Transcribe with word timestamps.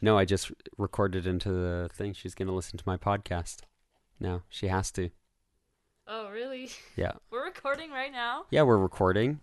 No, 0.00 0.16
I 0.16 0.24
just 0.24 0.52
recorded 0.76 1.26
into 1.26 1.50
the 1.50 1.90
thing. 1.92 2.12
She's 2.12 2.36
going 2.36 2.46
to 2.46 2.54
listen 2.54 2.78
to 2.78 2.84
my 2.86 2.96
podcast. 2.96 3.62
No, 4.20 4.42
she 4.48 4.68
has 4.68 4.92
to. 4.92 5.10
Oh, 6.06 6.30
really? 6.30 6.70
Yeah. 6.94 7.12
We're 7.32 7.44
recording 7.44 7.90
right 7.90 8.12
now? 8.12 8.44
Yeah, 8.52 8.62
we're 8.62 8.78
recording. 8.78 9.40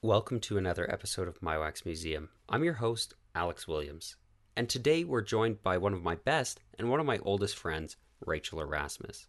Welcome 0.00 0.40
to 0.40 0.56
another 0.56 0.90
episode 0.90 1.28
of 1.28 1.42
My 1.42 1.58
Wax 1.58 1.84
Museum. 1.84 2.30
I'm 2.48 2.64
your 2.64 2.74
host, 2.74 3.12
Alex 3.34 3.68
Williams. 3.68 4.16
And 4.56 4.66
today 4.66 5.04
we're 5.04 5.20
joined 5.20 5.62
by 5.62 5.76
one 5.76 5.92
of 5.92 6.02
my 6.02 6.14
best 6.14 6.58
and 6.78 6.88
one 6.88 7.00
of 7.00 7.06
my 7.06 7.18
oldest 7.18 7.58
friends, 7.58 7.98
Rachel 8.24 8.62
Erasmus. 8.62 9.26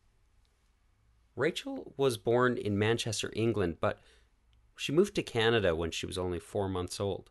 Rachel 1.35 1.93
was 1.97 2.17
born 2.17 2.55
in 2.55 2.79
Manchester, 2.79 3.33
England, 3.35 3.77
but 3.81 3.99
she 4.77 4.93
moved 4.93 5.13
to 5.15 5.23
Canada 5.23 5.75
when 5.75 5.91
she 5.91 6.05
was 6.05 6.17
only 6.17 6.39
four 6.39 6.69
months 6.69 7.01
old. 7.01 7.29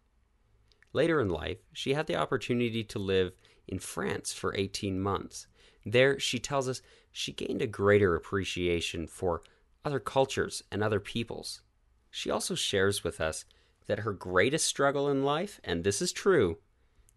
Later 0.93 1.21
in 1.21 1.29
life, 1.29 1.59
she 1.73 1.95
had 1.95 2.07
the 2.07 2.17
opportunity 2.17 2.83
to 2.83 2.99
live 2.99 3.33
in 3.69 3.79
France 3.79 4.33
for 4.33 4.57
18 4.57 5.01
months. 5.01 5.47
There, 5.85 6.19
she 6.19 6.39
tells 6.39 6.69
us 6.69 6.83
she 7.13 7.33
gained 7.33 7.63
a 7.63 7.67
greater 7.67 8.15
appreciation 8.15 9.07
for 9.07 9.43
other 9.85 10.01
cultures 10.01 10.63
and 10.71 10.83
other 10.83 11.01
peoples. 11.01 11.63
She 12.11 12.31
also 12.31 12.55
shares 12.55 13.05
with 13.05 13.21
us 13.21 13.45
that 13.87 14.01
her 14.01 14.13
greatest 14.13 14.67
struggle 14.67 15.09
in 15.09 15.25
life, 15.25 15.61
and 15.65 15.83
this 15.83 16.03
is 16.03 16.13
true, 16.13 16.59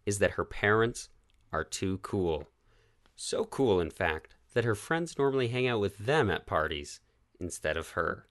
is 0.06 0.20
that 0.20 0.32
her 0.32 0.46
parents 0.46 1.10
are 1.52 1.64
too 1.64 1.98
cool. 2.00 2.48
So 3.16 3.46
cool, 3.46 3.80
in 3.80 3.92
fact, 3.92 4.36
that 4.54 4.64
her 4.64 4.76
friends 4.76 5.18
normally 5.18 5.50
hang 5.50 5.68
out 5.68 5.80
with 5.80 5.98
them 5.98 6.30
at 6.30 6.46
parties 6.46 7.00
instead 7.40 7.78
of 7.78 7.90
her. 7.90 8.28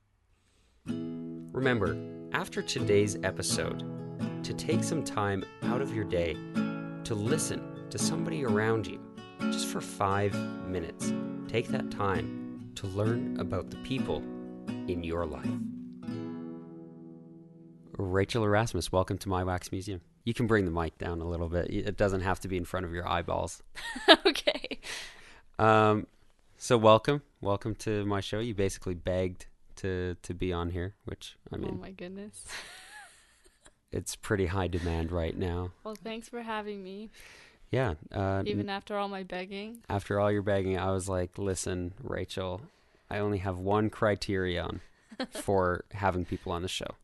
Remember, 0.86 1.96
after 2.32 2.62
today's 2.62 3.18
episode, 3.22 3.84
to 4.42 4.54
take 4.54 4.82
some 4.82 5.04
time 5.04 5.44
out 5.64 5.82
of 5.82 5.94
your 5.94 6.04
day 6.04 6.36
to 7.04 7.14
listen 7.14 7.69
to 7.90 7.98
somebody 7.98 8.44
around 8.44 8.86
you 8.86 9.00
just 9.50 9.66
for 9.66 9.80
five 9.80 10.32
minutes. 10.68 11.12
Take 11.48 11.66
that 11.68 11.90
time 11.90 12.70
to 12.76 12.86
learn 12.86 13.36
about 13.40 13.70
the 13.70 13.76
people 13.78 14.22
in 14.86 15.02
your 15.02 15.26
life. 15.26 15.50
Rachel 17.98 18.44
Erasmus, 18.44 18.92
welcome 18.92 19.18
to 19.18 19.28
My 19.28 19.42
Wax 19.42 19.72
Museum. 19.72 20.00
You 20.24 20.32
can 20.34 20.46
bring 20.46 20.66
the 20.66 20.70
mic 20.70 20.98
down 20.98 21.20
a 21.20 21.24
little 21.24 21.48
bit. 21.48 21.68
It 21.68 21.96
doesn't 21.96 22.20
have 22.20 22.38
to 22.40 22.48
be 22.48 22.56
in 22.56 22.64
front 22.64 22.86
of 22.86 22.92
your 22.92 23.08
eyeballs. 23.08 23.60
okay. 24.26 24.78
Um, 25.58 26.06
so 26.58 26.78
welcome, 26.78 27.22
welcome 27.40 27.74
to 27.76 28.04
my 28.06 28.20
show. 28.20 28.38
You 28.38 28.54
basically 28.54 28.94
begged 28.94 29.46
to 29.76 30.16
to 30.22 30.34
be 30.34 30.52
on 30.52 30.70
here, 30.70 30.94
which 31.06 31.36
I 31.52 31.56
mean, 31.56 31.72
oh 31.74 31.82
my 31.82 31.90
goodness. 31.90 32.44
it's 33.92 34.14
pretty 34.14 34.46
high 34.46 34.68
demand 34.68 35.10
right 35.10 35.36
now. 35.36 35.72
Well, 35.82 35.96
thanks 35.96 36.28
for 36.28 36.42
having 36.42 36.84
me. 36.84 37.10
Yeah. 37.70 37.94
Uh, 38.10 38.42
Even 38.46 38.68
after 38.68 38.96
all 38.96 39.08
my 39.08 39.22
begging. 39.22 39.78
after 39.88 40.18
all 40.18 40.30
your 40.32 40.42
begging, 40.42 40.76
I 40.78 40.90
was 40.90 41.08
like, 41.08 41.38
listen, 41.38 41.94
Rachel, 42.02 42.62
I 43.08 43.18
only 43.18 43.38
have 43.38 43.58
one 43.58 43.90
criterion 43.90 44.80
for 45.30 45.84
having 45.92 46.24
people 46.24 46.50
on 46.52 46.62
the 46.62 46.68
show, 46.68 46.96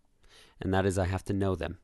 and 0.60 0.74
that 0.74 0.84
is 0.86 0.98
I 0.98 1.06
have 1.06 1.24
to 1.26 1.32
know 1.32 1.54
them. 1.54 1.78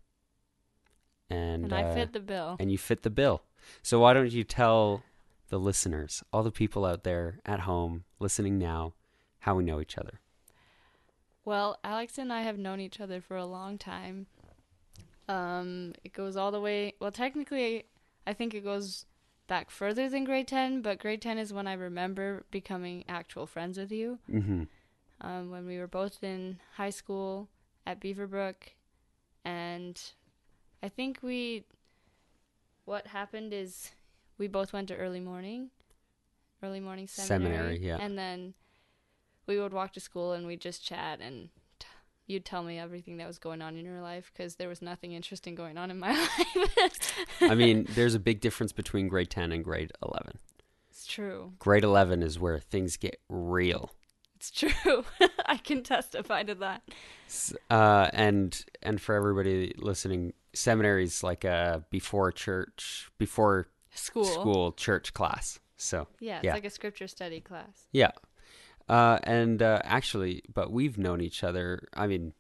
And, 1.30 1.64
And 1.64 1.72
I 1.72 1.82
uh, 1.84 1.94
fit 1.94 2.12
the 2.12 2.20
bill. 2.20 2.56
and 2.58 2.70
you 2.70 2.76
fit 2.78 3.02
the 3.02 3.10
bill. 3.10 3.42
So 3.82 4.00
why 4.00 4.12
don't 4.12 4.32
you 4.32 4.44
tell 4.44 5.02
the 5.48 5.58
listeners, 5.58 6.22
all 6.32 6.42
the 6.42 6.50
people 6.50 6.84
out 6.84 7.04
there 7.04 7.38
at 7.46 7.60
home 7.60 8.04
listening 8.18 8.58
now, 8.58 8.94
how 9.40 9.54
we 9.54 9.62
know 9.64 9.80
each 9.80 9.96
other? 9.96 10.20
Well, 11.44 11.78
Alex 11.84 12.18
and 12.18 12.32
I 12.32 12.42
have 12.42 12.58
known 12.58 12.80
each 12.80 13.00
other 13.00 13.20
for 13.20 13.36
a 13.36 13.46
long 13.46 13.78
time. 13.78 14.26
Um, 15.28 15.94
it 16.04 16.12
goes 16.12 16.36
all 16.36 16.50
the 16.50 16.60
way. 16.60 16.94
Well, 17.00 17.10
technically, 17.12 17.84
I 18.26 18.32
think 18.32 18.54
it 18.54 18.64
goes 18.64 19.06
back 19.48 19.70
further 19.70 20.08
than 20.08 20.24
grade 20.24 20.48
10, 20.48 20.82
but 20.82 20.98
grade 20.98 21.22
10 21.22 21.38
is 21.38 21.52
when 21.52 21.66
I 21.66 21.74
remember 21.74 22.44
becoming 22.50 23.04
actual 23.08 23.46
friends 23.46 23.78
with 23.78 23.92
you. 23.92 24.18
Mm-hmm. 24.30 24.62
Um, 25.20 25.50
when 25.50 25.66
we 25.66 25.78
were 25.78 25.86
both 25.86 26.24
in 26.24 26.58
high 26.76 26.90
school 26.90 27.48
at 27.86 28.00
Beaverbrook, 28.00 28.54
and 29.44 30.00
I 30.82 30.88
think 30.88 31.18
we. 31.22 31.64
What 32.84 33.06
happened 33.06 33.52
is 33.52 33.92
we 34.38 34.48
both 34.48 34.72
went 34.72 34.88
to 34.88 34.96
early 34.96 35.20
morning, 35.20 35.70
early 36.64 36.80
morning 36.80 37.06
seminary, 37.06 37.54
Seminary, 37.54 37.78
yeah. 37.78 37.98
and 38.00 38.18
then 38.18 38.54
we 39.46 39.60
would 39.60 39.72
walk 39.72 39.92
to 39.92 40.00
school 40.00 40.32
and 40.32 40.46
we'd 40.46 40.60
just 40.60 40.84
chat 40.84 41.20
and 41.20 41.50
you'd 42.26 42.44
tell 42.44 42.62
me 42.62 42.78
everything 42.78 43.16
that 43.18 43.26
was 43.26 43.38
going 43.38 43.60
on 43.62 43.76
in 43.76 43.84
your 43.84 44.00
life 44.00 44.30
because 44.32 44.56
there 44.56 44.68
was 44.68 44.80
nothing 44.82 45.12
interesting 45.12 45.54
going 45.54 45.76
on 45.78 45.90
in 45.90 45.98
my 45.98 46.12
life. 46.56 47.14
I 47.40 47.54
mean, 47.54 47.86
there's 47.90 48.14
a 48.14 48.18
big 48.20 48.40
difference 48.40 48.72
between 48.72 49.08
grade 49.08 49.30
10 49.30 49.52
and 49.52 49.64
grade 49.64 49.92
11. 50.04 50.38
it's 50.90 51.06
true. 51.06 51.52
Grade 51.58 51.84
11 51.84 52.22
is 52.22 52.38
where 52.38 52.58
things 52.58 52.96
get 52.96 53.20
real. 53.28 53.90
It's 54.36 54.50
true. 54.50 55.04
I 55.46 55.56
can 55.56 55.82
testify 55.82 56.42
to 56.44 56.54
that. 56.56 56.82
Uh, 57.70 58.08
and 58.12 58.64
and 58.82 59.00
for 59.00 59.14
everybody 59.14 59.72
listening, 59.78 60.32
seminary's 60.52 61.22
like 61.22 61.44
a 61.44 61.84
before 61.90 62.32
church, 62.32 63.08
before 63.18 63.68
School. 63.94 64.24
school 64.24 64.72
church 64.72 65.12
class. 65.14 65.60
So 65.76 66.08
Yeah, 66.20 66.38
it's 66.38 66.44
Yeah. 66.46 66.54
like 66.54 66.64
a 66.64 66.70
scripture 66.70 67.06
study 67.08 67.40
class. 67.40 67.86
yeah, 67.92 68.10
uh, 68.88 69.18
and 69.22 69.62
uh, 69.62 69.80
actually, 69.84 70.42
but 70.52 70.72
we've 70.72 70.98
known 70.98 71.20
each 71.20 71.44
other. 71.44 71.88
I 71.94 72.06
mean, 72.06 72.32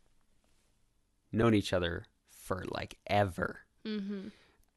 known 1.32 1.54
each 1.54 1.72
other 1.72 2.04
for 2.30 2.64
like 2.70 2.98
ever. 3.06 3.60
Mm-hmm. 3.86 4.28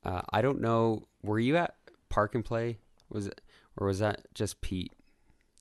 Uh, 0.04 0.22
I 0.30 0.42
don't 0.42 0.62
know. 0.62 1.08
Were 1.24 1.40
you 1.40 1.58
at 1.58 1.76
Park 2.10 2.36
and 2.36 2.46
Play? 2.46 2.78
Was 3.10 3.28
it, 3.28 3.42
or 3.78 3.88
was 3.88 4.00
that 4.00 4.26
just 4.34 4.62
Pete? 4.62 4.94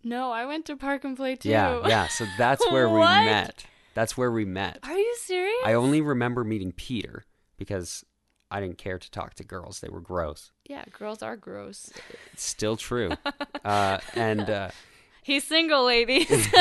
No, 0.03 0.31
I 0.31 0.45
went 0.45 0.67
to 0.67 0.77
Park 0.77 1.05
and 1.05 1.17
Play 1.17 1.37
too. 1.37 1.49
Yeah, 1.49 1.87
yeah. 1.87 2.09
So 2.09 2.27
that's 2.37 2.65
where 2.71 2.89
we 2.89 3.01
met. 3.01 3.65
That's 3.95 4.17
where 4.17 4.31
we 4.31 4.45
met. 4.45 4.81
Are 4.83 4.99
you 4.99 5.17
serious? 5.23 5.57
I 5.65 5.75
only 5.75 6.01
remember 6.01 6.45
meeting 6.45 6.73
Peter 6.73 7.25
because 7.57 8.05
I 8.51 8.61
didn't 8.61 8.79
care 8.79 8.99
to 8.99 9.11
talk 9.11 9.35
to 9.35 9.45
girls. 9.45 9.81
They 9.81 9.89
were 9.89 10.01
gross. 10.01 10.53
Yeah, 10.67 10.85
girls 10.93 11.23
are 11.23 11.37
gross. 11.37 11.91
It's 12.33 12.45
still 12.45 12.77
true. 12.77 13.13
uh, 13.65 13.99
and 14.15 14.51
uh, 14.51 14.71
He's 15.25 15.45
single, 15.45 15.87
ladies. 15.87 16.31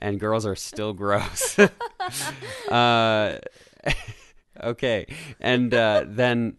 and 0.00 0.20
girls 0.20 0.44
are 0.44 0.54
still 0.54 0.92
gross. 0.92 1.58
uh, 2.70 3.38
okay, 4.62 5.06
and 5.40 5.72
uh, 5.72 6.04
then, 6.06 6.58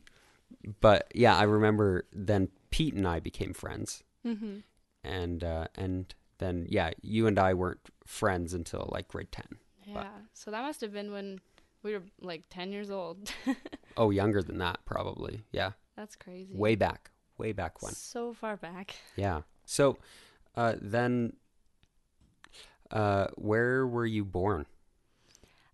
but 0.79 1.11
yeah, 1.13 1.37
I 1.37 1.43
remember 1.43 2.07
then 2.11 2.49
Pete 2.71 2.95
and 2.95 3.07
I 3.07 3.19
became 3.19 3.53
friends, 3.53 4.03
mm-hmm. 4.25 4.57
and 5.03 5.43
uh, 5.43 5.67
and 5.75 6.11
then 6.39 6.65
yeah, 6.67 6.89
you 7.01 7.27
and 7.27 7.37
I 7.37 7.53
weren't 7.53 7.81
friends 8.03 8.55
until 8.55 8.89
like 8.91 9.07
grade 9.07 9.31
ten. 9.31 9.59
Yeah. 9.85 10.07
So 10.33 10.49
that 10.49 10.63
must 10.63 10.81
have 10.81 10.93
been 10.93 11.11
when 11.11 11.41
we 11.83 11.93
were 11.93 12.03
like 12.21 12.45
10 12.49 12.71
years 12.71 12.89
old. 12.89 13.31
Oh, 13.97 14.09
younger 14.09 14.41
than 14.41 14.59
that, 14.59 14.79
probably. 14.85 15.41
Yeah, 15.51 15.71
That's 15.97 16.15
crazy. 16.15 16.55
way 16.55 16.75
back, 16.75 17.11
way 17.37 17.51
back 17.51 17.81
when. 17.81 17.93
So 17.93 18.31
far 18.31 18.55
back. 18.55 18.95
Yeah. 19.17 19.41
So, 19.65 19.97
uh, 20.55 20.75
then, 20.81 21.33
uh, 22.89 23.27
where 23.35 23.85
were 23.87 24.05
you 24.05 24.25
born? 24.25 24.65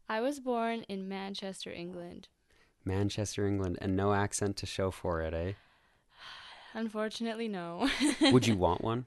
I 0.10 0.22
was 0.22 0.40
born 0.40 0.84
in 0.88 1.08
Manchester, 1.10 1.72
England. 1.72 2.28
Manchester, 2.86 3.46
England, 3.48 3.78
and 3.82 3.96
no 3.96 4.14
accent 4.14 4.56
to 4.58 4.66
show 4.66 4.92
for 4.92 5.22
it, 5.22 5.34
eh? 5.34 5.54
Unfortunately, 6.74 7.48
no. 7.48 7.90
Would 8.22 8.48
you 8.48 8.56
want 8.56 8.82
one? 8.84 9.06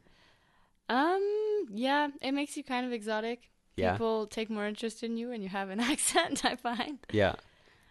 um, 0.89 1.67
yeah, 1.73 2.09
it 2.21 2.33
makes 2.33 2.57
you 2.57 2.65
kind 2.65 2.85
of 2.85 2.93
exotic. 2.93 3.49
Yeah. 3.77 3.93
People 3.93 4.27
take 4.27 4.51
more 4.51 4.67
interest 4.67 5.03
in 5.05 5.17
you 5.17 5.29
when 5.29 5.41
you 5.41 5.49
have 5.49 5.71
an 5.71 5.79
accent, 5.93 6.45
I 6.45 6.57
find. 6.57 6.99
Yeah. 7.13 7.35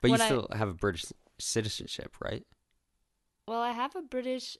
But 0.01 0.09
you 0.09 0.11
When 0.11 0.21
I- 0.21 0.25
still 0.25 0.47
have 0.53 0.67
a 0.69 0.73
British 0.73 1.05
citizenship, 1.39 2.15
right? 2.21 2.45
Well, 3.47 3.61
I 3.61 3.71
have 3.71 3.95
a 3.95 4.01
British 4.01 4.57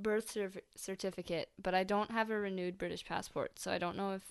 birth 0.00 0.30
cerf- 0.30 0.58
certificate, 0.76 1.50
but 1.60 1.74
I 1.74 1.84
don't 1.84 2.10
have 2.10 2.30
a 2.30 2.38
renewed 2.38 2.78
British 2.78 3.04
passport, 3.04 3.58
so 3.58 3.70
I 3.72 3.78
don't 3.78 3.96
know 3.96 4.12
if 4.12 4.22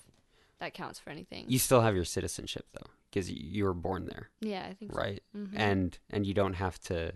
that 0.60 0.74
counts 0.74 1.00
for 1.00 1.10
anything. 1.10 1.46
You 1.48 1.60
still 1.60 1.82
have 1.82 1.96
your 1.96 2.06
citizenship 2.06 2.68
though, 2.74 2.90
because 3.10 3.30
you 3.32 3.64
were 3.64 3.74
born 3.74 4.06
there, 4.06 4.30
yeah, 4.40 4.66
I 4.70 4.74
think 4.74 4.96
right? 4.96 5.22
so. 5.34 5.40
Mhm. 5.40 5.60
And 5.60 6.00
and 6.10 6.26
you 6.26 6.34
don't 6.34 6.54
have 6.56 6.80
to, 6.82 7.14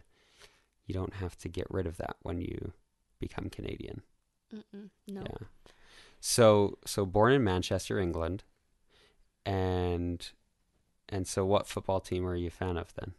you 0.85 0.93
don't 0.93 1.13
have 1.15 1.37
to 1.39 1.49
get 1.49 1.67
rid 1.69 1.87
of 1.87 1.97
that 1.97 2.17
when 2.21 2.41
you 2.41 2.73
become 3.19 3.49
Canadian. 3.49 4.01
Mm-mm, 4.53 4.89
no. 5.07 5.21
Yeah. 5.21 5.47
So 6.19 6.77
so 6.85 7.05
born 7.05 7.33
in 7.33 7.43
Manchester, 7.43 7.99
England, 7.99 8.43
and 9.45 10.29
and 11.09 11.27
so 11.27 11.45
what 11.45 11.67
football 11.67 11.99
team 11.99 12.25
are 12.25 12.35
you 12.35 12.47
a 12.47 12.51
fan 12.51 12.77
of 12.77 12.93
then? 12.95 13.13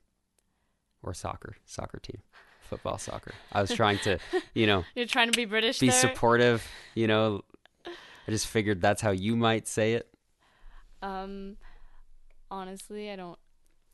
Or 1.02 1.12
soccer, 1.14 1.56
soccer 1.67 1.99
team, 1.99 2.23
football, 2.72 2.98
soccer. 2.98 3.32
I 3.52 3.60
was 3.60 3.70
trying 3.72 3.98
to, 4.00 4.19
you 4.54 4.66
know, 4.66 4.84
You're 4.94 5.06
trying 5.06 5.30
to 5.30 5.36
be 5.36 5.44
British 5.44 5.78
be 5.78 5.88
there? 5.88 6.00
supportive. 6.00 6.66
You 6.94 7.06
know, 7.06 7.42
I 7.86 8.30
just 8.30 8.46
figured 8.46 8.80
that's 8.80 9.02
how 9.02 9.10
you 9.10 9.36
might 9.36 9.69
say 9.69 9.94
it. 9.94 10.08
Um, 11.02 11.56
honestly, 12.50 13.10
I 13.10 13.16
don't 13.16 13.38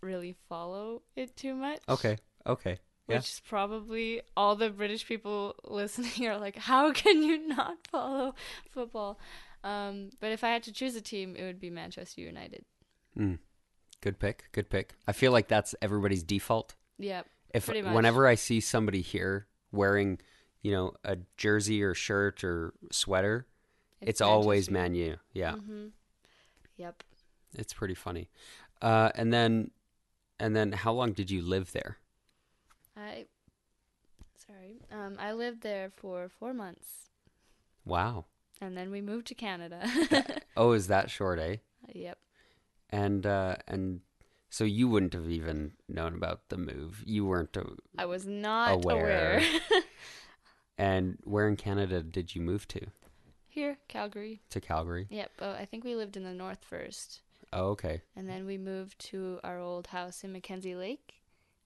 really 0.02 0.36
follow 0.48 1.02
it 1.16 1.36
too 1.36 1.54
much. 1.54 1.80
Okay, 1.88 2.18
okay, 2.46 2.78
Yeah. 3.08 3.16
which 3.16 3.24
is 3.30 3.40
probably 3.48 4.20
all 4.36 4.54
the 4.56 4.70
British 4.70 5.06
people 5.06 5.54
listening 5.64 6.28
are 6.28 6.38
like, 6.38 6.56
how 6.56 6.92
can 6.92 7.22
you 7.22 7.48
not 7.48 7.76
follow 7.90 8.34
football? 8.70 9.18
Um, 9.64 10.10
but 10.20 10.30
if 10.30 10.44
I 10.44 10.48
had 10.50 10.62
to 10.64 10.72
choose 10.72 10.94
a 10.94 11.00
team, 11.00 11.34
it 11.36 11.42
would 11.44 11.58
be 11.60 11.70
Manchester 11.70 12.20
United. 12.20 12.64
Mm. 13.18 13.38
Good 14.00 14.20
pick. 14.20 14.44
Good 14.52 14.70
pick. 14.70 14.94
I 15.08 15.12
feel 15.12 15.32
like 15.32 15.48
that's 15.48 15.74
everybody's 15.82 16.22
default. 16.22 16.76
Yep. 17.00 17.26
If 17.54 17.68
whenever 17.68 18.26
I 18.26 18.34
see 18.34 18.60
somebody 18.60 19.00
here 19.00 19.46
wearing, 19.72 20.18
you 20.62 20.70
know, 20.72 20.92
a 21.04 21.18
jersey 21.36 21.82
or 21.82 21.94
shirt 21.94 22.44
or 22.44 22.74
sweater, 22.92 23.46
it's, 24.00 24.20
always 24.20 24.70
Man 24.70 24.94
U. 24.94 25.16
Yeah, 25.32 25.54
hmm 25.56 25.86
Yep. 26.76 27.02
it's 27.54 27.72
pretty 27.72 27.94
funny. 27.94 28.28
Uh, 28.80 29.10
and 29.14 29.32
then, 29.32 29.70
and 30.38 30.54
then, 30.54 30.72
how 30.72 30.92
long 30.92 31.12
did 31.12 31.30
you 31.30 31.42
live 31.42 31.72
there? 31.72 31.98
I 32.96 33.26
sorry. 34.46 34.80
Um, 34.92 35.16
I 35.18 35.32
lived 35.32 35.62
there 35.62 35.90
for 35.96 36.28
four 36.28 36.52
months, 36.54 37.08
Wow. 37.84 38.26
and 38.60 38.76
then 38.76 38.90
we 38.90 39.00
moved 39.00 39.26
to 39.28 39.34
Canada. 39.34 39.88
Oh, 40.56 40.72
is 40.72 40.86
that 40.88 41.10
short, 41.16 41.38
eh? 41.38 41.56
yep. 41.94 42.18
And 42.90 43.26
uh, 43.26 43.56
and 43.66 44.00
so 44.50 44.64
you 44.64 44.88
wouldn't 44.88 45.12
have 45.14 45.30
even 45.30 45.72
known 45.88 46.14
about 46.14 46.48
the 46.48 46.56
move. 46.56 47.02
You 47.06 47.24
weren't. 47.26 47.56
A, 47.56 47.64
I 47.98 48.06
was 48.06 48.26
not 48.26 48.84
Aware. 48.84 49.38
aware. 49.38 49.42
and 50.78 51.18
where 51.24 51.48
in 51.48 51.56
Canada 51.56 52.02
did 52.02 52.34
you 52.34 52.40
move 52.40 52.66
to? 52.68 52.86
Here, 53.48 53.78
Calgary. 53.88 54.40
To 54.50 54.60
Calgary. 54.60 55.06
Yep. 55.10 55.30
Oh, 55.40 55.50
I 55.52 55.64
think 55.64 55.84
we 55.84 55.94
lived 55.96 56.16
in 56.16 56.22
the 56.24 56.32
north 56.34 56.64
first, 56.64 57.22
Oh, 57.52 57.68
okay. 57.70 58.02
and 58.14 58.28
then 58.28 58.46
we 58.46 58.58
moved 58.58 58.98
to 59.06 59.40
our 59.42 59.58
old 59.58 59.88
house 59.88 60.22
in 60.22 60.32
McKenzie 60.32 60.78
Lake. 60.78 61.14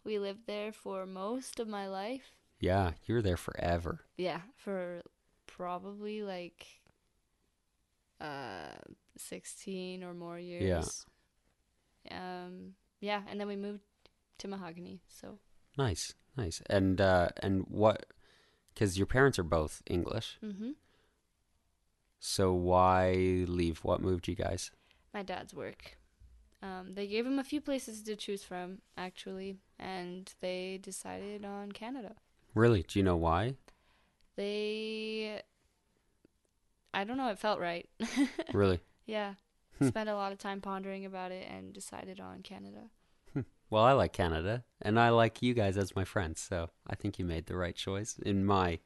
We 0.05 0.19
lived 0.19 0.47
there 0.47 0.73
for 0.73 1.07
most 1.07 1.61
of 1.61 1.69
my 1.69 1.87
life. 1.89 2.33
Yeah, 2.61 2.93
you 3.07 3.15
were 3.17 3.23
there 3.23 3.37
forever. 3.37 4.01
Yeah, 4.17 4.41
for 4.57 5.03
probably 5.47 6.23
like 6.23 6.67
uh 8.21 8.75
16 9.17 10.03
or 10.05 10.15
more 10.15 10.39
years. 10.39 10.63
Yeah. 10.63 10.85
Um 12.11 12.75
yeah, 13.01 13.23
and 13.29 13.39
then 13.41 13.49
we 13.49 13.57
moved 13.57 13.83
to 14.39 14.49
Mahogany. 14.49 15.01
So, 15.09 15.39
Nice, 15.77 16.15
nice. 16.37 16.63
And 16.69 17.01
uh, 17.01 17.29
and 17.43 17.65
what? 17.69 18.07
Because 18.73 18.97
your 18.99 19.07
parents 19.07 19.39
are 19.39 19.45
both 19.45 19.83
English, 19.87 20.39
Mm-hmm. 20.43 20.71
so 22.21 22.53
why 22.53 23.45
leave? 23.47 23.85
What 23.85 24.01
moved 24.01 24.29
you 24.29 24.35
guys? 24.35 24.71
My 25.15 25.23
dad's 25.23 25.53
work. 25.55 25.97
Um 26.63 26.95
they 26.95 27.07
gave 27.07 27.27
him 27.27 27.39
a 27.39 27.45
few 27.45 27.61
places 27.61 28.03
to 28.03 28.17
choose 28.17 28.43
from 28.45 28.79
actually, 28.97 29.59
and 29.79 30.33
they 30.41 30.79
decided 30.83 31.45
on 31.45 31.73
Canada. 31.73 32.15
Really? 32.55 32.83
Do 32.87 32.99
you 32.99 33.03
know 33.03 33.17
why? 33.17 33.55
They 34.37 35.43
I 36.95 37.05
don't 37.05 37.17
know, 37.17 37.29
it 37.31 37.39
felt 37.39 37.59
right. 37.61 37.89
Really? 38.53 38.81
yeah. 39.07 39.35
Hmm. 39.79 39.89
Spent 39.89 40.09
a 40.09 40.15
lot 40.15 40.33
of 40.33 40.39
time 40.39 40.61
pondering 40.61 41.05
about 41.05 41.33
it 41.33 41.47
and 41.51 41.73
decided 41.73 42.21
on 42.21 42.43
Canada. 42.43 42.91
Well, 43.71 43.85
I 43.85 43.93
like 43.93 44.13
Canada, 44.13 44.65
and 44.83 45.01
I 45.01 45.09
like 45.09 45.41
you 45.43 45.55
guys 45.55 45.77
as 45.79 45.97
my 45.97 46.05
friends, 46.05 46.41
so 46.41 46.71
I 46.87 46.95
think 46.95 47.19
you 47.19 47.25
made 47.25 47.47
the 47.47 47.57
right 47.57 47.75
choice, 47.75 48.19
in 48.19 48.45
my 48.45 48.79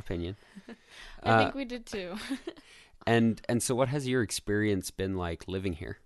opinion. 0.00 0.36
I 1.22 1.30
Uh, 1.30 1.34
think 1.34 1.54
we 1.54 1.64
did 1.64 1.86
too. 1.86 2.14
and 3.06 3.40
and 3.48 3.62
so, 3.62 3.74
what 3.74 3.88
has 3.88 4.06
your 4.08 4.22
experience 4.22 4.90
been 4.90 5.16
like 5.16 5.48
living 5.48 5.74
here? 5.74 5.98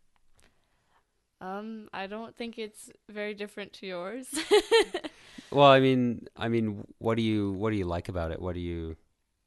Um, 1.41 1.89
I 1.93 2.07
don't 2.07 2.35
think 2.35 2.59
it's 2.59 2.91
very 3.11 3.35
different 3.35 3.73
to 3.75 3.87
yours. 3.87 4.29
Well, 5.51 5.67
I 5.71 5.81
mean, 5.81 6.27
I 6.37 6.49
mean, 6.49 6.85
what 6.99 7.17
do 7.17 7.23
you 7.23 7.53
what 7.53 7.71
do 7.71 7.77
you 7.77 7.85
like 7.85 8.09
about 8.09 8.33
it? 8.33 8.41
What 8.41 8.55
do 8.55 8.61
you 8.61 8.97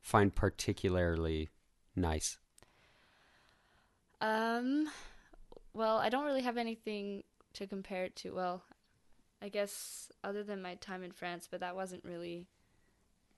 find 0.01 0.33
particularly 0.33 1.49
nice? 1.95 2.37
Um, 4.21 4.89
well, 5.73 5.97
I 5.97 6.09
don't 6.09 6.25
really 6.25 6.41
have 6.41 6.57
anything 6.57 7.23
to 7.53 7.67
compare 7.67 8.05
it 8.05 8.15
to. 8.17 8.31
Well, 8.31 8.63
I 9.41 9.49
guess 9.49 10.11
other 10.23 10.43
than 10.43 10.61
my 10.61 10.75
time 10.75 11.03
in 11.03 11.11
France, 11.11 11.47
but 11.49 11.61
that 11.61 11.75
wasn't 11.75 12.03
really 12.03 12.45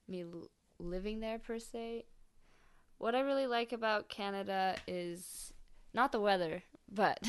me 0.07 0.23
l- 0.23 0.49
living 0.79 1.19
there 1.19 1.39
per 1.39 1.59
se. 1.59 2.05
What 2.97 3.15
I 3.15 3.21
really 3.21 3.47
like 3.47 3.71
about 3.71 4.09
Canada 4.09 4.75
is 4.87 5.53
not 5.93 6.11
the 6.11 6.19
weather, 6.19 6.63
but 6.91 7.19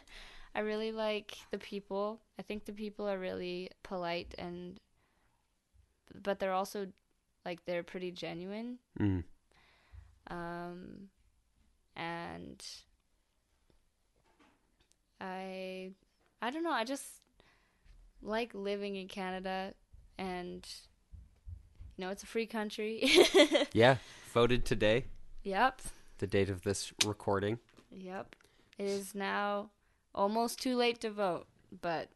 I 0.54 0.60
really 0.60 0.92
like 0.92 1.36
the 1.50 1.58
people. 1.58 2.20
I 2.38 2.42
think 2.42 2.64
the 2.64 2.72
people 2.72 3.08
are 3.08 3.18
really 3.18 3.70
polite 3.82 4.34
and 4.38 4.80
but 6.22 6.38
they're 6.38 6.52
also 6.52 6.88
like 7.44 7.64
they're 7.64 7.82
pretty 7.82 8.10
genuine. 8.10 8.78
Mm. 8.98 9.24
Um, 10.30 11.08
and 11.96 12.64
I, 15.20 15.90
I 16.40 16.50
don't 16.50 16.62
know. 16.62 16.70
I 16.72 16.84
just 16.84 17.04
like 18.22 18.54
living 18.54 18.96
in 18.96 19.08
Canada, 19.08 19.74
and 20.18 20.66
you 21.96 22.04
know, 22.04 22.10
it's 22.10 22.22
a 22.22 22.26
free 22.26 22.46
country. 22.46 23.08
Yeah, 23.72 23.96
voted 24.32 24.64
today, 24.64 25.04
yep, 25.42 25.80
the 26.18 26.26
date 26.26 26.48
of 26.50 26.62
this 26.62 26.92
recording. 27.04 27.58
yep. 27.90 28.34
It 28.78 28.86
is 28.86 29.14
now 29.14 29.70
almost 30.14 30.60
too 30.62 30.76
late 30.76 31.00
to 31.00 31.10
vote, 31.10 31.46
but 31.82 32.08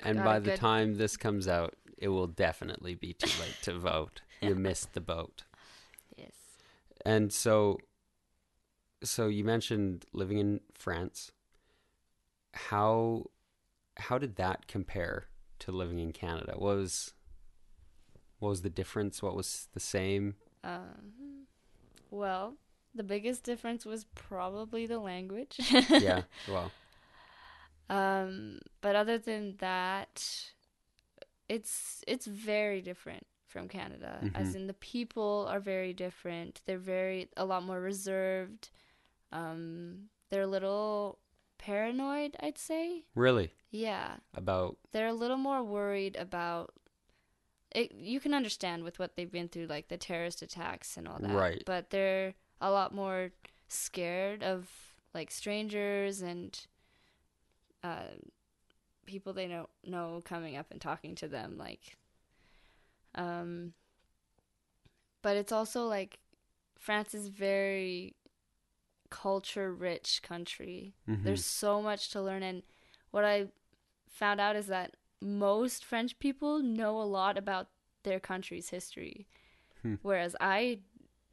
And 0.00 0.22
by 0.22 0.38
the 0.40 0.50
good- 0.50 0.58
time 0.58 0.94
this 0.96 1.16
comes 1.16 1.46
out, 1.48 1.74
it 1.98 2.08
will 2.08 2.26
definitely 2.26 2.94
be 2.94 3.12
too 3.14 3.30
late 3.40 3.56
to 3.62 3.78
vote. 3.78 4.20
You 4.42 4.54
missed 4.68 4.92
the 4.94 5.00
boat. 5.00 5.44
yes. 6.16 6.32
And 7.04 7.32
so 7.32 7.78
so 9.02 9.28
you 9.28 9.44
mentioned 9.44 10.04
living 10.12 10.38
in 10.38 10.60
France. 10.74 11.30
How 12.56 13.26
how 13.98 14.18
did 14.18 14.36
that 14.36 14.66
compare 14.66 15.28
to 15.60 15.72
living 15.72 15.98
in 15.98 16.12
Canada? 16.12 16.54
What 16.56 16.76
was 16.76 17.14
what 18.38 18.50
was 18.50 18.62
the 18.62 18.70
difference? 18.70 19.22
What 19.22 19.36
was 19.36 19.68
the 19.72 19.80
same? 19.80 20.34
Um, 20.64 21.46
well, 22.10 22.54
the 22.94 23.02
biggest 23.04 23.44
difference 23.44 23.86
was 23.86 24.04
probably 24.14 24.86
the 24.86 24.98
language. 24.98 25.56
yeah. 25.90 26.22
Well, 26.48 26.70
Um, 27.88 28.60
but 28.80 28.96
other 28.96 29.18
than 29.18 29.56
that, 29.58 30.50
it's 31.48 32.02
it's 32.06 32.26
very 32.26 32.80
different 32.80 33.26
from 33.46 33.68
Canada. 33.68 34.28
As 34.34 34.48
Mhm. 34.48 34.56
in, 34.56 34.66
the 34.66 34.74
people 34.74 35.46
are 35.48 35.60
very 35.60 35.92
different. 35.92 36.62
They're 36.66 36.78
very 36.78 37.28
a 37.36 37.44
lot 37.44 37.62
more 37.62 37.80
reserved. 37.80 38.70
Um, 39.32 40.10
they're 40.30 40.42
a 40.42 40.46
little 40.48 41.18
paranoid, 41.58 42.36
I'd 42.40 42.58
say. 42.58 43.04
really 43.14 43.52
Yeah, 43.70 44.16
about 44.34 44.78
they're 44.92 45.08
a 45.08 45.12
little 45.12 45.36
more 45.36 45.62
worried 45.62 46.16
about. 46.16 46.72
It, 47.74 47.92
you 47.94 48.20
can 48.20 48.32
understand 48.32 48.84
with 48.84 48.98
what 48.98 49.16
they've 49.16 49.30
been 49.30 49.48
through, 49.48 49.66
like 49.66 49.88
the 49.88 49.98
terrorist 49.98 50.40
attacks 50.40 50.96
and 50.96 51.06
all 51.06 51.18
that. 51.20 51.34
Right. 51.34 51.62
But 51.66 51.90
they're 51.90 52.34
a 52.60 52.70
lot 52.70 52.94
more 52.94 53.32
scared 53.68 54.42
of 54.42 54.68
like 55.12 55.30
strangers 55.30 56.22
and 56.22 56.58
uh, 57.82 58.14
people 59.06 59.32
they 59.32 59.46
don't 59.46 59.68
know 59.84 60.22
coming 60.24 60.56
up 60.56 60.66
and 60.70 60.80
talking 60.80 61.14
to 61.16 61.28
them. 61.28 61.56
Like, 61.58 61.96
um, 63.14 63.72
but 65.22 65.36
it's 65.36 65.52
also 65.52 65.86
like 65.86 66.18
France 66.78 67.14
is 67.14 67.28
very 67.28 68.14
culture 69.10 69.72
rich 69.72 70.20
country. 70.22 70.94
Mhm. 71.08 71.24
There's 71.24 71.44
so 71.44 71.80
much 71.82 72.10
to 72.10 72.22
learn 72.22 72.42
and 72.42 72.62
what 73.10 73.24
I 73.24 73.48
found 74.08 74.40
out 74.40 74.56
is 74.56 74.66
that 74.66 74.96
most 75.20 75.84
French 75.84 76.18
people 76.18 76.60
know 76.60 77.00
a 77.00 77.04
lot 77.04 77.38
about 77.38 77.68
their 78.02 78.20
country's 78.20 78.68
history. 78.70 79.26
Hmm. 79.82 79.94
Whereas 80.02 80.36
I 80.40 80.80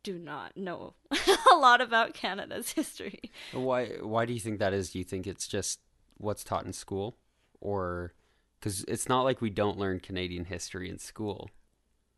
do 0.04 0.18
not 0.18 0.58
know 0.58 0.96
a 1.52 1.56
lot 1.56 1.80
about 1.82 2.14
Canada's 2.14 2.72
history. 2.72 3.32
why 3.52 3.88
why 4.02 4.26
do 4.26 4.34
you 4.34 4.40
think 4.40 4.60
that 4.60 4.74
is? 4.74 4.92
Do 4.92 5.00
you 5.00 5.06
think 5.06 5.28
it's 5.28 5.48
just 5.48 5.80
what's 6.18 6.44
taught 6.44 6.66
in 6.66 6.74
school 6.74 7.18
or 7.60 8.14
cuz 8.62 8.84
it's 8.88 9.08
not 9.10 9.24
like 9.24 9.42
we 9.42 9.50
don't 9.50 9.78
learn 9.78 10.00
Canadian 10.00 10.46
history 10.46 10.90
in 10.90 10.98
school. 11.00 11.50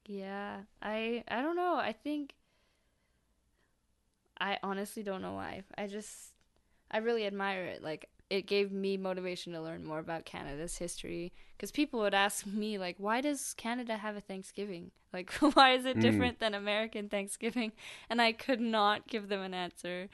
Yeah, 0.07 0.63
I 0.81 1.23
I 1.27 1.41
don't 1.41 1.55
know. 1.55 1.75
I 1.75 1.93
think 1.93 2.35
I 4.39 4.57
honestly 4.63 5.03
don't 5.03 5.21
know 5.21 5.33
why. 5.33 5.63
I 5.77 5.87
just 5.87 6.33
I 6.91 6.97
really 6.99 7.25
admire 7.25 7.63
it. 7.65 7.83
Like 7.83 8.09
it 8.29 8.47
gave 8.47 8.71
me 8.71 8.97
motivation 8.97 9.53
to 9.53 9.61
learn 9.61 9.83
more 9.85 9.99
about 9.99 10.25
Canada's 10.25 10.77
history 10.77 11.31
cuz 11.59 11.71
people 11.71 11.99
would 12.01 12.13
ask 12.13 12.45
me 12.45 12.77
like 12.77 12.95
why 12.97 13.21
does 13.21 13.53
Canada 13.55 13.97
have 13.97 14.15
a 14.15 14.21
Thanksgiving? 14.21 14.91
Like 15.13 15.31
why 15.31 15.71
is 15.73 15.85
it 15.85 15.95
Mm. 15.97 16.01
different 16.01 16.39
than 16.39 16.53
American 16.53 17.07
Thanksgiving? 17.07 17.71
And 18.09 18.21
I 18.21 18.33
could 18.33 18.59
not 18.59 19.07
give 19.07 19.29
them 19.29 19.39
an 19.41 19.53
answer. 19.53 20.09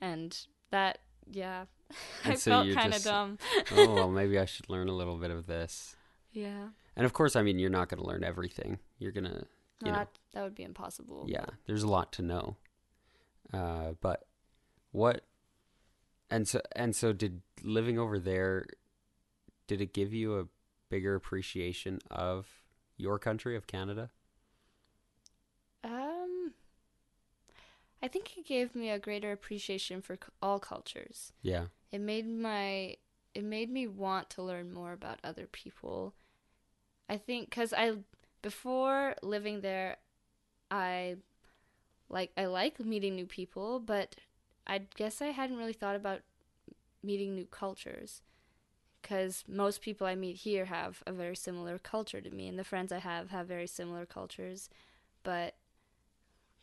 And 0.00 0.38
that 0.70 0.98
yeah. 1.30 1.64
I 2.24 2.34
so 2.34 2.50
felt 2.50 2.72
kind 2.74 2.94
of 2.94 3.02
dumb. 3.02 3.38
oh, 3.72 3.94
well 3.94 4.10
maybe 4.10 4.38
I 4.38 4.44
should 4.46 4.68
learn 4.68 4.88
a 4.88 4.92
little 4.94 5.16
bit 5.16 5.30
of 5.30 5.46
this. 5.46 5.96
Yeah. 6.32 6.68
And 6.96 7.04
of 7.06 7.12
course, 7.12 7.36
I 7.36 7.42
mean, 7.42 7.58
you're 7.58 7.70
not 7.70 7.88
going 7.88 8.00
to 8.00 8.06
learn 8.06 8.24
everything. 8.24 8.78
You're 8.98 9.12
going 9.12 9.24
to, 9.24 9.30
No, 9.32 9.46
you 9.84 9.92
know, 9.92 9.98
that, 9.98 10.08
that 10.32 10.42
would 10.44 10.54
be 10.54 10.62
impossible. 10.62 11.24
yeah, 11.28 11.46
there's 11.66 11.82
a 11.82 11.88
lot 11.88 12.12
to 12.14 12.22
know. 12.22 12.56
Uh, 13.54 13.94
but 14.00 14.24
what, 14.90 15.24
and 16.28 16.48
so, 16.48 16.60
and 16.74 16.96
so 16.96 17.12
did 17.12 17.42
living 17.62 17.98
over 17.98 18.18
there, 18.18 18.66
did 19.68 19.80
it 19.80 19.94
give 19.94 20.12
you 20.12 20.38
a 20.38 20.46
bigger 20.90 21.14
appreciation 21.14 22.00
of 22.10 22.48
your 22.96 23.18
country, 23.18 23.56
of 23.56 23.66
Canada? 23.68 24.10
Um, 25.84 26.54
I 28.02 28.08
think 28.08 28.36
it 28.36 28.46
gave 28.46 28.74
me 28.74 28.90
a 28.90 28.98
greater 28.98 29.30
appreciation 29.30 30.02
for 30.02 30.18
all 30.42 30.58
cultures. 30.58 31.32
Yeah. 31.42 31.66
It 31.92 32.00
made 32.00 32.26
my 32.28 32.96
it 33.34 33.44
made 33.44 33.70
me 33.70 33.86
want 33.86 34.30
to 34.30 34.42
learn 34.42 34.72
more 34.72 34.92
about 34.92 35.18
other 35.24 35.46
people. 35.46 36.14
I 37.08 37.18
think 37.18 37.50
cuz 37.50 37.72
I 37.72 37.98
before 38.42 39.14
living 39.22 39.60
there 39.60 39.98
I 40.70 41.18
like 42.08 42.32
I 42.36 42.46
like 42.46 42.78
meeting 42.80 43.14
new 43.14 43.26
people, 43.26 43.80
but 43.80 44.16
I 44.66 44.82
guess 44.96 45.20
I 45.20 45.26
hadn't 45.26 45.56
really 45.56 45.72
thought 45.72 45.96
about 45.96 46.20
meeting 47.02 47.34
new 47.34 47.46
cultures 47.46 48.22
cuz 49.02 49.44
most 49.46 49.82
people 49.82 50.06
I 50.06 50.14
meet 50.14 50.36
here 50.36 50.64
have 50.64 51.02
a 51.06 51.12
very 51.12 51.36
similar 51.36 51.78
culture 51.78 52.22
to 52.22 52.30
me 52.30 52.48
and 52.48 52.58
the 52.58 52.64
friends 52.64 52.90
I 52.90 52.98
have 52.98 53.30
have 53.30 53.46
very 53.46 53.66
similar 53.66 54.06
cultures, 54.06 54.70
but 55.22 55.56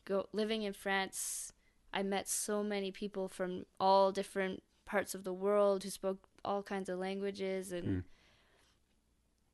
go 0.06 0.28
living 0.34 0.64
in 0.64 0.74
France 0.74 1.54
I 1.94 2.04
met 2.04 2.28
so 2.28 2.64
many 2.64 2.92
people 2.92 3.28
from 3.28 3.66
all 3.80 4.12
different 4.12 4.64
parts 4.86 5.14
of 5.14 5.24
the 5.24 5.34
world 5.34 5.84
who 5.84 5.90
spoke 5.90 6.20
all 6.44 6.64
kinds 6.64 6.90
of 6.90 7.00
languages 7.00 7.72
and 7.72 8.04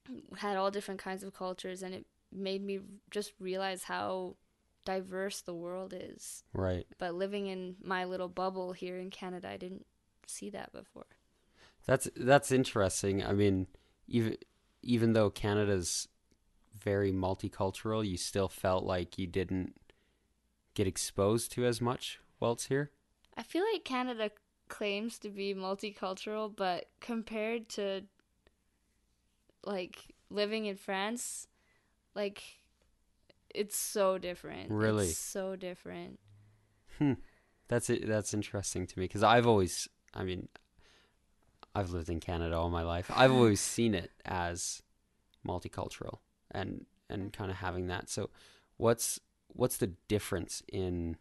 hmm. 0.07 0.35
had 0.37 0.55
all 0.57 0.71
different 0.71 0.99
kinds 0.99 1.23
of 1.23 1.33
cultures 1.33 1.83
and 1.83 1.93
it 1.93 2.05
made 2.31 2.63
me 2.63 2.79
just 3.11 3.33
realize 3.39 3.83
how 3.83 4.35
diverse 4.87 5.41
the 5.41 5.53
world 5.53 5.93
is 5.93 6.43
Right. 6.53 6.87
but 6.97 7.13
living 7.13 7.47
in 7.47 7.75
my 7.83 8.05
little 8.05 8.29
bubble 8.29 8.71
here 8.71 8.97
in 8.97 9.09
Canada 9.09 9.49
I 9.49 9.57
didn't 9.57 9.85
see 10.25 10.49
that 10.51 10.71
before 10.71 11.05
That's 11.85 12.09
that's 12.15 12.51
interesting. 12.51 13.23
I 13.23 13.33
mean, 13.33 13.67
even 14.07 14.37
even 14.81 15.13
though 15.13 15.29
Canada's 15.29 16.07
very 16.79 17.11
multicultural, 17.11 18.07
you 18.07 18.17
still 18.17 18.49
felt 18.49 18.83
like 18.85 19.17
you 19.17 19.25
didn't 19.27 19.75
get 20.73 20.87
exposed 20.87 21.51
to 21.53 21.65
as 21.65 21.79
much 21.81 22.19
while 22.39 22.53
it's 22.53 22.67
here. 22.67 22.91
I 23.37 23.43
feel 23.43 23.63
like 23.73 23.83
Canada 23.85 24.31
claims 24.67 25.17
to 25.19 25.29
be 25.29 25.53
multicultural 25.53 26.53
but 26.53 26.85
compared 26.99 27.69
to 27.69 28.03
like 29.65 30.13
living 30.29 30.65
in 30.65 30.75
France 30.75 31.47
like 32.15 32.56
it's 33.57 33.75
so 33.77 34.17
different 34.17 34.69
Really? 34.71 35.07
it's 35.07 35.17
so 35.17 35.55
different 35.55 36.19
Hmm. 36.97 37.13
That's 37.67 37.89
it. 37.89 38.07
That's 38.07 38.33
interesting 38.33 38.87
to 38.87 38.99
me 38.99 39.05
because 39.05 39.23
I've 39.23 39.45
always, 39.45 39.87
I 40.13 40.23
mean, 40.23 40.47
I've 41.75 41.91
lived 41.91 42.09
in 42.09 42.19
Canada 42.19 42.57
all 42.57 42.69
my 42.69 42.81
life. 42.83 43.11
I've 43.13 43.31
always 43.39 43.59
seen 43.59 43.93
it 43.93 44.11
as 44.25 44.81
multicultural 45.45 46.19
and 46.51 46.85
and 47.09 47.31
kind 47.31 47.51
of 47.51 47.57
having 47.57 47.87
that. 47.87 48.09
So, 48.09 48.29
what's 48.77 49.19
what's 49.49 49.77
the 49.77 49.91
difference 50.07 50.63
in 50.71 51.17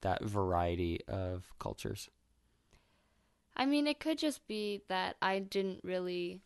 that 0.00 0.24
variety 0.24 1.00
of 1.06 1.52
cultures? 1.58 2.08
I 3.56 3.66
mean, 3.66 3.86
it 3.86 4.00
could 4.00 4.16
just 4.16 4.46
be 4.46 4.82
that 4.88 5.16
I 5.20 5.40
didn't 5.40 5.80
really 5.82 6.40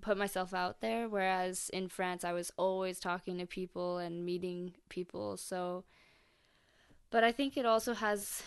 put 0.00 0.16
myself 0.16 0.54
out 0.54 0.80
there, 0.80 1.08
whereas 1.08 1.70
in 1.72 1.88
France, 1.88 2.24
I 2.24 2.32
was 2.32 2.52
always 2.56 2.98
talking 3.00 3.38
to 3.38 3.46
people 3.46 3.98
and 3.98 4.24
meeting 4.24 4.74
people. 4.88 5.36
So, 5.36 5.84
but 7.10 7.24
I 7.24 7.32
think 7.32 7.56
it 7.56 7.66
also 7.66 7.94
has 7.94 8.42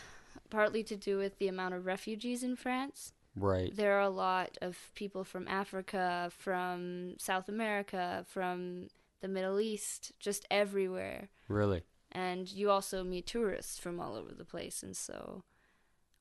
partly 0.50 0.84
to 0.84 0.96
do 0.96 1.18
with 1.18 1.38
the 1.40 1.48
amount 1.48 1.74
of 1.74 1.86
refugees 1.86 2.44
in 2.44 2.56
France. 2.56 3.14
Right. 3.36 3.76
There 3.76 3.94
are 3.98 4.02
a 4.02 4.10
lot 4.10 4.58
of 4.62 4.78
people 4.96 5.24
from 5.24 5.48
Africa, 5.48 6.32
from 6.38 7.16
South 7.20 7.48
America, 7.50 8.26
from 8.28 8.88
the 9.22 9.28
Middle 9.28 9.60
East, 9.60 10.14
just 10.20 10.46
everywhere 10.50 11.30
Really. 11.48 11.84
and 12.12 12.50
you 12.52 12.70
also 12.70 13.04
meet 13.04 13.28
tourists 13.28 13.78
from 13.78 14.00
all 14.00 14.16
over 14.16 14.34
the 14.34 14.46
place 14.46 14.82
and 14.82 14.96
so 14.96 15.44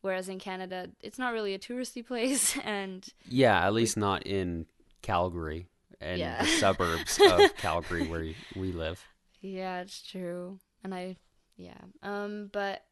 whereas 0.01 0.29
in 0.29 0.41
Canada 0.41 0.91
it's 1.01 1.19
not 1.19 1.33
really 1.33 1.55
a 1.55 1.59
touristy 1.61 2.05
place 2.13 2.59
and 2.65 3.07
Yeah, 3.29 3.65
at 3.65 3.73
least 3.73 3.97
not 3.97 4.27
in 4.27 4.67
Calgary 5.03 5.69
and 6.01 6.19
Yeah. 6.19 6.43
the 6.43 6.49
suburbs 6.61 7.19
of 7.21 7.57
Calgary 7.57 8.07
where 8.07 8.27
we 8.57 8.73
live. 8.73 9.05
yeah 9.41 9.81
it's 9.81 10.03
true 10.03 10.59
and 10.85 10.95
I 10.95 11.17
yeah 11.57 11.79
um 12.03 12.49
but 12.53 12.85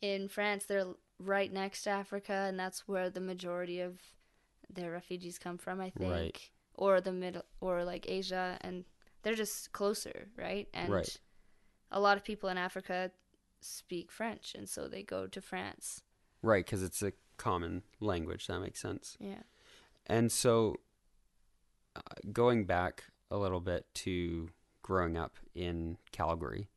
in 0.00 0.28
France 0.28 0.64
they're 0.66 0.86
right 1.18 1.52
next 1.52 1.82
to 1.82 1.90
Africa 1.90 2.32
and 2.48 2.58
that's 2.58 2.86
where 2.86 3.10
the 3.10 3.20
majority 3.20 3.80
of 3.80 3.98
their 4.70 4.90
refugees 4.92 5.38
come 5.38 5.58
from 5.58 5.80
I 5.80 5.90
think 5.90 6.10
Right. 6.12 6.50
or 6.74 7.00
the 7.00 7.12
middle 7.12 7.44
or 7.60 7.84
like 7.84 8.08
Asia 8.08 8.58
and 8.60 8.84
they're 9.22 9.34
just 9.34 9.72
closer 9.72 10.28
right 10.36 10.68
and 10.72 10.92
Right. 10.92 11.16
a 11.90 12.00
lot 12.00 12.16
of 12.16 12.24
people 12.24 12.48
in 12.48 12.58
Africa 12.58 13.10
speak 13.60 14.12
French 14.12 14.54
and 14.54 14.68
so 14.68 14.86
they 14.88 15.02
go 15.02 15.26
to 15.26 15.40
France 15.40 16.02
Right, 16.40 16.64
because 16.64 16.84
it's 16.84 17.02
a 17.02 17.12
common 17.36 17.82
language. 17.98 18.46
That 18.46 18.60
makes 18.60 18.80
sense. 18.80 19.16
yeah 19.18 19.42
And 20.08 20.32
so, 20.32 20.76
uh, 21.96 22.00
going 22.32 22.64
back 22.64 23.04
a 23.30 23.36
little 23.36 23.60
bit 23.60 23.86
to 23.94 24.48
growing 24.82 25.16
up 25.16 25.36
in 25.54 25.98
Calgary, 26.12 26.68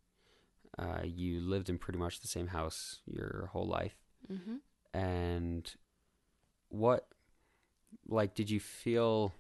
uh, 0.77 1.01
you 1.03 1.39
lived 1.39 1.69
in 1.69 1.77
pretty 1.77 1.99
much 1.99 2.19
the 2.19 2.27
same 2.27 2.47
house 2.47 2.99
your 3.05 3.49
whole 3.53 3.67
life. 3.67 3.95
mhm 4.31 4.59
And 4.93 5.73
what, 6.69 7.07
like, 8.07 8.35
did 8.35 8.49
you 8.49 8.59
feel? 8.59 9.33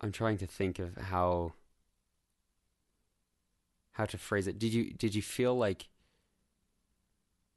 I'm 0.00 0.12
trying 0.12 0.38
to 0.38 0.46
think 0.46 0.78
of 0.78 0.96
how 0.96 1.54
how 3.92 4.04
to 4.04 4.18
phrase 4.18 4.46
it. 4.46 4.58
Did 4.58 4.72
you 4.74 4.92
did 4.92 5.14
you 5.14 5.22
feel 5.22 5.56
like 5.56 5.88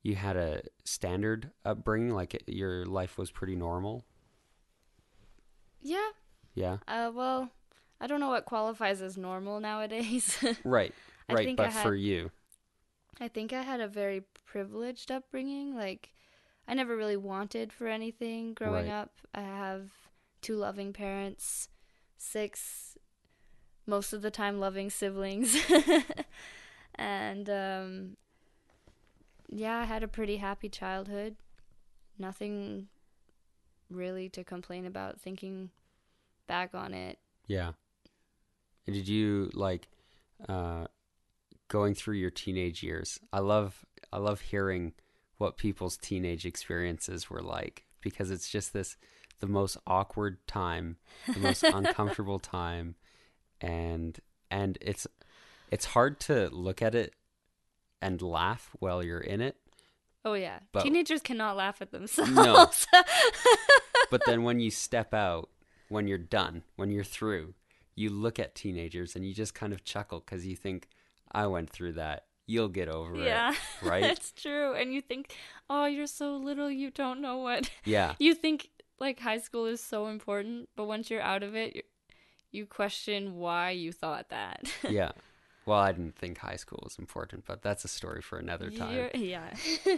you 0.03 0.15
had 0.15 0.35
a 0.37 0.61
standard 0.85 1.51
upbringing, 1.65 2.11
like 2.11 2.33
it, 2.35 2.43
your 2.47 2.85
life 2.85 3.17
was 3.17 3.31
pretty 3.31 3.55
normal? 3.55 4.05
Yeah. 5.81 6.09
Yeah, 6.55 6.77
Uh, 6.87 7.11
well, 7.13 7.49
I 8.01 8.07
don't 8.07 8.19
know 8.19 8.29
what 8.29 8.45
qualifies 8.45 9.01
as 9.01 9.17
normal 9.17 9.59
nowadays. 9.59 10.37
right, 10.65 10.93
right. 11.29 11.55
But 11.55 11.71
had- 11.71 11.83
for 11.83 11.95
you, 11.95 12.31
I 13.21 13.27
think 13.27 13.53
I 13.53 13.61
had 13.61 13.79
a 13.79 13.87
very 13.87 14.23
privileged 14.45 15.11
upbringing. 15.11 15.75
Like, 15.75 16.09
I 16.67 16.73
never 16.73 16.95
really 16.97 17.17
wanted 17.17 17.71
for 17.71 17.87
anything 17.87 18.53
growing 18.53 18.87
Right. 18.87 18.93
up. 18.93 19.11
I 19.33 19.41
have 19.41 19.91
two 20.41 20.55
loving 20.55 20.91
parents, 20.91 21.69
six, 22.17 22.97
most 23.85 24.11
of 24.11 24.21
the 24.21 24.31
time 24.31 24.59
loving 24.59 24.89
siblings. 24.89 25.55
and, 26.95 27.49
um, 27.49 28.17
yeah, 29.51 29.79
I 29.79 29.85
had 29.85 30.03
a 30.03 30.07
pretty 30.07 30.37
happy 30.37 30.69
childhood. 30.69 31.35
Nothing 32.17 32.87
really 33.89 34.29
to 34.29 34.43
complain 34.43 34.85
about 34.85 35.19
thinking 35.19 35.69
back 36.47 36.73
on 36.73 36.93
it. 36.93 37.19
yeah. 37.47 37.71
And 38.85 38.95
did 38.95 39.07
you 39.07 39.51
like 39.53 39.87
uh, 40.47 40.85
going 41.67 41.93
through 41.93 42.15
your 42.15 42.31
teenage 42.31 42.81
years? 42.81 43.19
I 43.31 43.39
love 43.39 43.85
I 44.11 44.17
love 44.17 44.41
hearing 44.41 44.93
what 45.37 45.57
people's 45.57 45.95
teenage 45.95 46.43
experiences 46.45 47.29
were 47.29 47.41
like 47.41 47.85
because 48.01 48.31
it's 48.31 48.49
just 48.49 48.73
this 48.73 48.97
the 49.39 49.47
most 49.47 49.77
awkward 49.85 50.45
time, 50.47 50.97
the 51.31 51.39
most 51.39 51.63
uncomfortable 51.63 52.39
time, 52.39 52.95
and 53.61 54.19
and 54.49 54.79
it's 54.81 55.05
it's 55.69 55.85
hard 55.85 56.19
to 56.21 56.49
look 56.51 56.81
at 56.81 56.95
it 56.95 57.13
and 58.01 58.21
laugh 58.21 58.69
while 58.79 59.03
you're 59.03 59.19
in 59.19 59.41
it. 59.41 59.57
Oh 60.25 60.33
yeah, 60.33 60.59
But- 60.71 60.83
teenagers 60.83 61.21
cannot 61.21 61.55
laugh 61.55 61.81
at 61.81 61.91
themselves. 61.91 62.33
No. 62.33 62.69
But 64.09 64.25
then 64.25 64.43
when 64.43 64.59
you 64.59 64.71
step 64.71 65.13
out, 65.13 65.49
when 65.87 66.07
you're 66.07 66.17
done, 66.17 66.63
when 66.75 66.89
you're 66.89 67.03
through, 67.03 67.53
you 67.95 68.09
look 68.09 68.39
at 68.39 68.55
teenagers 68.55 69.15
and 69.15 69.25
you 69.25 69.33
just 69.33 69.53
kind 69.53 69.71
of 69.71 69.83
chuckle 69.83 70.19
because 70.19 70.47
you 70.47 70.55
think, 70.55 70.87
I 71.31 71.45
went 71.47 71.69
through 71.69 71.93
that. 71.93 72.25
You'll 72.47 72.69
get 72.69 72.89
over 72.89 73.15
yeah, 73.15 73.51
it. 73.51 73.57
Right? 73.87 74.03
it's 74.03 74.31
true. 74.31 74.73
And 74.73 74.91
you 74.91 75.01
think, 75.01 75.35
oh, 75.69 75.85
you're 75.85 76.07
so 76.07 76.37
little, 76.37 76.71
you 76.71 76.89
don't 76.89 77.21
know 77.21 77.37
what. 77.37 77.69
Yeah. 77.85 78.15
You 78.19 78.33
think 78.33 78.69
like 78.99 79.19
high 79.19 79.37
school 79.37 79.65
is 79.65 79.81
so 79.81 80.07
important, 80.07 80.69
but 80.75 80.85
once 80.85 81.11
you're 81.11 81.21
out 81.21 81.43
of 81.43 81.55
it, 81.55 81.75
you 81.75 81.81
you 82.51 82.65
question 82.65 83.35
why 83.35 83.69
you 83.69 83.91
thought 83.91 84.29
that. 84.29 84.63
Yeah. 84.89 85.11
Well, 85.69 85.77
I 85.77 85.91
didn't 85.91 86.15
think 86.15 86.39
high 86.39 86.55
school 86.55 86.79
was 86.81 86.97
important, 86.97 87.45
but 87.45 87.61
that's 87.61 87.85
a 87.85 87.87
story 87.87 88.23
for 88.23 88.39
another 88.39 88.71
time. 88.71 88.95
You're- 88.95 89.11
yeah. 89.13 89.53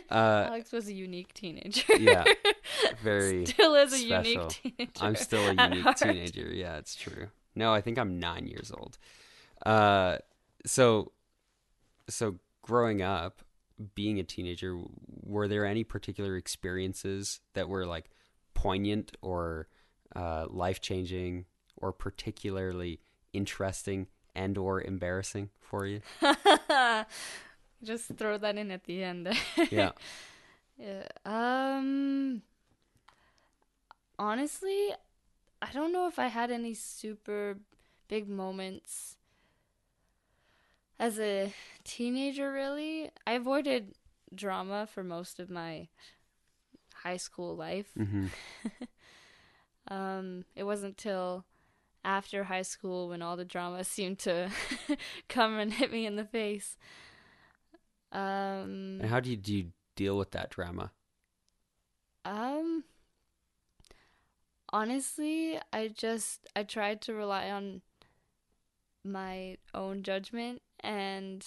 Uh, 0.10 0.48
Alex 0.50 0.74
was 0.74 0.90
a 0.90 0.94
unique 0.94 1.34
teenager. 1.34 1.96
yeah, 1.98 2.26
very. 3.02 3.46
Still 3.46 3.76
is 3.76 3.94
a 3.94 3.98
special. 3.98 4.34
unique 4.34 4.50
teenager. 4.62 4.92
I'm 5.00 5.16
still 5.16 5.48
a 5.48 5.54
unique 5.54 5.96
teenager. 5.96 6.52
Yeah, 6.54 6.76
it's 6.76 6.94
true. 6.94 7.30
No, 7.56 7.74
I 7.74 7.80
think 7.80 7.98
I'm 7.98 8.20
nine 8.20 8.48
years 8.48 8.70
old. 8.78 8.98
Uh, 9.66 10.18
so, 10.66 11.14
so 12.10 12.36
growing 12.62 13.02
up, 13.02 13.42
being 13.96 14.20
a 14.20 14.24
teenager, 14.24 14.78
were 15.24 15.48
there 15.48 15.66
any 15.66 15.86
particular 15.86 16.36
experiences 16.36 17.40
that 17.54 17.70
were 17.70 17.86
like 17.86 18.10
poignant 18.56 19.16
or 19.22 19.70
uh, 20.18 20.48
life 20.50 20.82
changing 20.82 21.46
or 21.78 21.94
particularly 21.94 23.00
interesting 23.32 24.08
and 24.36 24.58
or 24.58 24.82
embarrassing 24.82 25.50
for 25.60 25.86
you? 25.86 26.02
Just 27.84 28.16
throw 28.18 28.38
that 28.38 28.58
in 28.58 28.72
at 28.72 28.84
the 28.86 29.04
end. 29.04 29.30
Yeah. 29.72 29.92
Yeah, 30.78 31.08
Um. 31.26 32.42
Honestly, 34.20 34.90
I 35.62 35.72
don't 35.74 35.92
know 35.92 36.08
if 36.08 36.20
I 36.20 36.28
had 36.28 36.52
any 36.52 36.74
super 36.74 37.58
big 38.08 38.28
moments 38.30 39.18
as 41.00 41.20
a 41.20 41.54
teenager. 41.84 42.52
Really, 42.52 43.10
I 43.26 43.34
avoided 43.34 43.96
drama 44.34 44.88
for 44.88 45.04
most 45.04 45.40
of 45.40 45.50
my 45.50 45.88
high 47.04 47.18
school 47.18 47.56
life. 47.56 47.92
hmm 47.98 48.28
Um, 49.88 50.46
it 50.56 50.64
wasn't 50.64 50.98
till 50.98 51.46
after 52.04 52.46
high 52.46 52.62
school 52.64 53.10
when 53.10 53.22
all 53.22 53.38
the 53.38 53.46
drama 53.46 53.84
seemed 53.96 54.20
to 54.20 54.50
come 55.30 55.58
and 55.60 55.74
hit 55.74 55.92
me 55.92 56.06
in 56.06 56.16
the 56.16 56.26
face. 56.26 56.78
Um, 58.12 59.00
And 59.02 59.10
how 59.10 59.20
do 59.20 59.30
you, 59.30 59.38
do 59.38 59.54
you 59.54 59.72
deal 59.96 60.18
with 60.18 60.32
that 60.32 60.50
drama? 60.50 60.92
Um 62.26 62.84
honestly, 64.72 65.60
I 65.74 65.88
just 65.90 66.48
I 66.56 66.64
tried 66.64 67.02
to 67.02 67.14
rely 67.14 67.50
on 67.50 67.82
my 69.04 69.58
own 69.74 70.04
judgment 70.04 70.62
and 70.82 71.46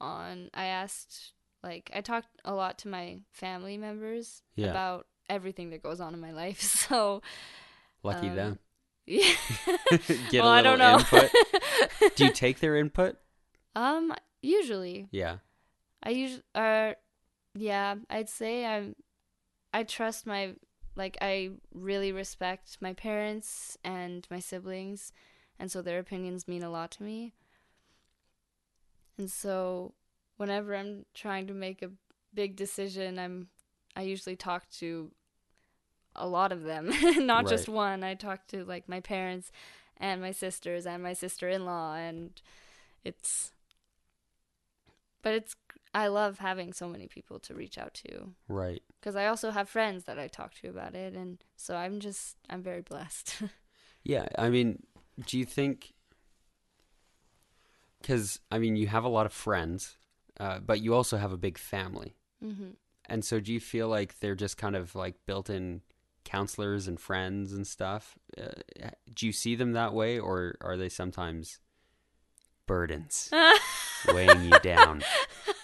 on 0.00 0.48
I 0.54 0.66
asked 0.66 1.32
like 1.62 1.90
I 1.94 2.00
talked 2.00 2.28
a 2.44 2.54
lot 2.54 2.78
to 2.78 2.88
my 2.88 3.18
family 3.30 3.76
members 3.76 4.42
Yeah. 4.56 4.70
about 4.70 5.06
everything 5.28 5.70
that 5.70 5.82
goes 5.82 6.00
on 6.00 6.14
in 6.14 6.20
my 6.20 6.32
life. 6.32 6.60
So 6.88 7.22
Lucky 8.02 8.28
um, 8.28 8.34
them. 8.36 8.58
yeah. 9.90 9.98
Get 10.30 10.42
well, 10.42 10.48
I 10.48 10.62
don't 10.62 10.78
know. 10.78 10.98
input. 10.98 11.30
Do 12.16 12.24
you 12.26 12.32
take 12.32 12.60
their 12.60 12.76
input? 12.76 13.16
um 13.74 14.14
usually 14.42 15.08
Yeah. 15.10 15.36
I 16.02 16.10
usually 16.10 16.42
uh 16.54 16.92
yeah, 17.54 17.96
I'd 18.08 18.28
say 18.28 18.64
I'm 18.64 18.96
I 19.72 19.84
trust 19.84 20.26
my 20.26 20.54
like 20.96 21.16
I 21.20 21.50
really 21.74 22.12
respect 22.12 22.78
my 22.80 22.92
parents 22.92 23.78
and 23.84 24.26
my 24.30 24.40
siblings 24.40 25.12
and 25.58 25.70
so 25.70 25.82
their 25.82 25.98
opinions 25.98 26.48
mean 26.48 26.62
a 26.62 26.70
lot 26.70 26.90
to 26.92 27.02
me. 27.02 27.34
And 29.18 29.30
so 29.30 29.92
whenever 30.36 30.74
I'm 30.74 31.04
trying 31.14 31.46
to 31.48 31.54
make 31.54 31.82
a 31.82 31.90
big 32.34 32.56
decision, 32.56 33.18
I'm 33.18 33.48
I 33.94 34.02
usually 34.02 34.36
talk 34.36 34.68
to 34.78 35.10
a 36.14 36.26
lot 36.26 36.52
of 36.52 36.62
them, 36.64 36.90
not 37.26 37.48
just 37.48 37.68
one. 37.68 38.02
I 38.04 38.14
talk 38.14 38.46
to 38.48 38.64
like 38.64 38.88
my 38.88 39.00
parents 39.00 39.50
and 39.96 40.20
my 40.20 40.32
sisters 40.32 40.86
and 40.86 41.02
my 41.02 41.12
sister-in-law 41.12 41.94
and 41.94 42.40
it's 43.04 43.52
but 45.22 45.34
it's 45.34 45.54
I 45.94 46.08
love 46.08 46.38
having 46.38 46.72
so 46.72 46.88
many 46.88 47.06
people 47.06 47.38
to 47.40 47.54
reach 47.54 47.78
out 47.78 47.94
to 47.94 48.34
Right. 48.48 48.82
because 49.00 49.14
I 49.14 49.26
also 49.26 49.50
have 49.50 49.68
friends 49.68 50.04
that 50.04 50.18
I 50.18 50.26
talk 50.26 50.54
to 50.54 50.68
about 50.68 50.94
it, 50.94 51.14
and 51.14 51.42
so 51.56 51.76
I'm 51.76 52.00
just 52.00 52.36
I'm 52.50 52.62
very 52.62 52.80
blessed. 52.82 53.42
Yeah, 54.04 54.26
I 54.36 54.50
mean, 54.50 54.82
do 55.26 55.38
you 55.38 55.44
think? 55.44 55.92
Because 58.00 58.40
I 58.50 58.58
mean, 58.58 58.74
you 58.74 58.88
have 58.88 59.04
a 59.04 59.08
lot 59.08 59.26
of 59.26 59.32
friends, 59.32 59.96
uh, 60.40 60.58
but 60.58 60.80
you 60.80 60.92
also 60.92 61.16
have 61.18 61.32
a 61.32 61.36
big 61.36 61.56
family, 61.56 62.16
hmm 62.42 62.70
and 63.06 63.24
so 63.24 63.40
do 63.40 63.52
you 63.52 63.60
feel 63.60 63.88
like 63.88 64.18
they're 64.20 64.34
just 64.36 64.56
kind 64.56 64.74
of 64.76 64.94
like 64.94 65.14
built-in 65.26 65.82
counselors 66.24 66.88
and 66.88 66.98
friends 67.00 67.52
and 67.52 67.66
stuff? 67.66 68.18
Uh, 68.36 68.88
do 69.14 69.26
you 69.26 69.32
see 69.32 69.54
them 69.54 69.72
that 69.72 69.92
way, 69.92 70.18
or 70.18 70.54
are 70.60 70.76
they 70.76 70.88
sometimes 70.88 71.58
burdens 72.66 73.30
weighing 74.08 74.44
you 74.44 74.58
down? 74.60 75.02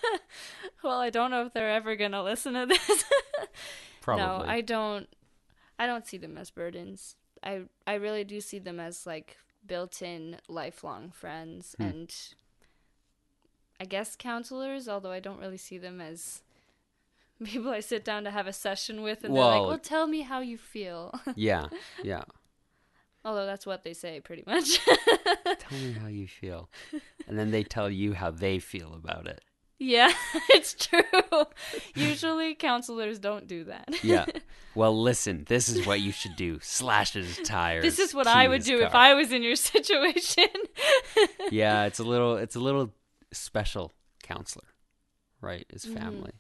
well, 0.82 0.98
I 1.00 1.10
don't 1.10 1.30
know 1.30 1.46
if 1.46 1.52
they're 1.52 1.70
ever 1.70 1.96
gonna 1.96 2.22
listen 2.22 2.54
to 2.54 2.66
this. 2.66 3.04
Probably. 4.00 4.24
No, 4.24 4.44
I 4.50 4.60
don't. 4.60 5.08
I 5.78 5.86
don't 5.86 6.06
see 6.06 6.18
them 6.18 6.36
as 6.38 6.50
burdens. 6.50 7.16
I 7.42 7.62
I 7.86 7.94
really 7.94 8.24
do 8.24 8.40
see 8.40 8.58
them 8.58 8.80
as 8.80 9.06
like 9.06 9.36
built-in 9.66 10.38
lifelong 10.48 11.10
friends 11.10 11.74
Hmm. 11.78 11.82
and 11.84 12.14
I 13.80 13.84
guess 13.84 14.16
counselors. 14.16 14.88
Although 14.88 15.12
I 15.12 15.20
don't 15.20 15.38
really 15.40 15.56
see 15.58 15.78
them 15.78 16.00
as 16.00 16.42
people 17.44 17.70
I 17.70 17.80
sit 17.80 18.04
down 18.04 18.24
to 18.24 18.30
have 18.30 18.46
a 18.46 18.52
session 18.52 19.02
with, 19.02 19.24
and 19.24 19.34
they're 19.34 19.42
like, 19.44 19.66
"Well, 19.66 19.78
tell 19.78 20.06
me 20.06 20.22
how 20.22 20.40
you 20.40 20.58
feel." 20.58 21.12
yeah, 21.36 21.66
yeah. 22.02 22.24
Although 23.24 23.46
that's 23.46 23.66
what 23.66 23.82
they 23.84 23.92
say 23.94 24.20
pretty 24.20 24.44
much. 24.46 24.78
Tell 25.58 25.78
me 25.78 25.92
how 25.92 26.06
you 26.06 26.26
feel, 26.28 26.70
and 27.26 27.38
then 27.38 27.50
they 27.50 27.62
tell 27.64 27.90
you 27.90 28.14
how 28.14 28.30
they 28.30 28.58
feel 28.58 28.94
about 28.94 29.26
it. 29.26 29.42
yeah, 29.78 30.12
it's 30.50 30.72
true. 30.74 31.02
Usually 31.94 32.54
counselors 32.54 33.18
don't 33.18 33.46
do 33.46 33.64
that. 33.64 33.88
Yeah. 34.02 34.24
Well, 34.74 34.98
listen, 35.00 35.44
this 35.48 35.68
is 35.68 35.86
what 35.86 36.00
you 36.00 36.12
should 36.12 36.36
do. 36.36 36.58
Slash 36.62 37.12
his 37.14 37.36
tires. 37.44 37.82
This 37.84 37.98
is 37.98 38.14
what 38.14 38.26
I 38.28 38.46
would 38.48 38.62
do 38.62 38.80
if. 38.82 38.94
I 38.94 39.14
was 39.14 39.32
in 39.32 39.42
your 39.42 39.56
situation. 39.56 40.46
Yeah, 41.50 41.84
it's 41.86 41.98
a 41.98 42.04
little 42.04 42.36
it's 42.36 42.56
a 42.56 42.60
little 42.60 42.92
special 43.32 43.92
counselor, 44.22 44.68
right? 45.40 45.66
His 45.70 45.84
Mhm. 45.84 45.94
family. 45.94 46.32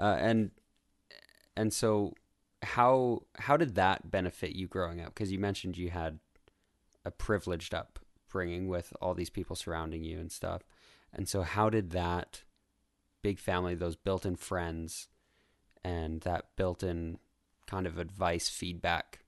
Uh, 0.00 0.16
and 0.18 0.50
and 1.56 1.72
so 1.72 2.14
how 2.62 3.22
how 3.36 3.56
did 3.56 3.74
that 3.74 4.10
benefit 4.10 4.52
you 4.52 4.66
growing 4.66 5.00
up? 5.00 5.14
Because 5.14 5.30
you 5.30 5.38
mentioned 5.38 5.76
you 5.76 5.90
had 5.90 6.18
a 7.04 7.10
privileged 7.10 7.74
upbringing 7.74 8.66
with 8.66 8.92
all 9.00 9.14
these 9.14 9.30
people 9.30 9.54
surrounding 9.54 10.02
you 10.02 10.18
and 10.18 10.32
stuff. 10.32 10.62
And 11.12 11.28
so 11.28 11.42
how 11.42 11.68
did 11.68 11.90
that 11.90 12.44
big 13.22 13.38
family, 13.38 13.74
those 13.74 13.96
built-in 13.96 14.36
friends 14.36 15.08
and 15.84 16.20
that 16.22 16.46
built-in 16.56 17.18
kind 17.66 17.86
of 17.86 17.98
advice 17.98 18.48
feedback 18.48 19.20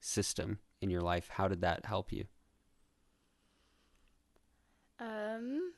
system 0.00 0.58
in 0.80 0.90
your 0.90 1.00
life, 1.00 1.28
how 1.30 1.48
did 1.48 1.60
that 1.60 1.86
help 1.86 2.12
you? 2.12 2.24
Um, 5.00 5.72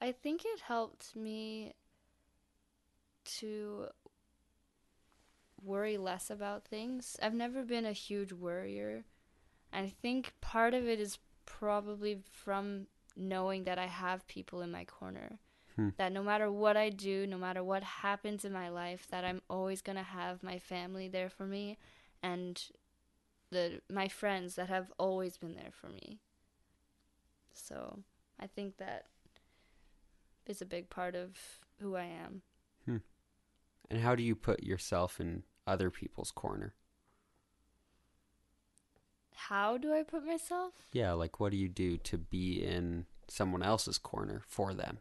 I 0.00 0.12
think 0.12 0.44
it 0.44 0.60
helped 0.60 1.16
me 1.16 1.72
to 3.38 3.86
worry 5.62 5.96
less 5.96 6.30
about 6.30 6.64
things. 6.64 7.16
I've 7.22 7.34
never 7.34 7.62
been 7.62 7.84
a 7.84 7.92
huge 7.92 8.32
worrier. 8.32 9.04
And 9.72 9.86
I 9.86 9.92
think 10.02 10.32
part 10.40 10.74
of 10.74 10.86
it 10.86 11.00
is 11.00 11.18
probably 11.46 12.22
from 12.30 12.86
knowing 13.16 13.64
that 13.64 13.78
I 13.78 13.86
have 13.86 14.26
people 14.28 14.62
in 14.62 14.70
my 14.70 14.84
corner. 14.84 15.38
Hmm. 15.76 15.90
That 15.96 16.12
no 16.12 16.22
matter 16.22 16.50
what 16.50 16.76
I 16.76 16.90
do, 16.90 17.26
no 17.26 17.38
matter 17.38 17.62
what 17.62 17.82
happens 17.82 18.44
in 18.44 18.52
my 18.52 18.68
life, 18.68 19.06
that 19.10 19.24
I'm 19.24 19.42
always 19.50 19.82
going 19.82 19.96
to 19.96 20.02
have 20.02 20.42
my 20.42 20.58
family 20.58 21.08
there 21.08 21.30
for 21.30 21.46
me 21.46 21.78
and 22.22 22.60
the 23.50 23.80
my 23.88 24.08
friends 24.08 24.56
that 24.56 24.68
have 24.68 24.92
always 24.98 25.36
been 25.36 25.54
there 25.54 25.72
for 25.72 25.88
me. 25.88 26.18
So, 27.52 28.00
I 28.38 28.46
think 28.46 28.76
that 28.76 29.06
is 30.46 30.62
a 30.62 30.66
big 30.66 30.90
part 30.90 31.14
of 31.14 31.36
who 31.80 31.96
I 31.96 32.04
am. 32.04 32.42
And 33.90 34.00
how 34.00 34.14
do 34.14 34.22
you 34.22 34.36
put 34.36 34.62
yourself 34.62 35.20
in 35.20 35.44
other 35.66 35.90
people's 35.90 36.30
corner? 36.30 36.74
How 39.34 39.78
do 39.78 39.92
I 39.94 40.02
put 40.02 40.26
myself? 40.26 40.74
Yeah, 40.92 41.12
like 41.12 41.40
what 41.40 41.52
do 41.52 41.56
you 41.56 41.68
do 41.68 41.96
to 41.98 42.18
be 42.18 42.62
in 42.62 43.06
someone 43.28 43.62
else's 43.62 43.96
corner 43.98 44.42
for 44.46 44.74
them? 44.74 44.98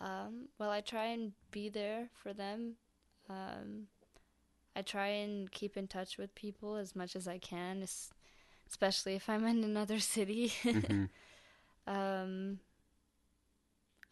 Um, 0.00 0.48
well, 0.58 0.70
I 0.70 0.80
try 0.80 1.06
and 1.06 1.32
be 1.50 1.68
there 1.68 2.08
for 2.14 2.32
them. 2.32 2.76
Um, 3.28 3.86
I 4.74 4.82
try 4.82 5.08
and 5.08 5.50
keep 5.50 5.76
in 5.76 5.86
touch 5.88 6.16
with 6.18 6.34
people 6.34 6.76
as 6.76 6.96
much 6.96 7.14
as 7.14 7.28
I 7.28 7.38
can, 7.38 7.84
especially 8.68 9.14
if 9.14 9.28
I'm 9.28 9.46
in 9.46 9.62
another 9.62 9.98
city. 10.16 10.52
Mhm. 10.64 11.08
um, 11.86 12.60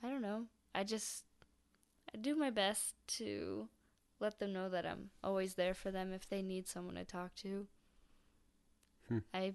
I 0.03 0.09
don't 0.09 0.23
know. 0.23 0.47
I 0.75 0.85
just 0.85 1.25
I 2.15 2.19
do 2.19 2.35
my 2.35 2.51
best 2.51 2.95
to 3.19 3.69
let 4.19 4.39
them 4.39 4.53
know 4.53 4.69
that 4.69 4.85
I'm 4.87 5.11
always 5.23 5.55
there 5.55 5.75
for 5.75 5.91
them 5.91 6.13
if 6.13 6.29
they 6.29 6.43
need 6.43 6.69
someone 6.69 6.97
to 6.97 7.05
talk 7.05 7.35
to. 7.37 7.67
Hmm. 9.09 9.19
I 9.33 9.55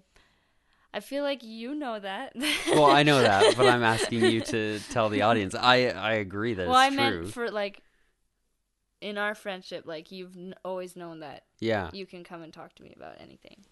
I 0.92 1.00
feel 1.00 1.22
like 1.22 1.42
you 1.42 1.74
know 1.74 1.98
that. 1.98 2.32
well, 2.70 2.86
I 2.86 3.02
know 3.02 3.20
that, 3.20 3.56
but 3.56 3.66
I'm 3.66 3.82
asking 3.94 4.24
you 4.24 4.40
to 4.42 4.80
tell 4.90 5.08
the 5.08 5.22
audience. 5.22 5.54
I 5.54 5.88
I 5.88 6.14
agree 6.14 6.54
that 6.54 6.68
well, 6.68 6.76
I 6.76 6.88
true. 6.88 6.96
meant 6.96 7.32
for 7.32 7.50
like 7.50 7.82
in 9.00 9.18
our 9.18 9.34
friendship, 9.34 9.84
like 9.86 10.10
you've 10.10 10.36
n- 10.36 10.54
always 10.64 10.96
known 10.96 11.20
that 11.20 11.44
yeah, 11.60 11.90
you 11.92 12.06
can 12.06 12.24
come 12.24 12.42
and 12.42 12.52
talk 12.52 12.74
to 12.76 12.82
me 12.82 12.94
about 12.96 13.16
anything. 13.20 13.64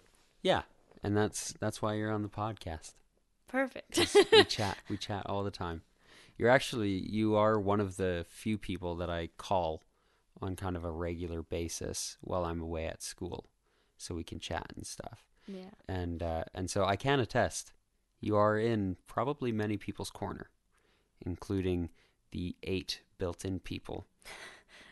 yeah, 0.43 0.61
and 1.03 1.17
that's 1.17 1.53
that's 1.59 1.81
why 1.81 1.93
you're 1.95 2.11
on 2.11 2.21
the 2.21 2.29
podcast. 2.29 2.93
Perfect. 3.47 3.97
we 4.31 4.43
chat, 4.43 4.77
we 4.89 4.97
chat 5.07 5.25
all 5.27 5.43
the 5.43 5.51
time. 5.51 5.81
You're 6.37 6.49
actually 6.49 6.89
you 6.89 7.35
are 7.35 7.59
one 7.59 7.79
of 7.79 7.97
the 7.97 8.25
few 8.29 8.57
people 8.57 8.95
that 8.95 9.09
I 9.09 9.29
call 9.37 9.83
on 10.41 10.55
kind 10.55 10.75
of 10.75 10.83
a 10.83 10.91
regular 10.91 11.41
basis 11.41 12.17
while 12.21 12.45
I'm 12.45 12.61
away 12.61 12.87
at 12.87 13.01
school, 13.01 13.49
so 13.97 14.15
we 14.15 14.23
can 14.23 14.39
chat 14.39 14.73
and 14.75 14.85
stuff. 14.85 15.25
yeah. 15.47 15.71
and 15.87 16.21
uh, 16.21 16.43
and 16.53 16.69
so 16.69 16.85
I 16.85 16.95
can 16.95 17.19
attest, 17.19 17.71
you 18.19 18.35
are 18.35 18.57
in 18.57 18.97
probably 19.07 19.51
many 19.51 19.77
people's 19.77 20.09
corner, 20.09 20.49
including 21.25 21.89
the 22.31 22.55
eight 22.63 23.01
built-in 23.17 23.59
people 23.59 24.07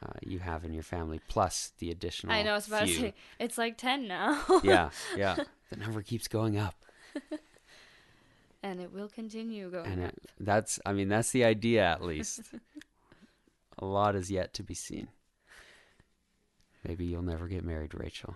uh, 0.04 0.14
you 0.22 0.40
have 0.40 0.64
in 0.64 0.74
your 0.74 0.84
family, 0.84 1.20
plus 1.28 1.74
the 1.80 1.92
additional. 1.92 2.34
I 2.34 2.44
know. 2.44 2.52
I 2.52 2.56
was 2.56 2.68
about 2.68 2.86
few. 2.86 2.96
to 2.96 3.02
say 3.02 3.14
it's 3.40 3.58
like 3.58 3.78
ten 3.78 4.08
now. 4.08 4.42
yeah, 4.64 4.90
yeah. 5.18 5.36
The 5.70 5.78
number 5.78 6.02
keeps 6.02 6.28
going 6.28 6.58
up, 6.58 6.76
and 8.64 8.80
it 8.80 8.92
will 8.92 9.10
continue 9.10 9.70
going 9.70 9.86
and 9.86 10.04
up. 10.06 10.10
it, 10.10 10.32
that's 10.40 10.80
I 10.86 10.94
mean 10.94 11.10
that's 11.10 11.32
the 11.32 11.44
idea 11.44 11.84
at 11.84 12.02
least. 12.12 12.42
A 13.78 13.86
lot 13.86 14.16
is 14.16 14.32
yet 14.32 14.54
to 14.56 14.64
be 14.64 14.74
seen. 14.74 15.10
Maybe 16.88 17.06
you'll 17.06 17.22
never 17.22 17.48
get 17.48 17.64
married, 17.64 17.94
Rachel. 17.94 18.36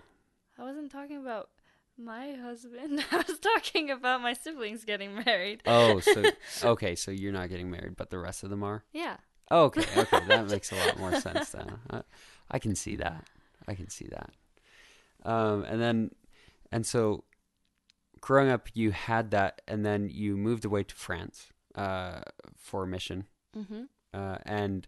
I 0.58 0.62
wasn't 0.62 0.90
talking 0.90 1.16
about 1.18 1.48
my 1.96 2.32
husband. 2.32 3.04
I 3.12 3.24
was 3.28 3.38
talking 3.38 3.90
about 3.90 4.20
my 4.20 4.32
siblings 4.32 4.84
getting 4.84 5.14
married. 5.24 5.62
Oh, 5.66 6.00
so 6.00 6.24
okay, 6.64 6.94
so 6.94 7.10
you're 7.10 7.32
not 7.32 7.48
getting 7.48 7.70
married, 7.70 7.96
but 7.96 8.10
the 8.10 8.18
rest 8.18 8.44
of 8.44 8.50
them 8.50 8.62
are. 8.62 8.84
Yeah. 8.92 9.16
Oh, 9.50 9.64
okay, 9.64 9.84
okay, 9.96 10.26
that 10.26 10.48
makes 10.50 10.70
a 10.72 10.74
lot 10.74 10.98
more 10.98 11.20
sense 11.20 11.50
then. 11.50 11.78
I, 11.90 12.02
I 12.50 12.58
can 12.58 12.74
see 12.74 12.96
that. 12.96 13.24
I 13.66 13.74
can 13.74 13.88
see 13.88 14.06
that. 14.08 14.30
Um, 15.24 15.64
and 15.64 15.80
then, 15.80 16.10
and 16.70 16.84
so, 16.84 17.24
growing 18.20 18.50
up, 18.50 18.68
you 18.74 18.90
had 18.92 19.30
that, 19.32 19.62
and 19.68 19.84
then 19.84 20.08
you 20.10 20.36
moved 20.36 20.64
away 20.64 20.82
to 20.84 20.94
France 20.94 21.48
uh, 21.74 22.20
for 22.56 22.84
a 22.84 22.86
mission, 22.86 23.24
Mm-hmm. 23.56 23.82
uh, 24.14 24.36
and 24.44 24.86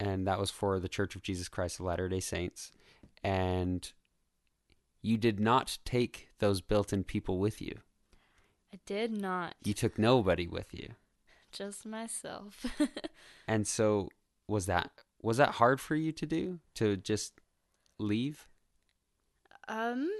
and 0.00 0.26
that 0.26 0.38
was 0.38 0.50
for 0.50 0.78
the 0.80 0.88
Church 0.88 1.14
of 1.16 1.22
Jesus 1.22 1.48
Christ 1.48 1.80
of 1.80 1.86
Latter 1.86 2.08
Day 2.08 2.20
Saints, 2.20 2.70
and 3.24 3.92
you 5.02 5.16
did 5.16 5.38
not 5.40 5.78
take 5.84 6.28
those 6.38 6.60
built-in 6.60 7.04
people 7.04 7.38
with 7.38 7.60
you. 7.60 7.80
I 8.72 8.78
did 8.86 9.10
not. 9.12 9.54
You 9.64 9.74
took 9.74 9.98
nobody 9.98 10.46
with 10.46 10.72
you. 10.74 10.90
Just 11.52 11.86
myself. 11.86 12.64
And 13.48 13.66
so 13.66 14.10
was 14.46 14.66
that 14.66 14.90
was 15.22 15.38
that 15.38 15.52
hard 15.52 15.80
for 15.80 15.94
you 15.96 16.12
to 16.12 16.26
do 16.26 16.60
to 16.74 16.96
just 16.98 17.32
leave? 17.98 18.46
um, 19.68 20.10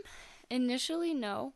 initially, 0.51 1.13
no. 1.15 1.53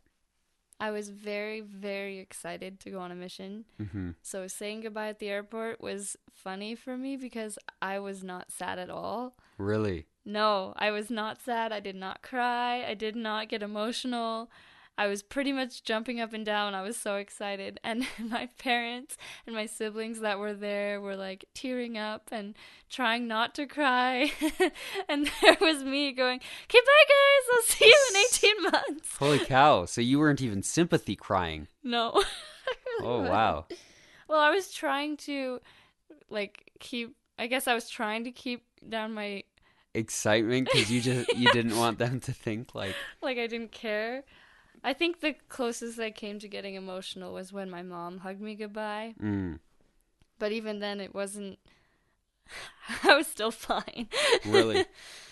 I 0.83 0.91
was 0.91 1.11
very, 1.11 1.61
very 1.61 2.19
excited 2.19 2.81
to 2.81 2.91
go 2.91 2.99
on 2.99 3.13
a 3.13 3.15
mission. 3.15 3.67
Mm-hmm. 3.81 4.11
So 4.21 4.49
saying 4.49 4.81
goodbye 4.81 5.11
at 5.11 5.21
the 5.21 5.29
airport 5.29 5.81
was 5.81 6.17
funny 6.35 6.75
for 6.75 6.97
me 6.97 7.17
because 7.17 7.57
I 7.81 8.01
was 8.01 8.25
not 8.25 8.51
sad 8.51 8.81
at 8.81 8.91
all. 8.91 9.37
Really? 9.59 10.07
No, 10.25 10.73
I 10.75 10.91
was 10.91 11.09
not 11.09 11.41
sad. 11.41 11.71
I 11.71 11.79
did 11.79 11.95
not 11.95 12.21
cry. 12.23 12.85
I 12.85 12.95
did 12.95 13.15
not 13.15 13.49
get 13.49 13.63
emotional. 13.63 14.51
I 14.99 15.07
was 15.07 15.23
pretty 15.23 15.53
much 15.53 15.85
jumping 15.85 16.21
up 16.21 16.33
and 16.35 16.45
down. 16.45 16.75
I 16.75 16.83
was 16.83 16.97
so 16.97 17.17
excited. 17.17 17.81
And 17.85 18.07
my 18.19 18.49
parents 18.59 19.17
and 19.47 19.55
my 19.57 19.67
siblings 19.67 20.21
that 20.21 20.39
were 20.39 20.53
there 20.55 21.01
were 21.01 21.17
like 21.17 21.47
tearing 21.55 21.97
up 21.97 22.29
and 22.31 22.55
trying 22.91 23.27
not 23.27 23.55
to 23.57 23.67
cry. 23.67 24.33
and 25.09 25.31
there 25.41 25.57
was 25.61 25.83
me 25.83 26.13
going, 26.13 26.41
okay, 26.65 26.79
bye 26.79 27.05
guys. 27.09 27.55
I'll 27.55 27.63
see 27.63 27.87
you 27.87 28.11
in 28.11 28.17
18 28.61 28.63
months. 28.65 29.17
Holy 29.19 29.39
cow! 29.39 29.85
So 29.87 30.01
you 30.01 30.19
weren't 30.19 30.43
even 30.43 30.63
sympathy 30.63 31.17
crying. 31.17 31.69
No. 31.83 32.13
Really 32.13 32.27
Oh 33.03 33.19
wasn't. 33.19 33.31
wow! 33.33 33.67
Well, 34.29 34.41
I 34.41 34.51
was 34.51 34.71
trying 34.71 35.17
to 35.29 35.61
like 36.31 36.71
keep, 36.81 37.17
I 37.39 37.47
guess 37.47 37.67
I 37.67 37.75
was 37.75 37.89
trying 37.89 38.25
to 38.25 38.31
keep 38.31 38.65
down 38.89 39.15
my 39.15 39.45
Excitement 39.95 40.69
because 40.73 40.91
you 40.91 41.03
just 41.03 41.37
you 41.37 41.51
didn't 41.53 41.77
want 41.77 41.99
them 41.99 42.19
to 42.21 42.33
think 42.33 42.75
like 42.75 42.95
like 43.21 43.37
I 43.39 43.47
didn't 43.47 43.73
care. 43.73 44.25
I 44.85 44.93
think 44.93 45.21
the 45.21 45.35
closest 45.49 45.99
I 46.01 46.11
came 46.11 46.39
to 46.41 46.49
getting 46.49 46.75
emotional 46.75 47.33
was 47.33 47.53
when 47.53 47.71
my 47.71 47.83
mom 47.83 48.19
hugged 48.19 48.41
me 48.41 48.55
goodbye. 48.57 49.15
mm, 49.21 49.59
But 50.39 50.53
even 50.53 50.81
then, 50.81 51.01
it 51.01 51.15
wasn't. 51.15 51.59
I 53.05 53.15
was 53.15 53.27
still 53.29 53.53
fine. 53.53 54.09
really. 54.45 54.85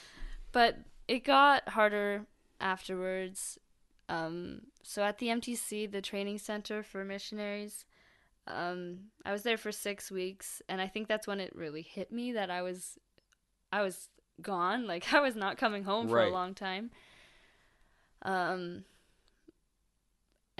but 0.52 0.78
it 1.08 1.24
got 1.24 1.68
harder 1.70 2.26
afterwards. 2.60 3.58
Um, 4.08 4.62
so 4.82 5.02
at 5.02 5.18
the 5.18 5.28
MTC, 5.28 5.90
the 5.90 6.00
training 6.02 6.38
center 6.38 6.82
for 6.82 7.04
missionaries, 7.04 7.84
um, 8.46 8.98
I 9.24 9.32
was 9.32 9.42
there 9.42 9.56
for 9.58 9.70
six 9.72 10.10
weeks, 10.10 10.62
and 10.68 10.80
I 10.80 10.86
think 10.88 11.06
that's 11.08 11.26
when 11.26 11.40
it 11.40 11.54
really 11.54 11.82
hit 11.82 12.10
me 12.12 12.32
that 12.32 12.50
I 12.50 12.62
was, 12.62 12.98
I 13.72 13.82
was 13.82 14.08
gone. 14.40 14.86
Like 14.92 15.12
I 15.12 15.20
was 15.20 15.34
not 15.36 15.58
coming 15.58 15.82
home 15.84 16.08
for 16.08 16.18
a 16.22 16.30
long 16.32 16.54
time. 16.54 16.90
Um, 18.22 18.84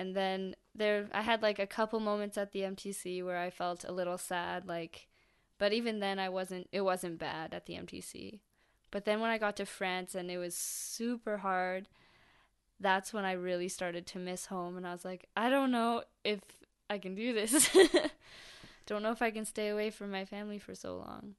and 0.00 0.16
then 0.16 0.56
there, 0.74 1.08
I 1.12 1.20
had 1.20 1.42
like 1.42 1.58
a 1.58 1.66
couple 1.66 2.00
moments 2.00 2.38
at 2.38 2.52
the 2.52 2.60
MTC 2.60 3.22
where 3.22 3.36
I 3.36 3.50
felt 3.50 3.84
a 3.84 3.92
little 3.92 4.16
sad, 4.16 4.66
like, 4.66 5.08
but 5.58 5.74
even 5.74 6.00
then, 6.00 6.18
I 6.18 6.30
wasn't. 6.30 6.68
It 6.72 6.80
wasn't 6.80 7.18
bad 7.18 7.52
at 7.52 7.66
the 7.66 7.74
MTC. 7.74 8.40
But 8.90 9.04
then 9.04 9.20
when 9.20 9.28
I 9.28 9.36
got 9.36 9.56
to 9.56 9.66
France 9.66 10.14
and 10.14 10.30
it 10.30 10.38
was 10.38 10.56
super 10.56 11.36
hard, 11.36 11.88
that's 12.80 13.12
when 13.12 13.26
I 13.26 13.32
really 13.32 13.68
started 13.68 14.06
to 14.06 14.18
miss 14.18 14.46
home. 14.46 14.78
And 14.78 14.86
I 14.86 14.92
was 14.92 15.04
like, 15.04 15.26
I 15.36 15.50
don't 15.50 15.70
know 15.70 16.04
if 16.24 16.40
I 16.88 16.96
can 16.96 17.14
do 17.14 17.34
this. 17.34 17.68
don't 18.86 19.02
know 19.02 19.12
if 19.12 19.20
I 19.20 19.30
can 19.30 19.44
stay 19.44 19.68
away 19.68 19.90
from 19.90 20.10
my 20.10 20.24
family 20.24 20.58
for 20.58 20.74
so 20.74 20.96
long. 20.96 21.34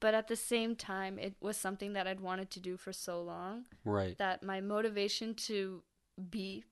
But 0.00 0.14
at 0.14 0.26
the 0.26 0.36
same 0.36 0.74
time, 0.74 1.20
it 1.20 1.36
was 1.40 1.56
something 1.56 1.92
that 1.92 2.08
I'd 2.08 2.20
wanted 2.20 2.50
to 2.50 2.60
do 2.60 2.76
for 2.76 2.92
so 2.92 3.22
long 3.22 3.66
Right. 3.84 4.18
that 4.18 4.42
my 4.42 4.60
motivation 4.60 5.34
to 5.46 5.84
be 6.30 6.64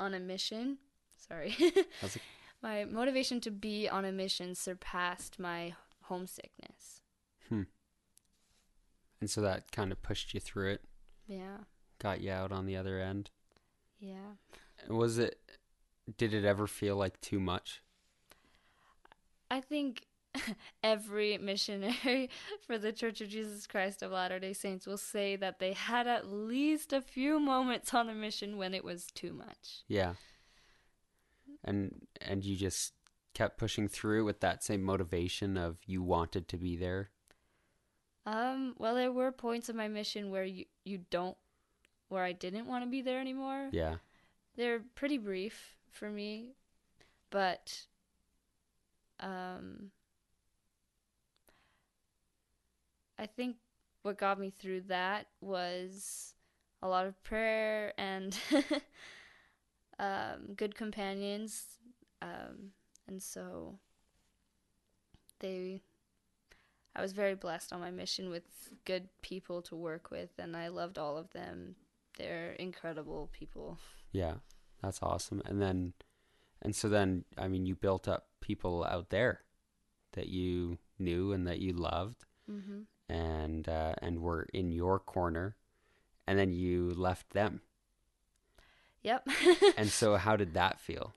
on 0.00 0.14
a 0.14 0.18
mission, 0.20 0.78
sorry, 1.16 1.54
my 2.62 2.84
motivation 2.84 3.40
to 3.42 3.50
be 3.50 3.88
on 3.88 4.04
a 4.04 4.10
mission 4.12 4.54
surpassed 4.56 5.38
my 5.38 5.74
homesickness. 6.02 7.02
Hmm. 7.48 7.62
And 9.20 9.28
so 9.30 9.40
that 9.42 9.70
kind 9.70 9.92
of 9.92 10.02
pushed 10.02 10.34
you 10.34 10.40
through 10.40 10.70
it, 10.70 10.84
Yeah. 11.26 11.58
got 11.98 12.20
you 12.20 12.32
out 12.32 12.50
on 12.50 12.66
the 12.66 12.76
other 12.76 12.98
end. 13.00 13.30
Yeah. 14.00 14.32
Was 14.88 15.18
it? 15.18 15.38
Did 16.16 16.32
it 16.34 16.44
ever 16.44 16.66
feel 16.66 16.96
like 16.96 17.20
too 17.20 17.38
much? 17.38 17.82
I 19.50 19.60
think 19.60 20.06
every 20.82 21.38
missionary 21.38 22.30
for 22.66 22.78
the 22.78 22.92
Church 22.92 23.20
of 23.20 23.28
Jesus 23.28 23.66
Christ 23.66 24.02
of 24.02 24.12
Latter 24.12 24.38
day 24.38 24.52
Saints 24.52 24.86
will 24.86 24.96
say 24.96 25.36
that 25.36 25.58
they 25.58 25.72
had 25.72 26.06
at 26.06 26.28
least 26.28 26.92
a 26.92 27.00
few 27.00 27.40
moments 27.40 27.92
on 27.94 28.08
a 28.08 28.14
mission 28.14 28.56
when 28.56 28.74
it 28.74 28.84
was 28.84 29.06
too 29.14 29.32
much. 29.32 29.82
Yeah. 29.88 30.14
And 31.64 32.06
and 32.20 32.44
you 32.44 32.56
just 32.56 32.94
kept 33.34 33.58
pushing 33.58 33.88
through 33.88 34.24
with 34.24 34.40
that 34.40 34.64
same 34.64 34.82
motivation 34.82 35.56
of 35.56 35.78
you 35.86 36.02
wanted 36.02 36.48
to 36.48 36.56
be 36.56 36.76
there. 36.76 37.10
Um, 38.26 38.74
well, 38.78 38.94
there 38.94 39.12
were 39.12 39.32
points 39.32 39.68
of 39.68 39.76
my 39.76 39.88
mission 39.88 40.30
where 40.30 40.44
you, 40.44 40.66
you 40.84 41.00
don't, 41.10 41.36
where 42.08 42.24
I 42.24 42.32
didn't 42.32 42.66
want 42.66 42.84
to 42.84 42.90
be 42.90 43.02
there 43.02 43.20
anymore. 43.20 43.70
Yeah. 43.72 43.96
They're 44.56 44.82
pretty 44.94 45.18
brief 45.18 45.76
for 45.90 46.10
me, 46.10 46.50
but, 47.30 47.86
um, 49.20 49.90
I 53.20 53.26
think 53.26 53.56
what 54.02 54.18
got 54.18 54.40
me 54.40 54.52
through 54.58 54.82
that 54.82 55.26
was 55.40 56.34
a 56.82 56.88
lot 56.88 57.06
of 57.06 57.22
prayer 57.22 57.92
and 57.98 58.36
um, 59.98 60.54
good 60.56 60.74
companions. 60.74 61.64
Um, 62.22 62.72
and 63.06 63.22
so 63.22 63.78
they, 65.40 65.82
I 66.96 67.02
was 67.02 67.12
very 67.12 67.34
blessed 67.34 67.72
on 67.72 67.80
my 67.80 67.90
mission 67.90 68.30
with 68.30 68.44
good 68.86 69.08
people 69.22 69.60
to 69.62 69.76
work 69.76 70.10
with, 70.10 70.30
and 70.38 70.56
I 70.56 70.68
loved 70.68 70.98
all 70.98 71.18
of 71.18 71.30
them. 71.32 71.76
They're 72.16 72.52
incredible 72.52 73.28
people. 73.32 73.78
Yeah. 74.12 74.36
That's 74.82 75.02
awesome. 75.02 75.42
And 75.44 75.60
then 75.60 75.92
and 76.62 76.74
so 76.74 76.88
then 76.88 77.24
I 77.38 77.48
mean 77.48 77.66
you 77.66 77.74
built 77.74 78.08
up 78.08 78.28
people 78.40 78.84
out 78.84 79.10
there 79.10 79.40
that 80.12 80.28
you 80.28 80.78
knew 80.98 81.32
and 81.32 81.46
that 81.46 81.60
you 81.60 81.72
loved 81.72 82.24
hmm 82.46 82.80
and 83.10 83.68
uh, 83.68 83.94
and 84.00 84.20
were 84.22 84.46
in 84.54 84.70
your 84.70 84.98
corner 85.00 85.56
and 86.26 86.38
then 86.38 86.52
you 86.52 86.90
left 86.90 87.30
them. 87.30 87.60
Yep. 89.02 89.26
and 89.76 89.88
so, 89.90 90.16
how 90.26 90.36
did 90.36 90.54
that 90.54 90.78
feel? 90.80 91.14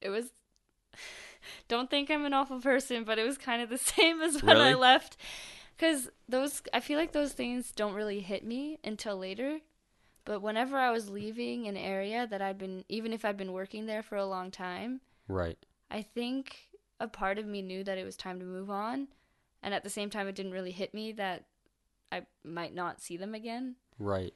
it 0.00 0.08
was 0.10 0.32
don't 1.68 1.88
think 1.90 2.10
I'm 2.10 2.24
an 2.24 2.34
awful 2.34 2.60
person, 2.60 3.04
but 3.04 3.18
it 3.18 3.24
was 3.24 3.38
kind 3.38 3.62
of 3.62 3.68
the 3.68 3.78
same 3.92 4.20
as 4.20 4.42
when 4.42 4.56
I 4.56 4.74
left 4.74 5.16
cuz 5.78 6.08
those 6.28 6.62
I 6.72 6.80
feel 6.80 6.98
like 6.98 7.12
those 7.12 7.32
things 7.32 7.72
don't 7.72 7.94
really 7.94 8.20
hit 8.20 8.44
me 8.44 8.78
until 8.84 9.16
later. 9.16 9.60
But 10.24 10.40
whenever 10.40 10.78
I 10.78 10.90
was 10.92 11.10
leaving 11.10 11.66
an 11.66 11.76
area 11.76 12.26
that 12.28 12.40
I'd 12.40 12.58
been 12.58 12.84
even 12.88 13.12
if 13.12 13.24
I'd 13.24 13.36
been 13.36 13.52
working 13.52 13.86
there 13.86 14.02
for 14.02 14.16
a 14.16 14.26
long 14.26 14.50
time, 14.50 15.00
Right. 15.28 15.58
I 15.90 16.02
think 16.02 16.68
a 17.00 17.08
part 17.08 17.38
of 17.38 17.46
me 17.46 17.62
knew 17.62 17.82
that 17.84 17.98
it 17.98 18.04
was 18.04 18.16
time 18.16 18.38
to 18.38 18.44
move 18.44 18.70
on, 18.70 19.08
and 19.62 19.72
at 19.74 19.84
the 19.84 19.90
same 19.90 20.10
time 20.10 20.28
it 20.28 20.34
didn't 20.34 20.52
really 20.52 20.70
hit 20.72 20.92
me 20.94 21.12
that 21.12 21.44
I 22.10 22.22
might 22.44 22.74
not 22.74 23.00
see 23.00 23.16
them 23.16 23.34
again. 23.34 23.76
Right. 23.98 24.34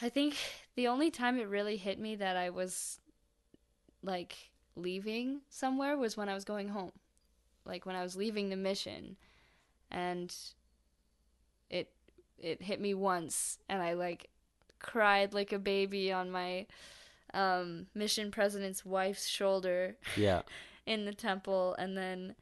I 0.00 0.08
think 0.08 0.36
the 0.76 0.88
only 0.88 1.10
time 1.10 1.38
it 1.38 1.48
really 1.48 1.76
hit 1.76 1.98
me 1.98 2.16
that 2.16 2.36
I 2.36 2.50
was 2.50 3.00
like 4.02 4.50
leaving 4.76 5.40
somewhere 5.48 5.96
was 5.96 6.16
when 6.16 6.28
I 6.28 6.34
was 6.34 6.44
going 6.44 6.68
home. 6.68 6.92
Like 7.64 7.86
when 7.86 7.96
I 7.96 8.02
was 8.02 8.16
leaving 8.16 8.50
the 8.50 8.56
mission 8.56 9.16
and 9.90 10.34
it 11.70 11.90
it 12.38 12.62
hit 12.62 12.80
me 12.80 12.94
once 12.94 13.58
and 13.68 13.80
I 13.82 13.94
like 13.94 14.28
cried 14.78 15.32
like 15.32 15.52
a 15.52 15.58
baby 15.58 16.12
on 16.12 16.30
my 16.30 16.66
um 17.32 17.86
mission 17.94 18.30
president's 18.30 18.84
wife's 18.84 19.26
shoulder 19.26 19.96
Yeah. 20.16 20.42
in 20.86 21.04
the 21.06 21.14
temple 21.14 21.74
and 21.78 21.96
then 21.96 22.34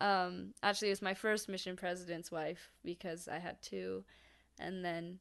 um 0.00 0.54
actually 0.62 0.88
it 0.88 0.92
was 0.92 1.02
my 1.02 1.14
first 1.14 1.48
mission 1.48 1.76
president's 1.76 2.30
wife 2.30 2.70
because 2.84 3.28
I 3.28 3.38
had 3.38 3.60
two 3.62 4.04
and 4.58 4.84
then 4.84 5.18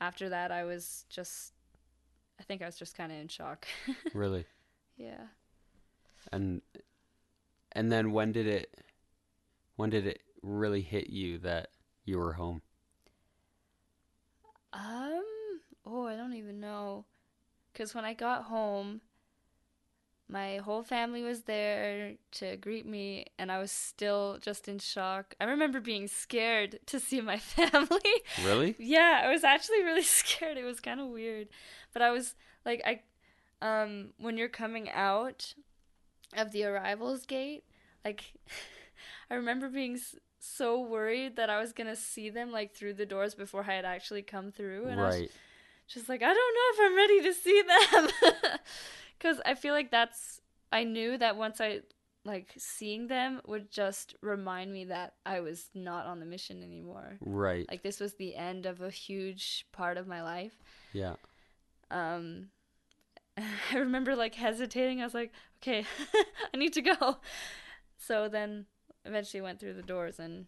after 0.00 0.28
that 0.30 0.50
I 0.50 0.64
was 0.64 1.04
just 1.10 1.52
I 2.40 2.42
think 2.42 2.62
I 2.62 2.66
was 2.66 2.76
just 2.76 2.96
kind 2.96 3.12
of 3.12 3.18
in 3.18 3.28
shock. 3.28 3.66
Really. 4.14 4.44
yeah. 4.96 5.26
And 6.32 6.62
and 7.72 7.92
then 7.92 8.12
when 8.12 8.32
did 8.32 8.46
it 8.46 8.74
when 9.76 9.90
did 9.90 10.06
it 10.06 10.20
really 10.42 10.80
hit 10.82 11.10
you 11.10 11.38
that 11.38 11.68
you 12.04 12.18
were 12.18 12.32
home? 12.32 12.62
Um 14.72 15.22
oh, 15.86 16.06
I 16.06 16.16
don't 16.16 16.34
even 16.34 16.60
know 16.60 17.04
cuz 17.74 17.94
when 17.94 18.04
I 18.04 18.14
got 18.14 18.44
home 18.44 19.00
my 20.28 20.56
whole 20.56 20.82
family 20.82 21.22
was 21.22 21.42
there 21.42 22.14
to 22.32 22.56
greet 22.56 22.86
me 22.86 23.26
and 23.38 23.52
I 23.52 23.58
was 23.58 23.70
still 23.70 24.38
just 24.40 24.68
in 24.68 24.78
shock. 24.78 25.34
I 25.40 25.44
remember 25.44 25.80
being 25.80 26.08
scared 26.08 26.78
to 26.86 26.98
see 26.98 27.20
my 27.20 27.38
family. 27.56 28.22
Really? 28.42 28.74
Yeah, 28.78 29.22
I 29.24 29.30
was 29.30 29.44
actually 29.44 29.82
really 29.82 30.02
scared. 30.20 30.56
It 30.56 30.64
was 30.64 30.80
kind 30.80 31.00
of 31.00 31.08
weird. 31.08 31.48
But 31.92 32.02
I 32.02 32.10
was 32.10 32.34
like 32.64 32.82
I 32.86 33.00
um 33.60 34.10
when 34.18 34.36
you're 34.38 34.48
coming 34.48 34.90
out 34.90 35.54
of 36.36 36.52
the 36.52 36.64
arrivals 36.64 37.26
gate, 37.26 37.64
like 38.04 38.24
I 39.30 39.34
remember 39.34 39.68
being 39.68 39.94
s- 39.96 40.16
so 40.40 40.80
worried 40.80 41.36
that 41.36 41.48
I 41.50 41.60
was 41.60 41.72
going 41.72 41.86
to 41.86 41.96
see 41.96 42.28
them 42.30 42.50
like 42.52 42.74
through 42.74 42.94
the 42.94 43.06
doors 43.06 43.34
before 43.34 43.62
I 43.66 43.74
had 43.74 43.84
actually 43.84 44.22
come 44.22 44.50
through 44.52 44.88
and 44.88 45.00
I 45.00 45.04
was 45.04 45.16
just 45.86 46.08
like 46.08 46.22
I 46.22 46.32
don't 46.32 46.34
know 46.34 46.68
if 46.72 46.78
I'm 46.90 46.96
ready 46.96 47.22
to 47.22 47.34
see 47.34 47.62
them. 47.62 48.58
Cuz 49.24 49.40
I 49.44 49.54
feel 49.54 49.72
like 49.72 49.90
that's 49.90 50.40
I 50.70 50.84
knew 50.84 51.16
that 51.18 51.36
once 51.36 51.60
I 51.60 51.80
like 52.26 52.52
seeing 52.56 53.06
them 53.06 53.40
would 53.46 53.70
just 53.70 54.14
remind 54.22 54.72
me 54.72 54.86
that 54.86 55.14
I 55.24 55.40
was 55.40 55.70
not 55.74 56.06
on 56.06 56.20
the 56.20 56.26
mission 56.26 56.62
anymore. 56.62 57.16
Right. 57.20 57.66
like 57.70 57.82
this 57.82 58.00
was 58.00 58.14
the 58.14 58.34
end 58.34 58.66
of 58.66 58.80
a 58.80 58.90
huge 58.90 59.66
part 59.72 59.96
of 59.96 60.06
my 60.06 60.22
life. 60.22 60.52
Yeah. 60.92 61.16
um 61.90 62.48
i 63.36 63.76
remember 63.76 64.14
like 64.14 64.34
hesitating. 64.34 65.00
I 65.00 65.04
was 65.04 65.14
like 65.14 65.32
okay 65.62 65.86
i 66.54 66.56
need 66.56 66.72
to 66.74 66.82
go. 66.82 67.18
So 67.96 68.28
then 68.28 68.66
eventually 69.04 69.40
went 69.40 69.60
through 69.60 69.74
the 69.74 69.82
doors 69.82 70.18
and 70.18 70.46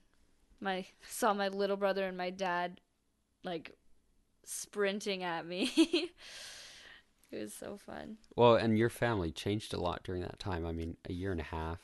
my 0.61 0.87
saw 1.07 1.33
my 1.35 1.49
little 1.49 1.77
brother 1.77 2.05
and 2.07 2.17
my 2.17 2.31
dad 2.31 2.81
like 3.45 3.77
sprinting 4.45 5.23
at 5.23 5.47
me 5.47 6.11
it 7.33 7.39
was 7.41 7.55
so 7.55 7.77
fun 7.77 8.17
Well, 8.37 8.55
and 8.57 8.79
your 8.79 8.89
family 8.91 9.31
changed 9.33 9.75
a 9.75 9.81
lot 9.81 10.03
during 10.05 10.23
that 10.23 10.39
time. 10.39 10.65
I 10.67 10.73
mean, 10.73 10.97
a 11.09 11.13
year 11.13 11.33
and 11.33 11.41
a 11.41 11.45
half. 11.45 11.81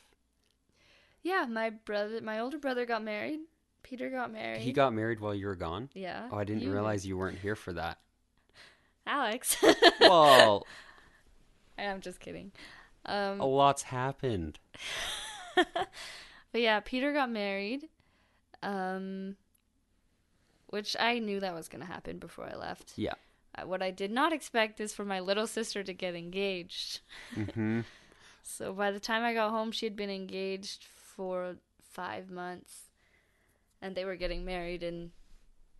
yeah 1.22 1.46
my 1.48 1.70
brother 1.70 2.20
my 2.20 2.38
older 2.38 2.58
brother 2.58 2.86
got 2.86 3.02
married 3.02 3.40
peter 3.82 4.08
got 4.10 4.32
married 4.32 4.60
He 4.62 4.72
got 4.72 4.92
married 4.94 5.20
while 5.20 5.34
you 5.34 5.46
were 5.46 5.56
gone? 5.56 5.88
yeah 5.94 6.28
Oh, 6.30 6.36
I 6.38 6.44
didn't 6.44 6.62
you- 6.62 6.72
realize 6.72 7.06
you 7.06 7.16
weren't 7.18 7.38
here 7.38 7.56
for 7.56 7.72
that. 7.74 7.98
alex 9.06 9.56
Well, 10.00 10.64
i'm 11.78 12.00
just 12.00 12.20
kidding 12.20 12.52
um 13.06 13.40
a 13.40 13.46
lot's 13.46 13.82
happened. 13.82 14.58
But 16.52 16.60
yeah, 16.60 16.80
Peter 16.80 17.12
got 17.14 17.30
married. 17.30 17.88
Um 18.62 19.36
which 20.66 20.94
I 21.00 21.18
knew 21.18 21.40
that 21.40 21.54
was 21.54 21.68
going 21.68 21.80
to 21.80 21.86
happen 21.86 22.18
before 22.18 22.46
I 22.46 22.54
left. 22.56 22.92
Yeah. 22.96 23.14
Uh, 23.56 23.66
what 23.66 23.82
I 23.82 23.90
did 23.90 24.10
not 24.10 24.32
expect 24.32 24.80
is 24.80 24.94
for 24.94 25.04
my 25.04 25.20
little 25.20 25.46
sister 25.46 25.82
to 25.82 25.92
get 25.92 26.14
engaged. 26.14 27.00
hmm 27.34 27.80
So 28.42 28.72
by 28.72 28.90
the 28.90 29.00
time 29.00 29.22
I 29.22 29.34
got 29.34 29.50
home, 29.50 29.70
she 29.72 29.86
had 29.86 29.96
been 29.96 30.10
engaged 30.10 30.84
for 30.84 31.56
5 31.82 32.30
months 32.30 32.90
and 33.80 33.94
they 33.94 34.04
were 34.04 34.16
getting 34.16 34.44
married 34.44 34.82
in 34.82 35.12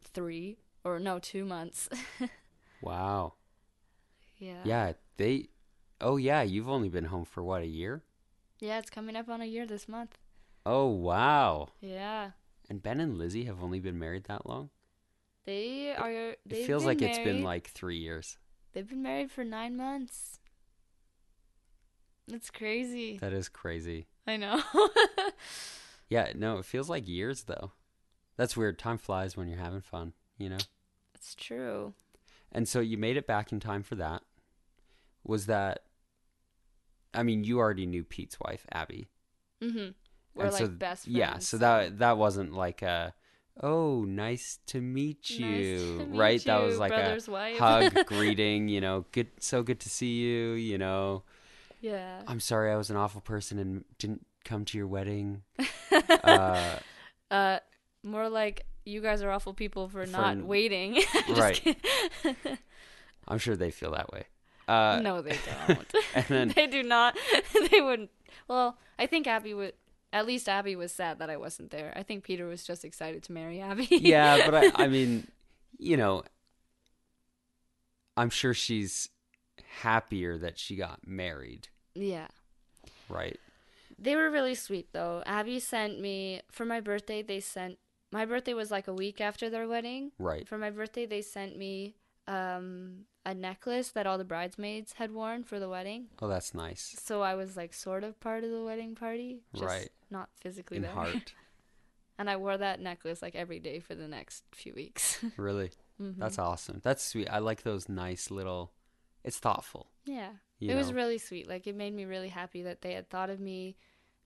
3 0.02 0.58
or 0.85 0.98
no, 0.98 1.18
2 1.18 1.44
months. 1.44 1.88
Wow. 2.80 3.35
yeah. 4.38 4.64
Yeah, 4.64 4.92
they. 5.16 5.48
Oh, 6.00 6.16
yeah, 6.16 6.42
you've 6.42 6.68
only 6.68 6.88
been 6.88 7.04
home 7.04 7.24
for 7.24 7.42
what, 7.42 7.62
a 7.62 7.66
year? 7.66 8.02
Yeah, 8.58 8.78
it's 8.78 8.90
coming 8.90 9.16
up 9.16 9.28
on 9.28 9.40
a 9.40 9.46
year 9.46 9.66
this 9.66 9.88
month. 9.88 10.18
Oh, 10.66 10.87
wow. 10.88 11.68
Yeah. 11.80 12.32
And 12.68 12.82
Ben 12.82 13.00
and 13.00 13.18
Lizzie 13.18 13.44
have 13.44 13.62
only 13.62 13.80
been 13.80 13.98
married 13.98 14.24
that 14.24 14.46
long? 14.46 14.70
They 15.44 15.92
are 15.94 16.11
It 16.48 16.66
feels 16.66 16.85
like 16.85 17.02
it's 17.02 17.18
been 17.18 17.42
like 17.42 17.68
three 17.68 17.98
years. 17.98 18.38
They've 18.72 18.88
been 18.88 19.02
married 19.02 19.31
for 19.31 19.44
9 19.44 19.76
months. 19.76 20.38
That's 22.28 22.50
crazy. 22.50 23.18
That 23.18 23.33
is 23.33 23.48
crazy. 23.48 24.07
I 24.26 24.37
know. 24.37 24.62
Yeah, 26.09 26.33
no, 26.35 26.59
it 26.59 26.66
feels 26.66 26.90
like 26.90 27.09
years, 27.09 27.44
though. 27.44 27.72
That's 28.37 28.55
weird. 28.55 28.78
Time 28.78 28.98
flies 28.98 29.35
when 29.35 29.48
you're 29.48 29.57
having 29.57 29.81
fun, 29.81 30.12
you 30.37 30.50
know? 30.50 30.59
it's 31.14 31.35
true. 31.35 31.94
And 32.50 32.68
so 32.68 32.81
you 32.81 32.98
made 32.98 33.16
it 33.16 33.26
back 33.26 33.50
in 33.50 33.61
time 33.61 33.83
for 33.83 33.94
that. 33.94 34.20
Was 35.24 35.46
that. 35.46 35.85
I 37.14 37.22
mean, 37.22 37.44
you 37.44 37.59
already 37.61 37.87
knew 37.87 38.05
Pete's 38.05 38.38
wife, 38.40 38.66
Abby. 38.70 39.09
Mm 39.62 39.72
Mhm. 39.72 39.94
We're 40.35 40.44
And 40.44 40.52
like 40.52 40.61
so- 40.61 40.68
best 40.68 41.05
friends. 41.05 41.16
Yeah, 41.16 41.38
so 41.38 41.57
that 41.57 41.98
that 42.00 42.18
wasn't 42.18 42.52
like 42.52 42.83
a, 42.83 43.14
oh, 43.60 44.04
nice 44.04 44.58
to 44.66 44.80
meet 44.80 45.18
Nice 45.30 45.38
you, 45.38 45.98
to 45.98 46.06
meet 46.06 46.18
right? 46.18 46.44
that 46.44 46.62
was 46.62 46.78
like 46.78 46.92
a 46.92 47.18
wife. 47.30 47.58
hug, 47.58 47.94
greeting, 48.06 48.68
you 48.68 48.80
know, 48.80 49.04
good, 49.12 49.28
so 49.40 49.62
good 49.62 49.80
to 49.80 49.90
see 49.90 50.14
you, 50.20 50.52
you 50.52 50.78
know. 50.78 51.24
yeah. 51.80 52.22
I'm 52.26 52.40
sorry 52.40 52.72
I 52.72 52.76
was 52.76 52.90
an 52.90 52.96
awful 52.96 53.20
person 53.20 53.58
and 53.58 53.84
didn't 53.98 54.26
come 54.44 54.64
to 54.66 54.78
your 54.78 54.86
wedding. 54.86 55.42
uh, 56.24 56.76
uh 57.30 57.58
more 58.04 58.28
like 58.28 58.66
you 58.84 59.00
guys 59.00 59.22
are 59.22 59.30
awful 59.30 59.54
people 59.54 59.88
for, 59.88 60.04
For 60.06 60.10
not 60.10 60.38
waiting. 60.38 61.02
Right. 61.28 61.76
I'm 63.28 63.38
sure 63.38 63.54
they 63.54 63.70
feel 63.70 63.92
that 63.92 64.12
way. 64.12 64.24
Uh, 64.66 65.00
no, 65.02 65.22
they 65.22 65.38
don't. 65.68 66.54
they 66.54 66.66
do 66.66 66.82
not. 66.82 67.16
they 67.70 67.80
wouldn't. 67.80 68.10
Well, 68.48 68.76
I 68.98 69.06
think 69.06 69.26
Abby 69.26 69.54
would. 69.54 69.74
At 70.12 70.27
least 70.27 70.48
Abby 70.48 70.77
was 70.77 70.92
sad 70.92 71.18
that 71.20 71.31
I 71.31 71.37
wasn't 71.37 71.70
there. 71.70 71.92
I 71.96 72.03
think 72.03 72.25
Peter 72.25 72.46
was 72.46 72.64
just 72.64 72.85
excited 72.85 73.22
to 73.25 73.33
marry 73.33 73.61
Abby. 73.61 73.88
yeah, 73.90 74.48
but 74.48 74.55
I, 74.55 74.72
I 74.85 74.88
mean, 74.88 75.27
you 75.79 75.96
know, 75.96 76.22
I'm 78.16 78.31
sure 78.31 78.55
she's 78.55 79.09
happier 79.81 80.37
that 80.38 80.59
she 80.59 80.77
got 80.77 81.07
married, 81.07 81.68
yeah. 81.94 82.29
right? 83.09 83.38
They 83.98 84.16
were 84.16 84.31
really 84.31 84.55
sweet 84.55 84.88
though. 84.92 85.22
Abby 85.25 85.61
sent 85.61 86.01
me 86.01 86.42
for 86.51 86.64
my 86.64 86.81
birthday. 86.81 87.22
They 87.22 87.40
sent 87.40 87.79
my 88.12 88.27
birthday 88.27 88.53
was 88.53 88.70
like 88.70 88.88
a 88.88 88.92
week 88.92 89.20
after 89.20 89.48
their 89.48 89.66
wedding. 89.66 90.12
Right. 90.18 90.46
For 90.46 90.59
my 90.59 90.70
birthday, 90.70 91.07
they 91.07 91.22
sent 91.22 91.57
me 91.57 91.94
um, 92.29 93.07
a 93.25 93.35
necklace 93.35 93.90
that 93.90 94.07
all 94.07 94.18
the 94.18 94.25
bridesmaids 94.25 94.94
had 94.94 95.12
worn 95.12 95.44
for 95.44 95.59
the 95.59 95.68
wedding. 95.68 96.07
Oh, 96.20 96.29
that's 96.29 96.55
nice. 96.55 96.94
So 97.03 97.22
I 97.22 97.35
was 97.35 97.57
like 97.57 97.72
sort 97.72 98.05
of 98.05 98.20
part 98.20 98.44
of 98.44 98.51
the 98.51 98.62
wedding 98.62 98.94
party, 98.94 99.40
just 99.55 99.64
Right. 99.64 99.88
Not 100.12 100.29
physically 100.40 100.77
In 100.77 100.85
there. 100.85 100.92
heart. 100.92 101.33
And 102.18 102.29
I 102.31 102.37
wore 102.37 102.57
that 102.57 102.79
necklace 102.79 103.22
like 103.22 103.35
every 103.35 103.59
day 103.59 103.81
for 103.81 103.94
the 103.96 104.07
next 104.07 104.44
few 104.53 104.75
weeks. 104.75 105.25
really. 105.37 105.70
Mhm. 106.01 106.18
That's 106.18 106.38
awesome. 106.38 106.81
That's 106.85 107.03
sweet. 107.03 107.27
I 107.29 107.38
like 107.38 107.62
those 107.62 107.88
nice 107.88 108.31
little. 108.31 108.70
It's 109.25 109.38
thoughtful. 109.38 109.88
yeah. 110.05 110.33
It 110.61 110.68
know? 110.68 110.77
was 110.77 110.92
really 110.92 111.18
sweet. 111.18 111.48
Like 111.48 111.66
it 111.66 111.75
made 111.75 111.92
me 111.94 112.05
really 112.05 112.29
happy 112.29 112.62
that 112.62 112.83
they 112.83 112.92
had 112.92 113.09
thought 113.11 113.31
of 113.31 113.40
me. 113.40 113.77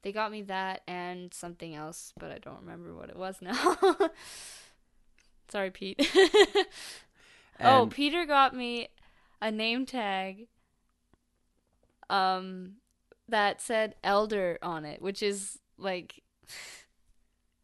They 0.02 0.12
got 0.12 0.30
me 0.30 0.42
that 0.42 0.82
and 0.86 1.32
something 1.32 1.74
else, 1.74 2.12
but 2.18 2.30
I 2.30 2.38
don't 2.38 2.60
remember 2.60 2.94
what 2.94 3.08
it 3.08 3.16
was 3.16 3.40
now. 3.40 3.78
Sorry, 5.48 5.70
Pete. 5.70 6.06
oh, 7.60 7.86
Peter 7.86 8.26
got 8.26 8.54
me 8.54 8.88
a 9.40 9.50
name 9.50 9.86
tag 9.86 10.48
um 12.10 12.72
that 13.28 13.60
said 13.62 13.94
elder 14.04 14.58
on 14.60 14.84
it, 14.84 15.00
which 15.00 15.22
is 15.22 15.58
like 15.78 16.22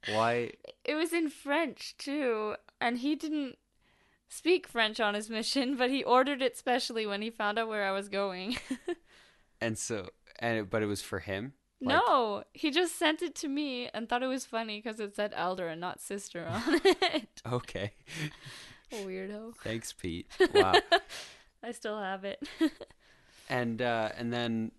Why? 0.09 0.53
it 0.85 0.95
was 0.95 1.13
in 1.13 1.29
French 1.31 1.97
too, 1.99 2.57
and 2.81 2.99
he 2.99 3.15
didn't 3.15 3.57
speak 4.29 4.67
French 4.67 4.99
on 5.01 5.15
his 5.15 5.29
mission, 5.31 5.77
but 5.77 5.91
he 5.91 6.03
ordered 6.03 6.43
it 6.43 6.57
specially 6.57 7.07
when 7.07 7.23
he 7.23 7.31
found 7.31 7.59
out 7.59 7.69
where 7.69 7.85
I 7.87 7.93
was 7.93 8.09
going. 8.09 8.57
And 9.61 9.79
so, 9.79 10.09
and 10.41 10.59
it, 10.59 10.71
but 10.71 10.83
it 10.83 10.87
was 10.87 11.03
for 11.03 11.21
him. 11.21 11.53
Like- 11.81 11.95
no, 12.05 12.43
he 12.53 12.73
just 12.73 12.99
sent 12.99 13.23
it 13.23 13.37
to 13.37 13.49
me 13.49 13.89
and 13.95 14.09
thought 14.09 14.25
it 14.25 14.27
was 14.27 14.45
funny 14.45 14.81
because 14.83 14.99
it 14.99 15.15
said 15.15 15.33
elder 15.37 15.69
and 15.69 15.81
not 15.81 16.01
sister 16.01 16.45
on 16.51 16.63
it. 16.85 17.41
Okay. 17.49 17.93
Weirdo. 18.93 19.55
Thanks, 19.63 19.93
Pete. 19.93 20.27
Wow. 20.53 20.75
I 21.63 21.71
still 21.71 21.97
have 21.97 22.25
it. 22.25 22.43
and 23.49 23.81
uh, 23.81 24.09
and 24.19 24.33
then, 24.33 24.73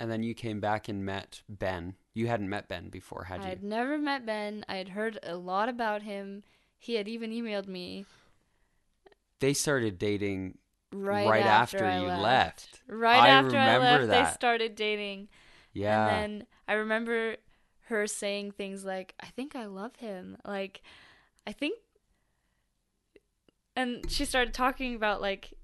and 0.00 0.10
then 0.10 0.22
you 0.22 0.32
came 0.32 0.60
back 0.60 0.88
and 0.88 1.04
met 1.04 1.42
Ben. 1.46 1.96
You 2.14 2.28
hadn't 2.28 2.48
met 2.48 2.68
Ben 2.68 2.88
before, 2.90 3.24
had 3.24 3.40
I 3.40 3.42
you? 3.42 3.46
I 3.46 3.50
had 3.50 3.62
never 3.64 3.98
met 3.98 4.24
Ben. 4.24 4.64
I 4.68 4.76
had 4.76 4.90
heard 4.90 5.18
a 5.22 5.36
lot 5.36 5.68
about 5.68 6.02
him. 6.02 6.44
He 6.78 6.94
had 6.94 7.08
even 7.08 7.30
emailed 7.30 7.66
me 7.66 8.04
They 9.40 9.52
started 9.52 9.98
dating 9.98 10.58
right, 10.92 11.26
Right 11.26 11.44
after, 11.44 11.84
after 11.84 12.00
you 12.00 12.06
left. 12.06 12.22
left. 12.22 12.80
Right 12.86 13.18
I 13.20 13.28
after 13.28 13.58
I 13.58 13.78
left, 13.78 14.08
they 14.08 14.24
started 14.32 14.74
dating. 14.76 15.28
Yeah. 15.72 16.06
And 16.06 16.40
then 16.40 16.46
I 16.68 16.74
remember 16.74 17.36
her 17.86 18.06
saying 18.06 18.52
things 18.52 18.84
like, 18.84 19.14
I 19.20 19.26
think 19.26 19.56
I 19.56 19.66
love 19.66 19.96
him. 19.96 20.36
Like, 20.44 20.82
I 21.46 21.52
think. 21.52 21.78
And 23.76 24.08
she 24.08 24.24
started 24.24 24.54
talking 24.54 24.94
about, 24.94 25.20
like, 25.20 25.54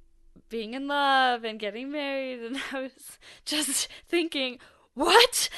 being 0.49 0.75
in 0.75 0.89
love 0.89 1.45
and 1.45 1.59
getting 1.61 1.93
married. 1.93 2.41
And 2.45 2.61
I 2.73 2.81
was 2.83 3.19
just 3.45 3.89
thinking, 4.09 4.59
what? 4.95 5.49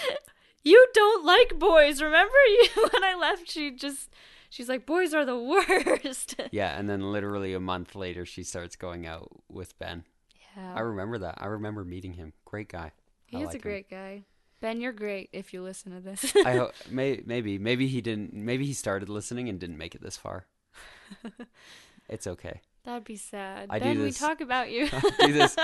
You 0.63 0.87
don't 0.95 1.25
like 1.25 1.59
boys. 1.59 2.01
Remember 2.01 2.37
you 2.49 2.69
when 2.93 3.05
I 3.05 3.15
left? 3.15 3.51
She 3.51 3.71
just. 3.71 4.11
She's 4.51 4.69
like, 4.69 4.85
boys 4.85 5.15
are 5.15 5.25
the 5.25 5.39
worst. 5.39 6.39
yeah, 6.51 6.79
and 6.79 6.89
then 6.89 7.11
literally 7.11 7.55
a 7.55 7.61
month 7.61 7.95
later, 7.95 8.27
she 8.27 8.43
starts 8.43 8.77
going 8.77 9.07
out 9.07 9.31
with 9.49 9.79
Ben. 9.79 10.05
Yeah. 10.55 10.75
I 10.75 10.81
remember 10.81 11.17
that. 11.19 11.39
I 11.39 11.47
remember 11.47 11.85
meeting 11.87 12.13
him. 12.13 12.35
Great 12.45 12.69
guy. 12.69 12.93
He 13.25 13.39
I 13.39 13.41
is 13.41 13.47
like 13.47 13.55
a 13.55 13.57
him. 13.57 13.63
great 13.63 13.89
guy. 13.89 14.25
Ben, 14.61 14.81
you're 14.83 14.93
great 14.93 15.31
if 15.33 15.55
you 15.55 15.63
listen 15.63 15.93
to 15.93 16.01
this. 16.01 16.37
I 16.45 16.53
hope 16.59 16.75
may, 16.91 17.23
maybe 17.25 17.59
maybe 17.59 17.87
he 17.89 18.03
didn't. 18.03 18.35
Maybe 18.35 18.67
he 18.67 18.75
started 18.75 19.09
listening 19.09 19.49
and 19.49 19.59
didn't 19.59 19.79
make 19.79 19.95
it 19.95 20.03
this 20.03 20.19
far. 20.19 20.47
It's 22.09 22.27
okay. 22.27 22.61
That'd 22.85 23.05
be 23.05 23.17
sad. 23.17 23.69
I 23.71 23.79
ben, 23.79 24.01
we 24.01 24.13
talk 24.13 24.41
about 24.41 24.71
you. 24.71 24.89
I 24.93 25.27
do 25.27 25.33
this 25.33 25.57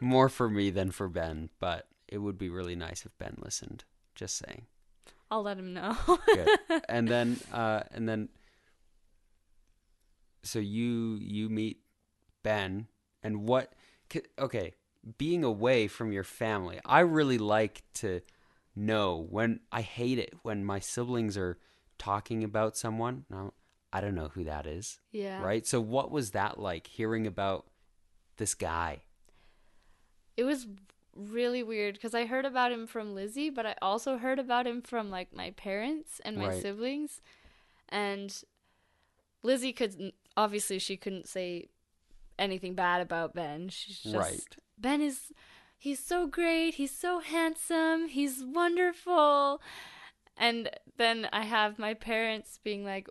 more 0.00 0.28
for 0.28 0.48
me 0.48 0.70
than 0.70 0.90
for 0.90 1.08
Ben, 1.08 1.50
but 1.60 1.86
it 2.08 2.18
would 2.18 2.38
be 2.38 2.48
really 2.48 2.74
nice 2.76 3.04
if 3.06 3.16
Ben 3.18 3.36
listened. 3.42 3.84
Just 4.14 4.36
saying. 4.36 4.66
I'll 5.30 5.42
let 5.42 5.58
him 5.58 5.72
know. 5.72 5.96
Good. 6.26 6.48
and 6.88 7.08
then 7.08 7.38
uh 7.52 7.80
and 7.92 8.08
then 8.08 8.28
so 10.42 10.58
you 10.58 11.18
you 11.20 11.48
meet 11.48 11.80
Ben 12.42 12.86
and 13.22 13.46
what 13.46 13.72
okay, 14.38 14.74
being 15.18 15.42
away 15.44 15.88
from 15.88 16.12
your 16.12 16.24
family. 16.24 16.80
I 16.84 17.00
really 17.00 17.38
like 17.38 17.82
to 17.94 18.20
know 18.76 19.26
when 19.28 19.60
I 19.70 19.82
hate 19.82 20.18
it 20.18 20.34
when 20.42 20.64
my 20.64 20.80
siblings 20.80 21.36
are 21.36 21.58
talking 21.98 22.44
about 22.44 22.76
someone. 22.76 23.24
No, 23.30 23.54
I 23.92 24.00
don't 24.00 24.14
know 24.14 24.28
who 24.28 24.44
that 24.44 24.66
is. 24.66 24.98
yeah. 25.12 25.42
Right? 25.42 25.66
So 25.66 25.80
what 25.80 26.10
was 26.10 26.32
that 26.32 26.58
like 26.58 26.86
hearing 26.86 27.26
about 27.26 27.66
this 28.36 28.54
guy? 28.54 29.02
It 30.36 30.44
was 30.44 30.66
really 31.16 31.62
weird 31.62 31.94
because 31.94 32.14
I 32.14 32.26
heard 32.26 32.44
about 32.44 32.72
him 32.72 32.86
from 32.86 33.14
Lizzie, 33.14 33.50
but 33.50 33.66
I 33.66 33.74
also 33.82 34.18
heard 34.18 34.38
about 34.38 34.66
him 34.66 34.82
from 34.82 35.10
like 35.10 35.34
my 35.34 35.50
parents 35.50 36.20
and 36.24 36.36
my 36.36 36.48
Right. 36.48 36.62
siblings. 36.62 37.20
And 37.88 38.42
Lizzie 39.42 39.72
could 39.72 40.12
obviously 40.36 40.78
she 40.78 40.96
couldn't 40.96 41.28
say 41.28 41.68
anything 42.38 42.74
bad 42.74 43.00
about 43.00 43.34
Ben. 43.34 43.68
She's 43.68 43.98
just 43.98 44.14
Right. 44.14 44.56
Ben 44.78 45.00
is 45.02 45.32
he's 45.78 46.00
so 46.00 46.26
great, 46.26 46.74
he's 46.74 46.96
so 46.96 47.18
handsome, 47.20 48.08
he's 48.08 48.42
wonderful. 48.44 49.60
And 50.36 50.70
then 50.96 51.28
I 51.32 51.42
have 51.42 51.78
my 51.78 51.94
parents 51.94 52.58
being 52.64 52.84
like 52.84 53.08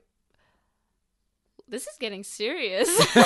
this 1.68 1.84
is 1.88 1.98
getting 2.00 2.24
serious. 2.24 2.90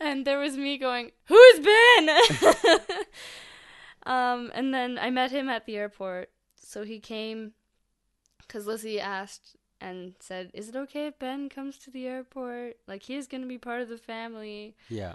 and 0.00 0.26
there 0.26 0.38
was 0.38 0.56
me 0.56 0.78
going, 0.78 1.10
"Who's 1.26 1.60
Ben?" 1.60 2.08
um 4.06 4.50
and 4.54 4.72
then 4.72 4.98
I 4.98 5.10
met 5.10 5.30
him 5.30 5.48
at 5.48 5.66
the 5.66 5.76
airport. 5.76 6.30
So 6.56 6.84
he 6.84 7.00
came 7.00 7.52
cuz 8.48 8.66
Lizzie 8.66 9.00
asked 9.00 9.56
and 9.80 10.14
said, 10.20 10.50
"Is 10.54 10.68
it 10.68 10.76
okay 10.76 11.06
if 11.06 11.18
Ben 11.18 11.48
comes 11.48 11.78
to 11.78 11.90
the 11.90 12.06
airport? 12.06 12.78
Like 12.86 13.04
he 13.04 13.16
is 13.16 13.26
going 13.26 13.42
to 13.42 13.48
be 13.48 13.58
part 13.58 13.82
of 13.82 13.88
the 13.88 13.98
family." 13.98 14.76
Yeah. 14.88 15.14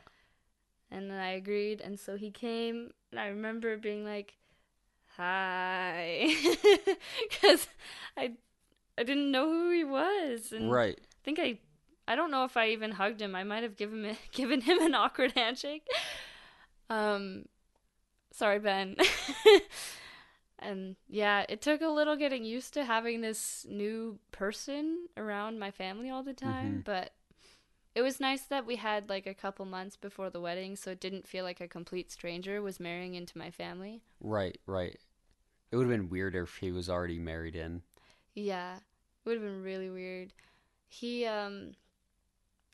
And 0.91 1.09
then 1.09 1.19
I 1.19 1.31
agreed, 1.31 1.81
and 1.81 1.99
so 1.99 2.15
he 2.15 2.29
came, 2.31 2.91
and 3.11 3.19
I 3.19 3.27
remember 3.27 3.75
being 3.75 4.05
like, 4.05 4.37
"Hi," 5.17 6.27
because 7.29 7.67
I 8.15 8.33
I 8.97 9.03
didn't 9.03 9.31
know 9.31 9.49
who 9.49 9.71
he 9.71 9.83
was, 9.83 10.51
and 10.51 10.71
Right. 10.71 10.97
I 10.99 11.17
think 11.23 11.39
I 11.39 11.59
I 12.07 12.15
don't 12.15 12.31
know 12.31 12.43
if 12.45 12.55
I 12.57 12.69
even 12.69 12.91
hugged 12.91 13.21
him. 13.21 13.35
I 13.35 13.43
might 13.43 13.63
have 13.63 13.75
given 13.77 14.03
him 14.05 14.17
given 14.31 14.61
him 14.61 14.79
an 14.81 14.93
awkward 14.95 15.31
handshake. 15.33 15.87
Um, 16.89 17.45
sorry, 18.31 18.59
Ben. 18.59 18.95
and 20.59 20.95
yeah, 21.07 21.45
it 21.49 21.61
took 21.61 21.81
a 21.81 21.87
little 21.89 22.15
getting 22.15 22.45
used 22.45 22.73
to 22.75 22.85
having 22.85 23.21
this 23.21 23.65
new 23.69 24.19
person 24.31 25.07
around 25.17 25.59
my 25.59 25.71
family 25.71 26.09
all 26.09 26.23
the 26.23 26.33
time, 26.33 26.79
Mhm. 26.79 26.83
but 26.85 27.13
it 27.93 28.01
was 28.01 28.19
nice 28.19 28.43
that 28.43 28.65
we 28.65 28.75
had 28.77 29.09
like 29.09 29.25
a 29.25 29.33
couple 29.33 29.65
months 29.65 29.95
before 29.95 30.29
the 30.29 30.41
wedding, 30.41 30.75
so 30.75 30.91
it 30.91 30.99
didn't 30.99 31.27
feel 31.27 31.43
like 31.43 31.61
a 31.61 31.67
complete 31.67 32.11
stranger 32.11 32.61
was 32.61 32.79
marrying 32.79 33.15
into 33.15 33.37
my 33.37 33.49
family. 33.51 34.01
Right, 34.19 34.57
right. 34.65 34.99
It 35.71 35.75
would 35.77 35.87
have 35.87 35.97
been 35.97 36.09
weirder 36.09 36.43
if 36.43 36.57
he 36.57 36.71
was 36.71 36.89
already 36.89 37.19
married 37.19 37.55
in. 37.55 37.81
Yeah, 38.33 38.77
it 38.77 38.81
would 39.25 39.35
have 39.37 39.43
been 39.43 39.63
really 39.63 39.89
weird. 39.89 40.33
He 40.87 41.25
um 41.25 41.75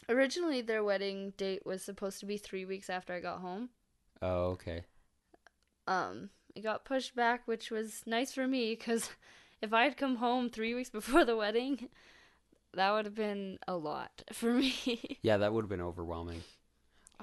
originally 0.10 0.62
their 0.62 0.84
wedding 0.84 1.32
date 1.38 1.66
was 1.66 1.84
supposed 1.84 2.20
to 2.20 2.26
be 2.26 2.38
3 2.38 2.66
weeks 2.66 2.90
after 2.90 3.14
I 3.14 3.20
got 3.20 3.40
home. 3.42 3.70
Oh, 4.22 4.52
okay. 4.52 4.86
Um 5.88 6.30
it 6.56 6.62
got 6.62 6.86
pushed 6.86 7.16
back, 7.16 7.48
which 7.48 7.72
was 7.72 8.04
nice 8.06 8.34
for 8.34 8.48
me 8.48 8.76
cuz 8.76 9.10
if 9.62 9.74
I 9.74 9.84
had 9.84 9.98
come 9.98 10.18
home 10.18 10.50
3 10.50 10.74
weeks 10.74 10.90
before 11.00 11.26
the 11.26 11.38
wedding, 11.38 11.90
that 12.74 12.92
would 12.92 13.06
have 13.06 13.16
been 13.16 13.60
a 13.68 13.78
lot 13.78 14.24
for 14.34 14.54
me. 14.54 15.20
Yeah, 15.24 15.38
that 15.38 15.54
would 15.54 15.64
have 15.64 15.70
been 15.70 15.82
overwhelming. 15.82 16.44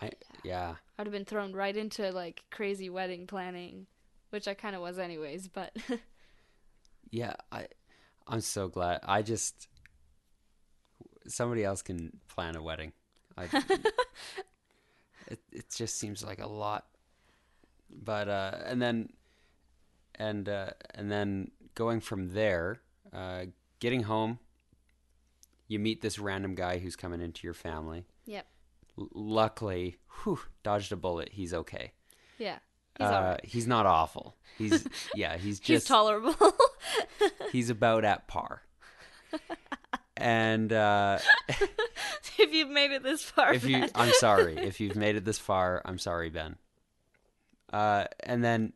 I 0.00 0.12
yeah. 0.44 0.76
I'd 0.98 1.06
have 1.06 1.12
been 1.12 1.24
thrown 1.24 1.52
right 1.52 1.76
into 1.76 2.10
like 2.12 2.44
crazy 2.50 2.90
wedding 2.90 3.26
planning, 3.26 3.86
which 4.30 4.48
I 4.48 4.54
kind 4.54 4.74
of 4.76 4.82
was 4.82 4.98
anyways, 4.98 5.48
but 5.48 5.76
Yeah, 7.10 7.34
I 7.50 7.68
I'm 8.26 8.40
so 8.40 8.68
glad. 8.68 9.00
I 9.04 9.22
just 9.22 9.68
somebody 11.28 11.64
else 11.64 11.82
can 11.82 12.18
plan 12.28 12.56
a 12.56 12.62
wedding. 12.62 12.92
I, 13.36 13.44
it 15.28 15.40
it 15.52 15.66
just 15.74 15.96
seems 15.98 16.24
like 16.24 16.40
a 16.40 16.46
lot. 16.48 16.86
But 17.90 18.28
uh 18.28 18.52
and 18.66 18.80
then 18.82 19.10
and 20.14 20.48
uh 20.48 20.70
and 20.94 21.10
then 21.10 21.50
going 21.74 22.00
from 22.00 22.30
there, 22.34 22.80
uh 23.12 23.46
getting 23.80 24.02
home, 24.02 24.38
you 25.68 25.78
meet 25.78 26.00
this 26.00 26.18
random 26.18 26.54
guy 26.54 26.78
who's 26.78 26.96
coming 26.96 27.20
into 27.20 27.46
your 27.46 27.54
family. 27.54 28.04
Yep. 28.26 28.46
L- 28.98 29.08
luckily, 29.14 29.96
whew, 30.22 30.40
dodged 30.62 30.92
a 30.92 30.96
bullet. 30.96 31.30
He's 31.32 31.54
okay. 31.54 31.92
yeah. 32.38 32.58
He's 32.98 33.06
uh, 33.06 33.12
alright. 33.12 33.44
he's 33.44 33.66
not 33.68 33.86
awful. 33.86 34.34
He's 34.56 34.84
yeah, 35.14 35.36
he's 35.36 35.58
He's 35.58 35.60
just 35.60 35.86
tolerable. 35.86 36.34
he's 37.52 37.70
about 37.70 38.04
at 38.04 38.26
par. 38.26 38.62
And 40.18 40.72
uh, 40.72 41.18
if 42.38 42.52
you've 42.52 42.68
made 42.68 42.90
it 42.90 43.02
this 43.02 43.22
far, 43.22 43.54
if 43.54 43.64
you, 43.64 43.80
Ben. 43.80 43.90
I'm 43.94 44.12
sorry 44.12 44.56
if 44.58 44.80
you've 44.80 44.96
made 44.96 45.16
it 45.16 45.24
this 45.24 45.38
far. 45.38 45.80
I'm 45.84 45.98
sorry, 45.98 46.28
Ben. 46.28 46.56
Uh, 47.72 48.04
and 48.20 48.44
then, 48.44 48.72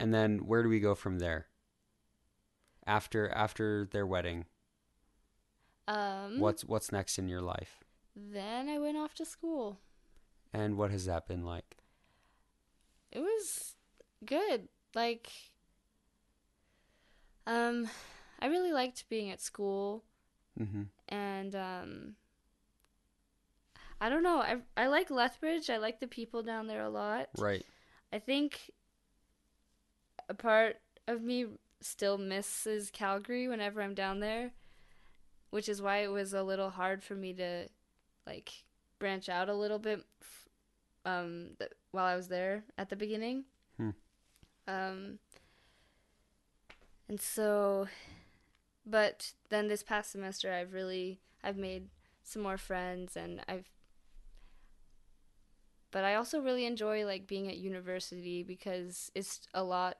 and 0.00 0.12
then 0.12 0.38
where 0.38 0.62
do 0.62 0.68
we 0.68 0.80
go 0.80 0.94
from 0.94 1.18
there? 1.18 1.46
After 2.86 3.28
after 3.28 3.86
their 3.92 4.06
wedding, 4.06 4.46
um, 5.86 6.40
what's 6.40 6.64
what's 6.64 6.90
next 6.90 7.18
in 7.18 7.28
your 7.28 7.42
life? 7.42 7.84
Then 8.16 8.68
I 8.68 8.78
went 8.78 8.96
off 8.96 9.14
to 9.16 9.26
school. 9.26 9.78
And 10.54 10.78
what 10.78 10.90
has 10.90 11.04
that 11.04 11.28
been 11.28 11.44
like? 11.44 11.76
It 13.12 13.20
was 13.20 13.74
good. 14.24 14.68
Like, 14.94 15.28
um, 17.46 17.88
I 18.40 18.46
really 18.46 18.72
liked 18.72 19.08
being 19.10 19.30
at 19.30 19.42
school, 19.42 20.04
hmm 20.58 20.82
and 21.08 21.54
um, 21.54 22.16
I 24.00 24.08
don't 24.08 24.22
know. 24.22 24.40
I 24.40 24.58
I 24.76 24.86
like 24.88 25.10
Lethbridge. 25.10 25.70
I 25.70 25.78
like 25.78 26.00
the 26.00 26.06
people 26.06 26.42
down 26.42 26.66
there 26.66 26.82
a 26.82 26.90
lot. 26.90 27.28
Right. 27.38 27.64
I 28.12 28.18
think 28.18 28.70
a 30.28 30.34
part 30.34 30.76
of 31.06 31.22
me 31.22 31.46
still 31.80 32.18
misses 32.18 32.90
Calgary 32.90 33.48
whenever 33.48 33.82
I'm 33.82 33.94
down 33.94 34.20
there, 34.20 34.52
which 35.50 35.68
is 35.68 35.82
why 35.82 35.98
it 35.98 36.08
was 36.10 36.32
a 36.32 36.42
little 36.42 36.70
hard 36.70 37.02
for 37.02 37.14
me 37.14 37.32
to 37.34 37.68
like 38.26 38.52
branch 38.98 39.28
out 39.28 39.48
a 39.48 39.54
little 39.54 39.78
bit 39.78 40.04
um 41.04 41.50
th- 41.58 41.72
while 41.92 42.04
I 42.04 42.16
was 42.16 42.28
there 42.28 42.64
at 42.76 42.90
the 42.90 42.96
beginning. 42.96 43.44
Hmm. 43.76 43.90
Um 44.66 45.18
and 47.08 47.20
so 47.20 47.88
but 48.88 49.32
then 49.50 49.68
this 49.68 49.82
past 49.82 50.12
semester 50.12 50.52
I've 50.52 50.72
really 50.72 51.20
I've 51.42 51.56
made 51.56 51.88
some 52.22 52.42
more 52.42 52.58
friends 52.58 53.16
and 53.16 53.40
I've 53.48 53.68
but 55.90 56.04
I 56.04 56.14
also 56.16 56.40
really 56.40 56.66
enjoy 56.66 57.04
like 57.06 57.26
being 57.26 57.48
at 57.48 57.56
university 57.56 58.42
because 58.42 59.10
it's 59.14 59.40
a 59.54 59.62
lot 59.62 59.98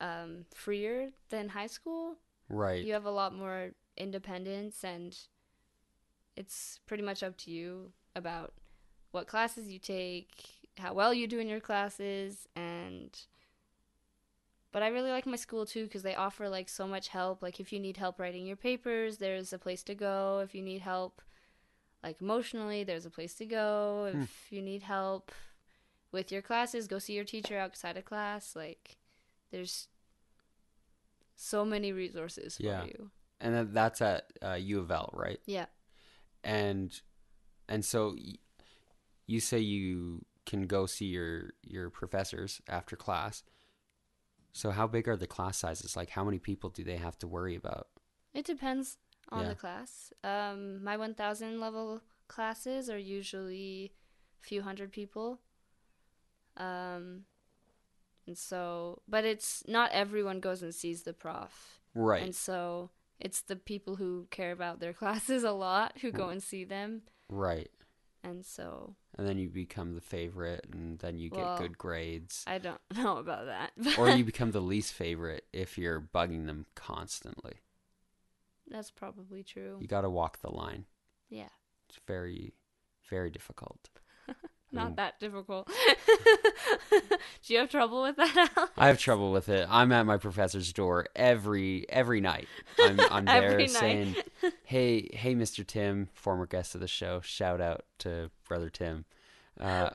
um, 0.00 0.44
freer 0.54 1.10
than 1.30 1.48
high 1.48 1.66
school. 1.66 2.16
Right. 2.48 2.84
You 2.84 2.92
have 2.92 3.04
a 3.04 3.10
lot 3.10 3.34
more 3.34 3.70
independence, 3.96 4.84
and 4.84 5.16
it's 6.36 6.80
pretty 6.86 7.02
much 7.02 7.22
up 7.22 7.36
to 7.38 7.50
you 7.50 7.92
about 8.14 8.52
what 9.10 9.26
classes 9.26 9.68
you 9.68 9.78
take, 9.78 10.44
how 10.78 10.92
well 10.92 11.12
you 11.14 11.26
do 11.26 11.38
in 11.38 11.48
your 11.48 11.60
classes, 11.60 12.46
and. 12.56 13.18
But 14.78 14.84
I 14.84 14.90
really 14.90 15.10
like 15.10 15.26
my 15.26 15.34
school 15.34 15.66
too 15.66 15.82
because 15.86 16.04
they 16.04 16.14
offer 16.14 16.48
like 16.48 16.68
so 16.68 16.86
much 16.86 17.08
help. 17.08 17.42
Like 17.42 17.58
if 17.58 17.72
you 17.72 17.80
need 17.80 17.96
help 17.96 18.20
writing 18.20 18.46
your 18.46 18.54
papers, 18.54 19.18
there's 19.18 19.52
a 19.52 19.58
place 19.58 19.82
to 19.82 19.94
go. 19.96 20.38
If 20.44 20.54
you 20.54 20.62
need 20.62 20.82
help 20.82 21.20
like 22.04 22.20
emotionally, 22.22 22.84
there's 22.84 23.04
a 23.04 23.10
place 23.10 23.34
to 23.34 23.44
go. 23.46 24.04
If 24.14 24.46
Hmm. 24.48 24.54
you 24.54 24.62
need 24.62 24.84
help 24.84 25.32
with 26.12 26.30
your 26.30 26.42
classes, 26.42 26.86
go 26.86 27.00
see 27.00 27.14
your 27.14 27.24
teacher 27.24 27.58
outside 27.58 27.96
of 27.96 28.04
class. 28.04 28.54
Like 28.54 28.98
there's 29.50 29.88
so 31.34 31.64
many 31.64 31.90
resources 31.92 32.56
for 32.56 32.62
Yeah. 32.62 32.84
you. 32.84 33.10
and 33.40 33.74
that's 33.74 34.00
at 34.00 34.32
uh, 34.42 34.52
U 34.54 34.78
of 34.78 34.92
L, 34.92 35.10
right? 35.12 35.40
Yeah. 35.44 35.66
And 36.44 37.00
and 37.68 37.84
so 37.84 38.14
y- 38.16 38.36
you 39.26 39.40
say 39.40 39.58
you 39.58 40.24
can 40.46 40.68
go 40.68 40.86
see 40.86 41.06
your 41.06 41.50
your 41.64 41.90
professors 41.90 42.60
after 42.68 42.94
class. 42.94 43.42
So 44.52 44.70
how 44.70 44.86
big 44.86 45.08
are 45.08 45.16
the 45.16 45.26
class 45.26 45.58
sizes? 45.58 45.96
Like 45.96 46.10
how 46.10 46.24
many 46.24 46.38
people 46.38 46.70
do 46.70 46.82
they 46.84 46.96
have 46.96 47.18
to 47.18 47.28
worry 47.28 47.54
about? 47.54 47.88
It 48.34 48.44
depends 48.44 48.96
on 49.30 49.42
Yeah. 49.42 49.48
the 49.50 49.54
class. 49.54 50.12
Um, 50.24 50.82
my 50.82 50.96
1000 50.96 51.60
level 51.60 52.02
classes 52.28 52.90
are 52.90 52.98
usually 52.98 53.92
a 54.42 54.46
few 54.46 54.62
hundred 54.62 54.92
people. 54.92 55.40
Um, 56.56 57.24
and 58.26 58.36
so, 58.36 59.02
but 59.08 59.24
it's 59.24 59.62
not 59.66 59.92
everyone 59.92 60.40
goes 60.40 60.62
and 60.62 60.74
sees 60.74 61.02
the 61.02 61.12
prof. 61.12 61.80
Right. 61.94 62.22
And 62.22 62.34
so 62.34 62.90
it's 63.20 63.40
the 63.42 63.56
people 63.56 63.96
who 63.96 64.26
care 64.30 64.52
about 64.52 64.80
their 64.80 64.92
classes 65.02 65.44
a 65.44 65.52
lot 65.52 65.98
who 66.00 66.10
go 66.10 66.28
and 66.28 66.42
see 66.42 66.64
them. 66.64 67.02
right. 67.28 67.70
And 68.24 68.44
so 68.44 68.96
And 69.18 69.26
then 69.26 69.36
you 69.36 69.48
become 69.48 69.94
the 69.94 70.00
favorite 70.00 70.64
and 70.72 70.98
then 71.00 71.18
you 71.18 71.28
get 71.28 71.38
Well, 71.40 71.58
good 71.58 71.76
grades. 71.76 72.44
I 72.46 72.58
don't 72.58 72.80
know 72.96 73.18
about 73.18 73.46
that. 73.46 73.72
or 73.98 74.08
you 74.10 74.24
become 74.24 74.52
the 74.52 74.60
least 74.60 74.92
favorite 74.92 75.44
if 75.52 75.76
you're 75.76 76.00
bugging 76.00 76.46
them 76.46 76.66
constantly. 76.76 77.54
That's 78.70 78.92
probably 78.92 79.42
true. 79.42 79.78
You 79.80 79.88
got 79.88 80.02
to 80.02 80.10
walk 80.10 80.40
the 80.40 80.52
line. 80.52 80.84
Yeah. 81.28 81.48
It's 81.88 81.98
very 82.06 82.52
very 83.10 83.30
difficult. 83.30 83.88
Not 84.70 84.92
Mm. 84.92 84.96
that 84.96 85.18
difficult. 85.18 85.66
Do 86.90 87.54
you 87.54 87.58
have 87.60 87.70
trouble 87.70 88.02
with 88.02 88.16
that, 88.16 88.50
Al? 88.56 88.68
I 88.76 88.88
have 88.88 88.98
trouble 88.98 89.32
with 89.32 89.48
it. 89.48 89.66
I'm 89.70 89.90
at 89.92 90.04
my 90.04 90.18
professor's 90.18 90.72
door 90.72 91.06
every 91.16 91.88
every 91.88 92.20
night. 92.20 92.48
I'm, 92.78 93.00
I'm 93.10 93.24
there 93.24 93.66
saying, 93.68 94.16
"Hey, 94.64 95.08
hey, 95.12 95.34
Mr. 95.34 95.66
Tim, 95.66 96.08
former 96.12 96.44
guest 96.46 96.74
of 96.74 96.80
the 96.82 96.88
show. 96.88 97.20
Shout 97.22 97.60
out 97.62 97.84
to 98.00 98.30
brother 98.46 98.68
Tim. 98.68 99.06
Uh, 99.58 99.90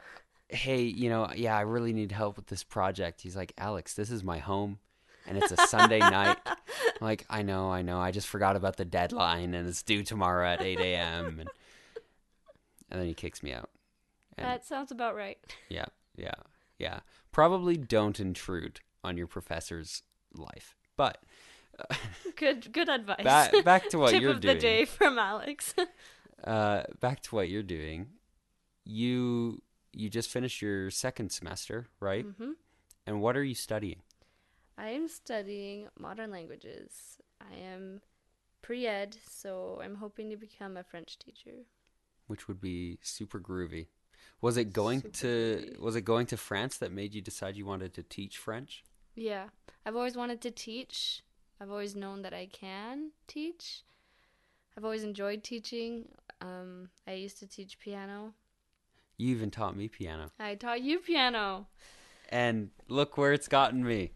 hey, 0.49 0.81
you 0.81 1.07
know, 1.09 1.29
yeah, 1.35 1.55
I 1.55 1.61
really 1.61 1.93
need 1.93 2.11
help 2.11 2.35
with 2.37 2.47
this 2.47 2.63
project." 2.63 3.21
He's 3.21 3.35
like, 3.35 3.53
"Alex, 3.59 3.93
this 3.93 4.09
is 4.09 4.23
my 4.23 4.39
home, 4.39 4.79
and 5.27 5.37
it's 5.37 5.51
a 5.51 5.57
Sunday 5.67 5.99
night." 5.99 6.37
I'm 6.47 6.55
like, 6.99 7.25
"I 7.29 7.43
know, 7.43 7.71
I 7.71 7.83
know. 7.83 7.99
I 7.99 8.09
just 8.09 8.27
forgot 8.27 8.55
about 8.55 8.77
the 8.77 8.85
deadline, 8.85 9.53
and 9.53 9.67
it's 9.69 9.83
due 9.83 10.01
tomorrow 10.03 10.47
at 10.47 10.61
8 10.63 10.79
a.m." 10.79 11.39
And, 11.41 11.49
and 12.89 12.99
then 13.01 13.07
he 13.07 13.13
kicks 13.13 13.43
me 13.43 13.53
out. 13.53 13.69
And 14.37 14.45
That 14.47 14.65
sounds 14.65 14.91
about 14.91 15.15
right. 15.15 15.37
yeah, 15.69 15.85
yeah, 16.15 16.33
yeah. 16.79 16.99
Probably 17.31 17.77
don't 17.77 18.19
intrude 18.19 18.79
on 19.03 19.17
your 19.17 19.27
professor's 19.27 20.03
life. 20.33 20.75
But 20.97 21.17
Good 22.35 22.71
good 22.71 22.89
advice. 22.89 23.23
back 23.23 23.63
back 23.63 23.89
to 23.89 23.97
what 23.99 24.11
Tip 24.11 24.21
you're 24.21 24.31
of 24.31 24.41
doing. 24.41 24.55
the 24.55 24.61
day 24.61 24.85
from 24.85 25.17
Alex. 25.17 25.73
Uh, 26.43 26.83
back 26.99 27.21
to 27.23 27.35
what 27.35 27.49
you're 27.49 27.63
doing. 27.63 28.07
You 28.85 29.61
you 29.91 30.09
just 30.09 30.29
finished 30.29 30.61
your 30.61 30.89
second 30.91 31.31
semester, 31.31 31.87
right? 31.99 32.25
hmm 32.25 32.51
And 33.07 33.21
what 33.21 33.35
are 33.37 33.43
you 33.43 33.55
studying? 33.55 34.01
I 34.77 34.89
am 34.89 35.07
studying 35.07 35.87
modern 35.99 36.31
languages. 36.31 37.17
I 37.39 37.55
am 37.57 38.01
pre-ed, 38.61 39.15
so 39.29 39.79
I'm 39.83 39.95
hoping 39.95 40.29
to 40.31 40.37
become 40.37 40.77
a 40.77 40.83
French 40.83 41.19
teacher. 41.19 41.65
Which 42.27 42.47
would 42.47 42.59
be 42.61 42.97
super 43.01 43.39
groovy. 43.39 43.87
Was 44.41 44.57
it 44.57 44.73
going 44.73 45.01
Super 45.01 45.17
to 45.17 45.27
groovy. 45.27 45.79
was 45.79 45.95
it 45.95 46.01
going 46.01 46.25
to 46.27 46.37
France 46.37 46.77
that 46.77 46.91
made 46.91 47.13
you 47.13 47.21
decide 47.21 47.55
you 47.55 47.65
wanted 47.65 47.93
to 47.93 48.03
teach 48.03 48.37
French? 48.37 48.83
Yeah, 49.15 49.45
I've 49.85 49.95
always 49.95 50.15
wanted 50.17 50.41
to 50.41 50.51
teach. 50.51 51.23
I've 51.61 51.69
always 51.71 51.95
known 51.95 52.23
that 52.23 52.33
I 52.33 52.47
can 52.51 53.11
teach. 53.27 53.83
I've 54.77 54.83
always 54.83 55.03
enjoyed 55.03 55.43
teaching. 55.43 56.09
Um, 56.41 56.89
I 57.07 57.13
used 57.13 57.37
to 57.39 57.47
teach 57.47 57.79
piano. 57.79 58.33
You 59.17 59.29
even 59.35 59.51
taught 59.51 59.77
me 59.77 59.87
piano. 59.87 60.31
I 60.39 60.55
taught 60.55 60.81
you 60.81 60.99
piano. 60.99 61.67
And 62.29 62.71
look 62.89 63.15
where 63.17 63.31
it's 63.31 63.47
gotten 63.47 63.83
me. 63.85 64.11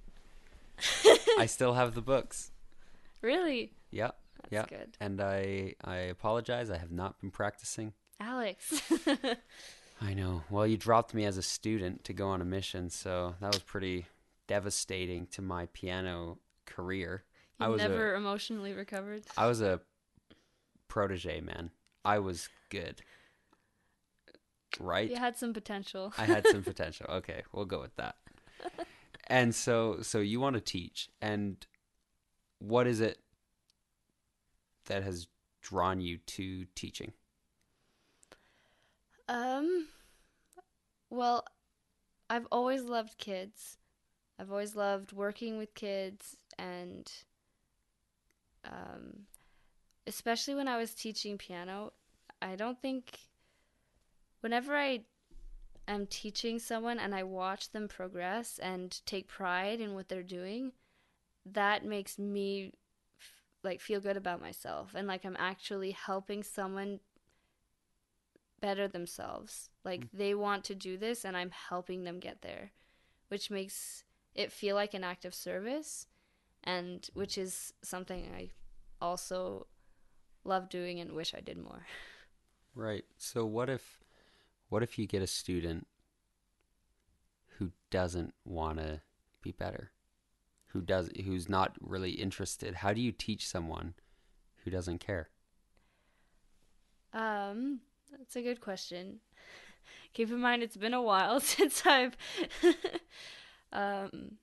I 1.37 1.45
still 1.45 1.73
have 1.75 1.93
the 1.93 2.01
books. 2.01 2.51
Really? 3.21 3.71
Yep. 3.91 4.17
That's 4.41 4.53
Yeah. 4.53 4.65
good. 4.77 4.97
And 4.99 5.21
I 5.21 5.75
I 5.83 5.95
apologize. 5.97 6.69
I 6.69 6.77
have 6.77 6.91
not 6.91 7.19
been 7.21 7.31
practicing. 7.31 7.93
Alex. 8.19 8.81
I 10.01 10.13
know. 10.13 10.43
Well, 10.49 10.67
you 10.67 10.77
dropped 10.77 11.13
me 11.13 11.25
as 11.25 11.37
a 11.37 11.41
student 11.41 12.03
to 12.05 12.13
go 12.13 12.27
on 12.27 12.41
a 12.41 12.45
mission, 12.45 12.89
so 12.89 13.35
that 13.41 13.47
was 13.47 13.63
pretty 13.63 14.05
devastating 14.47 15.27
to 15.27 15.41
my 15.41 15.67
piano 15.73 16.37
career. 16.65 17.23
I 17.59 17.67
was 17.69 17.81
never 17.81 18.13
emotionally 18.15 18.73
recovered. 18.73 19.23
I 19.35 19.47
was 19.47 19.61
a 19.61 19.81
protege, 20.87 21.41
man. 21.41 21.71
I 22.05 22.19
was 22.19 22.49
good. 22.69 23.01
Right? 24.79 25.09
You 25.09 25.15
had 25.15 25.37
some 25.37 25.53
potential. 25.53 26.13
I 26.17 26.25
had 26.25 26.47
some 26.47 26.63
potential. 26.63 27.07
Okay, 27.09 27.41
we'll 27.51 27.65
go 27.65 27.81
with 27.81 27.95
that. 27.95 28.15
And 29.27 29.53
so 29.53 29.97
so 30.01 30.19
you 30.19 30.39
want 30.39 30.53
to 30.53 30.61
teach 30.61 31.09
and 31.21 31.57
what 32.59 32.87
is 32.87 33.01
it 33.01 33.19
that 34.85 35.03
has 35.03 35.27
drawn 35.61 35.99
you 35.99 36.17
to 36.17 36.65
teaching? 36.75 37.11
Um, 39.27 39.87
well, 41.09 41.45
I've 42.29 42.47
always 42.51 42.83
loved 42.83 43.17
kids. 43.17 43.77
I've 44.39 44.51
always 44.51 44.75
loved 44.75 45.13
working 45.13 45.57
with 45.57 45.73
kids 45.73 46.37
and 46.59 47.11
um, 48.65 49.21
especially 50.05 50.55
when 50.55 50.67
I 50.67 50.77
was 50.77 50.93
teaching 50.93 51.37
piano, 51.37 51.93
I 52.41 52.55
don't 52.55 52.81
think 52.81 53.19
whenever 54.41 54.75
I 54.75 55.01
am 55.87 56.05
teaching 56.05 56.59
someone 56.59 56.99
and 56.99 57.15
I 57.15 57.23
watch 57.23 57.71
them 57.71 57.87
progress 57.87 58.59
and 58.59 58.99
take 59.05 59.27
pride 59.27 59.79
in 59.79 59.95
what 59.95 60.09
they're 60.09 60.23
doing, 60.23 60.73
that 61.45 61.85
makes 61.85 62.19
me 62.19 62.73
f- 63.19 63.31
like 63.63 63.81
feel 63.81 64.01
good 64.01 64.17
about 64.17 64.41
myself 64.41 64.93
and 64.95 65.07
like 65.07 65.25
I'm 65.25 65.37
actually 65.39 65.91
helping 65.91 66.43
someone 66.43 66.99
better 68.59 68.87
themselves. 68.87 69.69
Like 69.83 70.07
they 70.13 70.33
want 70.33 70.63
to 70.65 70.75
do 70.75 70.97
this 70.97 71.25
and 71.25 71.35
I'm 71.37 71.51
helping 71.51 72.03
them 72.03 72.19
get 72.19 72.41
there, 72.41 72.71
which 73.29 73.49
makes 73.51 74.03
it 74.35 74.51
feel 74.51 74.75
like 74.75 74.93
an 74.93 75.03
act 75.03 75.25
of 75.25 75.33
service 75.33 76.07
and 76.63 77.07
which 77.13 77.37
is 77.37 77.73
something 77.81 78.29
I 78.35 78.49
also 79.01 79.67
love 80.43 80.69
doing 80.69 80.99
and 80.99 81.13
wish 81.13 81.33
I 81.35 81.41
did 81.41 81.57
more. 81.57 81.85
Right. 82.75 83.05
So 83.17 83.43
what 83.43 83.71
if 83.71 84.03
what 84.69 84.83
if 84.83 84.99
you 84.99 85.07
get 85.07 85.23
a 85.23 85.27
student 85.27 85.87
who 87.57 87.71
doesn't 87.89 88.35
want 88.45 88.77
to 88.77 89.01
be 89.41 89.51
better? 89.51 89.89
Who 90.67 90.81
does 90.81 91.09
who's 91.25 91.49
not 91.49 91.75
really 91.81 92.11
interested? 92.11 92.75
How 92.75 92.93
do 92.93 93.01
you 93.01 93.11
teach 93.11 93.47
someone 93.47 93.95
who 94.63 94.69
doesn't 94.69 94.99
care? 94.99 95.29
Um 97.13 97.79
It's 98.21 98.35
a 98.35 98.41
good 98.41 98.61
question. 98.61 99.19
Keep 100.13 100.31
in 100.31 100.39
mind, 100.39 100.63
it's 100.63 100.77
been 100.77 100.93
a 100.93 101.01
while 101.01 101.39
since 101.53 101.83
I've 101.85 102.17
um, 103.71 104.37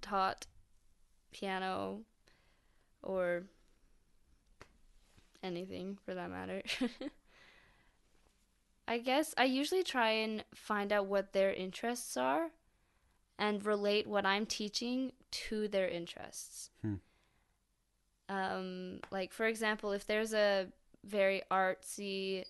taught 0.00 0.46
piano 1.32 2.00
or 3.02 3.44
anything 5.42 5.98
for 6.04 6.14
that 6.14 6.30
matter. 6.30 6.62
I 8.88 8.98
guess 8.98 9.34
I 9.38 9.44
usually 9.44 9.82
try 9.82 10.10
and 10.10 10.44
find 10.54 10.92
out 10.92 11.06
what 11.06 11.32
their 11.32 11.52
interests 11.52 12.16
are 12.16 12.50
and 13.38 13.64
relate 13.64 14.06
what 14.06 14.26
I'm 14.26 14.46
teaching 14.46 15.12
to 15.30 15.68
their 15.68 15.88
interests. 15.88 16.70
Hmm. 16.82 16.94
Um, 18.28 19.00
like, 19.10 19.32
for 19.32 19.46
example, 19.46 19.92
if 19.92 20.06
there's 20.06 20.32
a 20.34 20.68
very 21.06 21.42
artsy 21.50 22.44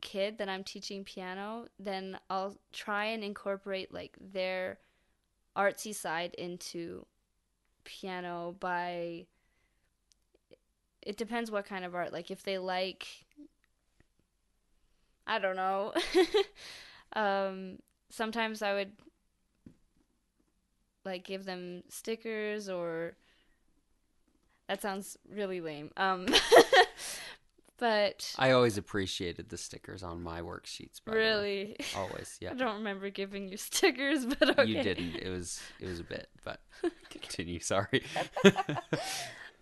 kid 0.00 0.38
that 0.38 0.48
I'm 0.48 0.64
teaching 0.64 1.04
piano, 1.04 1.66
then 1.78 2.18
I'll 2.30 2.56
try 2.72 3.06
and 3.06 3.22
incorporate 3.22 3.92
like 3.92 4.16
their 4.20 4.78
artsy 5.56 5.94
side 5.94 6.34
into 6.34 7.04
piano 7.84 8.54
by 8.60 9.26
it 11.02 11.16
depends 11.16 11.50
what 11.50 11.66
kind 11.66 11.84
of 11.84 11.94
art. 11.94 12.12
Like 12.12 12.30
if 12.30 12.42
they 12.42 12.58
like 12.58 13.06
I 15.26 15.38
don't 15.38 15.56
know. 15.56 15.92
um 17.14 17.78
sometimes 18.10 18.62
I 18.62 18.74
would 18.74 18.92
like 21.04 21.24
give 21.24 21.44
them 21.44 21.82
stickers 21.88 22.68
or 22.68 23.16
that 24.68 24.82
sounds 24.82 25.16
really 25.30 25.60
lame. 25.60 25.90
Um 25.96 26.26
but 27.78 28.34
I 28.38 28.50
always 28.50 28.76
appreciated 28.76 29.48
the 29.48 29.56
stickers 29.56 30.02
on 30.02 30.22
my 30.22 30.40
worksheets. 30.40 31.00
By 31.04 31.12
the 31.12 31.18
way. 31.18 31.24
really 31.24 31.76
always, 31.96 32.36
yeah. 32.40 32.50
I 32.50 32.54
don't 32.54 32.76
remember 32.78 33.10
giving 33.10 33.48
you 33.48 33.56
stickers, 33.56 34.26
but 34.38 34.58
okay. 34.58 34.64
You 34.68 34.82
didn't. 34.82 35.16
It 35.16 35.28
was 35.30 35.60
it 35.80 35.86
was 35.86 36.00
a 36.00 36.04
bit, 36.04 36.28
but 36.44 36.60
continue. 37.10 37.60
Sorry. 37.60 38.02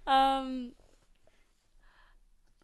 Um 0.06 0.72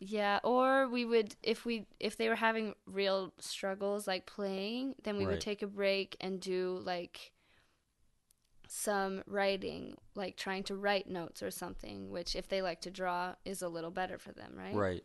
yeah, 0.04 0.40
or 0.42 0.88
we 0.88 1.04
would 1.04 1.36
if 1.42 1.64
we 1.64 1.86
if 2.00 2.16
they 2.16 2.28
were 2.28 2.34
having 2.34 2.74
real 2.86 3.32
struggles 3.38 4.06
like 4.08 4.26
playing, 4.26 4.94
then 5.04 5.16
we 5.16 5.24
Right. 5.24 5.32
would 5.32 5.40
take 5.40 5.62
a 5.62 5.66
break 5.68 6.16
and 6.20 6.40
do 6.40 6.80
like 6.82 7.32
some 8.66 9.22
writing, 9.26 9.96
like 10.14 10.36
trying 10.36 10.62
to 10.64 10.74
write 10.74 11.06
notes 11.08 11.42
or 11.42 11.50
something, 11.50 12.10
which 12.10 12.34
if 12.34 12.48
they 12.48 12.62
like 12.62 12.80
to 12.80 12.90
draw 12.90 13.34
is 13.44 13.62
a 13.62 13.68
little 13.68 13.90
better 13.90 14.18
for 14.18 14.32
them, 14.32 14.54
right? 14.56 14.74
right. 14.74 15.04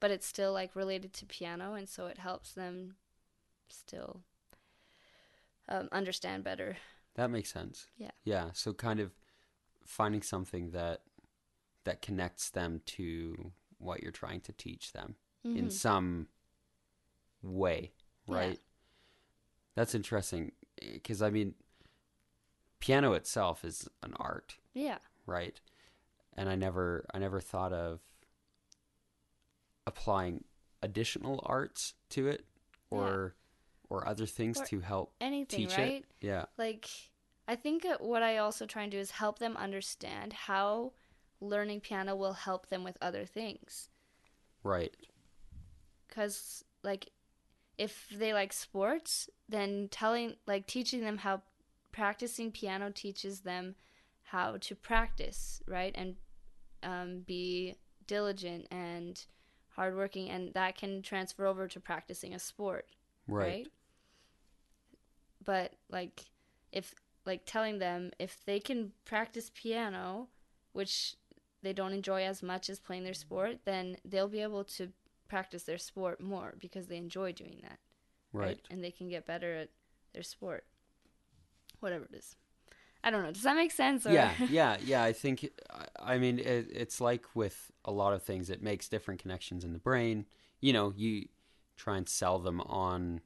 But 0.00 0.10
it's 0.10 0.26
still 0.26 0.52
like 0.52 0.74
related 0.74 1.12
to 1.14 1.26
piano 1.26 1.74
and 1.74 1.88
so 1.88 2.06
it 2.06 2.18
helps 2.18 2.52
them 2.52 2.96
still 3.68 4.22
um, 5.68 5.88
understand 5.92 6.42
better. 6.42 6.76
That 7.14 7.30
makes 7.30 7.52
sense. 7.52 7.86
Yeah. 7.98 8.10
Yeah. 8.24 8.50
So 8.54 8.72
kind 8.72 8.98
of 9.00 9.12
finding 9.84 10.22
something 10.22 10.70
that 10.70 11.02
that 11.84 12.02
connects 12.02 12.50
them 12.50 12.80
to 12.86 13.52
what 13.78 14.02
you're 14.02 14.12
trying 14.12 14.40
to 14.42 14.52
teach 14.52 14.92
them 14.92 15.16
in 15.44 15.66
Mhm. 15.68 15.72
some 15.72 16.28
way, 17.42 17.92
Yeah. 18.26 18.34
right? 18.34 18.60
That's 19.74 19.94
interesting 19.94 20.52
because 20.80 21.22
I 21.22 21.30
mean, 21.30 21.54
piano 22.80 23.12
itself 23.14 23.64
is 23.64 23.88
an 24.02 24.14
art, 24.14 24.58
Yeah. 24.74 24.98
right? 25.26 25.60
And 26.36 26.48
I 26.48 26.54
never, 26.54 27.06
I 27.12 27.18
never 27.18 27.40
thought 27.40 27.72
of 27.72 28.00
applying 29.86 30.44
additional 30.82 31.42
arts 31.46 31.94
to 32.10 32.28
it, 32.28 32.44
or 32.90 33.34
or 33.88 34.06
other 34.06 34.26
things 34.26 34.60
Or 34.60 34.64
to 34.66 34.80
help 34.80 35.12
Anything, 35.20 35.66
teach 35.66 35.76
right? 35.78 36.04
it. 36.04 36.26
Yeah, 36.26 36.44
like 36.58 36.88
i 37.48 37.56
think 37.56 37.84
what 37.98 38.22
i 38.22 38.36
also 38.38 38.64
try 38.66 38.82
and 38.82 38.92
do 38.92 38.98
is 38.98 39.10
help 39.10 39.40
them 39.40 39.56
understand 39.56 40.32
how 40.32 40.92
learning 41.40 41.80
piano 41.80 42.14
will 42.14 42.34
help 42.34 42.68
them 42.68 42.84
with 42.84 42.96
other 43.02 43.24
things 43.24 43.88
right. 44.62 44.94
because 46.06 46.64
like 46.84 47.08
if 47.78 48.06
they 48.16 48.32
like 48.32 48.52
sports 48.52 49.28
then 49.48 49.88
telling 49.90 50.34
like 50.46 50.66
teaching 50.66 51.00
them 51.00 51.18
how 51.18 51.42
practicing 51.92 52.52
piano 52.52 52.90
teaches 52.94 53.40
them 53.40 53.74
how 54.22 54.56
to 54.60 54.74
practice 54.76 55.60
right 55.66 55.92
and 55.96 56.14
um, 56.82 57.20
be 57.26 57.74
diligent 58.06 58.66
and 58.70 59.24
hardworking 59.80 60.28
and 60.28 60.52
that 60.52 60.76
can 60.76 61.00
transfer 61.00 61.46
over 61.46 61.66
to 61.66 61.80
practicing 61.80 62.34
a 62.34 62.38
sport 62.38 62.86
Right. 63.26 63.46
right? 63.46 63.68
But 65.42 65.72
like 65.90 66.26
if 66.70 66.94
like 67.24 67.42
telling 67.46 67.78
them 67.78 68.10
if 68.18 68.44
they 68.44 68.60
can 68.60 68.92
practice 69.06 69.50
piano, 69.54 70.28
which 70.72 71.16
they 71.62 71.72
don't 71.72 71.94
enjoy 71.94 72.24
as 72.24 72.42
much 72.42 72.68
as 72.68 72.78
playing 72.78 73.04
their 73.04 73.14
sport, 73.14 73.60
then 73.64 73.96
they'll 74.04 74.28
be 74.28 74.42
able 74.42 74.64
to 74.64 74.92
practice 75.28 75.62
their 75.62 75.78
sport 75.78 76.20
more 76.20 76.54
because 76.58 76.86
they 76.88 76.96
enjoy 76.96 77.32
doing 77.32 77.60
that, 77.62 77.78
Right. 78.32 78.60
And 78.70 78.84
they 78.84 78.90
can 78.90 79.08
get 79.08 79.24
better 79.26 79.54
at 79.56 79.70
their 80.12 80.22
sport. 80.22 80.64
Whatever 81.80 82.04
it 82.04 82.14
is. 82.14 82.36
I 83.02 83.10
don't 83.10 83.22
know. 83.22 83.32
Does 83.32 83.42
that 83.42 83.56
make 83.56 83.72
sense? 83.72 84.06
Or? 84.06 84.12
Yeah, 84.12 84.32
yeah, 84.50 84.76
yeah. 84.84 85.02
I 85.02 85.12
think, 85.12 85.48
I- 86.00 86.18
mean, 86.18 86.38
it, 86.38 86.68
it's 86.72 87.00
like 87.00 87.24
with 87.34 87.70
a 87.84 87.92
lot 87.92 88.12
of 88.12 88.22
things, 88.22 88.50
it 88.50 88.62
makes 88.62 88.88
different 88.88 89.20
connections 89.20 89.64
in 89.64 89.72
the 89.72 89.78
brain. 89.78 90.26
You 90.60 90.72
know, 90.72 90.92
you 90.96 91.28
try 91.76 91.96
and 91.96 92.08
sell 92.08 92.38
them 92.38 92.60
on 92.62 93.20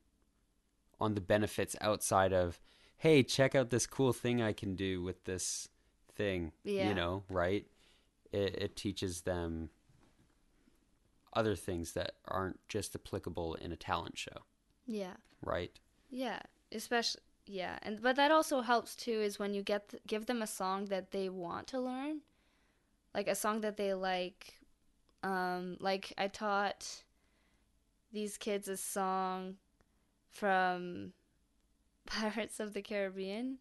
on 1.01 1.14
the 1.14 1.20
benefits 1.20 1.75
outside 1.81 2.33
of, 2.33 2.61
hey, 2.99 3.22
check 3.25 3.57
out 3.57 3.70
this 3.70 3.85
cool 3.87 4.12
thing 4.12 4.41
I 4.41 4.53
can 4.53 4.77
do 4.77 5.03
with 5.03 5.25
this 5.25 5.68
thing. 6.14 6.53
Yeah. 6.62 6.89
You 6.89 6.95
know, 6.95 7.25
right? 7.29 7.66
It, 8.33 8.55
it 8.57 8.77
teaches 8.77 9.22
them 9.22 9.70
other 11.35 11.57
things 11.57 11.93
that 11.93 12.12
aren't 12.27 12.61
just 12.68 12.95
applicable 12.95 13.55
in 13.57 13.72
a 13.72 13.77
talent 13.77 14.16
show, 14.16 14.45
yeah. 14.87 15.14
right? 15.43 15.72
Yeah, 16.11 16.39
especially 16.72 17.22
yeah, 17.47 17.78
and 17.82 18.01
but 18.01 18.16
that 18.16 18.30
also 18.30 18.62
helps 18.62 18.97
too 18.97 19.20
is 19.20 19.38
when 19.38 19.55
you 19.55 19.62
get 19.62 19.90
th- 19.90 20.03
give 20.07 20.26
them 20.26 20.42
a 20.42 20.47
song 20.47 20.86
that 20.86 21.11
they 21.11 21.28
want 21.28 21.66
to 21.68 21.80
learn, 21.80 22.20
like 23.14 23.28
a 23.28 23.34
song 23.34 23.61
that 23.62 23.76
they 23.76 23.95
like. 23.95 24.55
Um, 25.22 25.78
like 25.80 26.12
I 26.18 26.28
taught 26.28 27.05
these 28.12 28.36
kids 28.36 28.68
a 28.68 28.76
song 28.76 29.57
from 30.30 31.12
Pirates 32.07 32.61
of 32.61 32.72
the 32.74 32.82
Caribbean. 32.82 33.59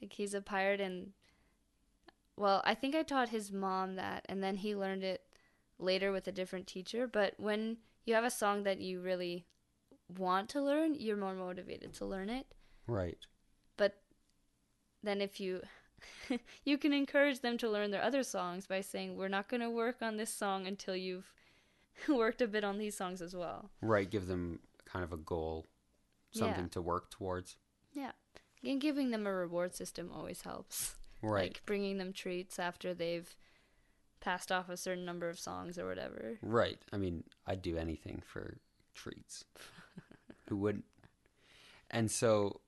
Like 0.00 0.12
he's 0.12 0.34
a 0.34 0.40
pirate 0.40 0.80
and 0.80 1.12
well, 2.36 2.62
I 2.64 2.74
think 2.74 2.94
I 2.94 3.02
taught 3.02 3.30
his 3.30 3.52
mom 3.52 3.96
that 3.96 4.24
and 4.28 4.42
then 4.42 4.56
he 4.56 4.76
learned 4.76 5.02
it 5.02 5.22
later 5.78 6.12
with 6.12 6.28
a 6.28 6.32
different 6.32 6.66
teacher, 6.66 7.06
but 7.06 7.34
when 7.38 7.78
you 8.04 8.14
have 8.14 8.24
a 8.24 8.30
song 8.30 8.62
that 8.62 8.80
you 8.80 9.00
really 9.00 9.44
want 10.16 10.48
to 10.50 10.62
learn, 10.62 10.94
you're 10.94 11.16
more 11.16 11.34
motivated 11.34 11.92
to 11.94 12.06
learn 12.06 12.30
it. 12.30 12.54
Right. 12.88 13.18
But 13.76 14.00
then 15.02 15.20
if 15.20 15.38
you 15.38 15.62
you 16.64 16.78
can 16.78 16.92
encourage 16.92 17.40
them 17.40 17.56
to 17.58 17.70
learn 17.70 17.90
their 17.92 18.02
other 18.02 18.22
songs 18.24 18.66
by 18.66 18.80
saying 18.80 19.16
we're 19.16 19.28
not 19.28 19.48
going 19.48 19.60
to 19.60 19.70
work 19.70 20.02
on 20.02 20.16
this 20.16 20.32
song 20.34 20.66
until 20.66 20.96
you've 20.96 21.32
worked 22.08 22.40
a 22.42 22.48
bit 22.48 22.64
on 22.64 22.78
these 22.78 22.96
songs 22.96 23.22
as 23.22 23.34
well. 23.36 23.70
Right. 23.80 24.10
Give 24.10 24.26
them 24.26 24.60
kind 24.84 25.04
of 25.04 25.12
a 25.12 25.16
goal, 25.16 25.66
something 26.32 26.64
Yeah. 26.64 26.68
to 26.70 26.82
work 26.82 27.10
towards. 27.10 27.56
Yeah. 27.92 28.12
And 28.64 28.80
giving 28.80 29.10
them 29.10 29.26
a 29.26 29.32
reward 29.32 29.74
system 29.74 30.10
always 30.12 30.42
helps. 30.42 30.96
Right. 31.22 31.42
Like 31.50 31.62
bringing 31.66 31.98
them 31.98 32.12
treats 32.12 32.58
after 32.58 32.94
they've 32.94 33.34
passed 34.20 34.50
off 34.50 34.68
a 34.68 34.76
certain 34.76 35.04
number 35.04 35.28
of 35.28 35.38
songs 35.38 35.78
or 35.78 35.86
whatever. 35.86 36.38
Right. 36.42 36.78
I 36.92 36.96
mean, 36.96 37.24
I'd 37.46 37.62
do 37.62 37.76
anything 37.76 38.22
for 38.24 38.58
treats. 38.94 39.44
Who 40.48 40.56
wouldn't? 40.56 40.84
And 41.90 42.10
so, 42.10 42.60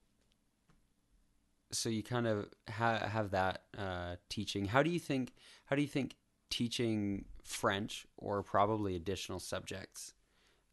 so 1.73 1.89
you 1.89 2.03
kind 2.03 2.27
of 2.27 2.49
ha- 2.69 3.07
have 3.07 3.31
that 3.31 3.63
uh, 3.79 4.17
teaching. 4.29 4.67
How 4.67 4.83
do 4.83 4.91
you 4.91 4.99
think? 5.01 5.35
How 5.67 5.77
do 5.77 5.83
you 5.83 5.89
think 5.89 6.17
teaching 6.51 7.25
French 7.45 8.07
or 8.17 8.43
probably 8.43 8.97
additional 8.97 9.39
subjects, 9.39 10.15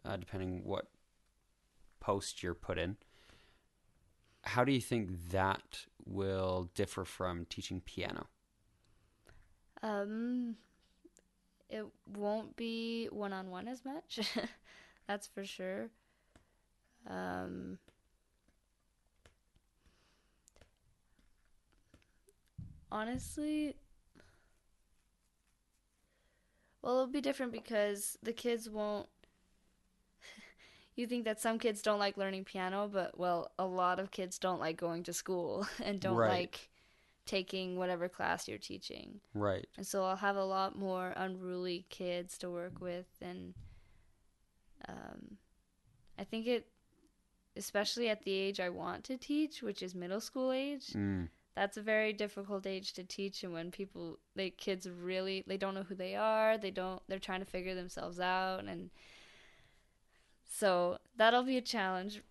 uh, 0.04 0.18
depending 0.18 0.64
what 0.64 0.88
post 2.00 2.42
you're 2.42 2.54
put 2.54 2.78
in, 2.78 2.98
how 4.44 4.64
do 4.64 4.72
you 4.72 4.82
think 4.82 5.30
that 5.30 5.86
will 6.06 6.70
differ 6.74 7.04
from 7.06 7.46
teaching 7.46 7.82
piano? 7.82 8.28
Um 9.84 10.56
it 11.70 11.86
won't 12.16 12.56
be 12.56 13.08
one 13.12 13.34
on 13.34 13.50
one 13.50 13.68
as 13.68 13.84
much. 13.84 14.20
That's 15.08 15.28
for 15.28 15.44
sure. 15.46 15.90
Um 17.08 17.78
Honestly, 22.92 23.76
well, 26.82 26.94
it'll 26.96 27.08
be 27.08 27.22
different 27.22 27.52
because 27.52 28.18
the 28.24 28.34
kids 28.34 28.70
won't 28.70 29.08
you 30.96 31.06
think 31.08 31.26
that 31.26 31.40
some 31.42 31.60
kids 31.60 31.82
don't 31.82 32.00
like 32.00 32.18
learning 32.18 32.46
piano, 32.46 32.90
but 32.92 33.18
well, 33.20 33.52
a 33.60 33.66
lot 33.66 34.00
of 34.00 34.12
kids 34.12 34.38
don't 34.40 34.60
like 34.60 34.78
going 34.78 35.04
to 35.04 35.14
school 35.14 35.68
and 35.84 36.00
don't 36.00 36.16
Right. 36.18 36.30
like 36.30 36.70
taking 37.26 37.78
whatever 37.78 38.08
class 38.08 38.48
you're 38.48 38.58
teaching. 38.58 39.20
Right. 39.34 39.68
And 39.76 39.86
so 39.86 40.04
I'll 40.06 40.16
have 40.16 40.38
a 40.38 40.46
lot 40.46 40.78
more 40.78 41.14
unruly 41.18 41.86
kids 41.90 42.38
to 42.40 42.50
work 42.50 42.80
with 42.80 43.08
and 43.22 43.54
um 44.88 45.38
I 46.18 46.24
think 46.24 46.48
it 46.48 46.68
especially 47.56 48.08
at 48.10 48.24
the 48.24 48.32
age 48.32 48.60
I 48.60 48.70
want 48.70 49.04
to 49.06 49.18
teach, 49.18 49.62
which 49.62 49.82
is 49.82 49.94
middle 49.96 50.22
school 50.22 50.52
age, 50.52 50.94
Mm. 50.94 51.28
That's 51.58 51.78
a 51.78 51.82
very 51.82 52.14
difficult 52.14 52.66
age 52.66 52.94
to 52.94 53.04
teach 53.04 53.44
and 53.44 53.52
when 53.52 53.72
people 53.72 54.20
they 54.36 54.50
kids 54.50 54.88
really 54.90 55.44
they 55.48 55.58
don't 55.58 55.74
know 55.74 55.84
who 55.84 55.96
they 55.96 56.16
are 56.16 56.58
they 56.58 56.72
don't 56.72 57.02
they're 57.08 57.20
trying 57.20 57.40
to 57.40 57.46
figure 57.46 57.76
themselves 57.76 58.20
out 58.20 58.64
and 58.66 58.90
so 60.50 60.98
that'll 61.18 61.44
be 61.44 61.58
a 61.58 61.62
challenge 61.62 62.22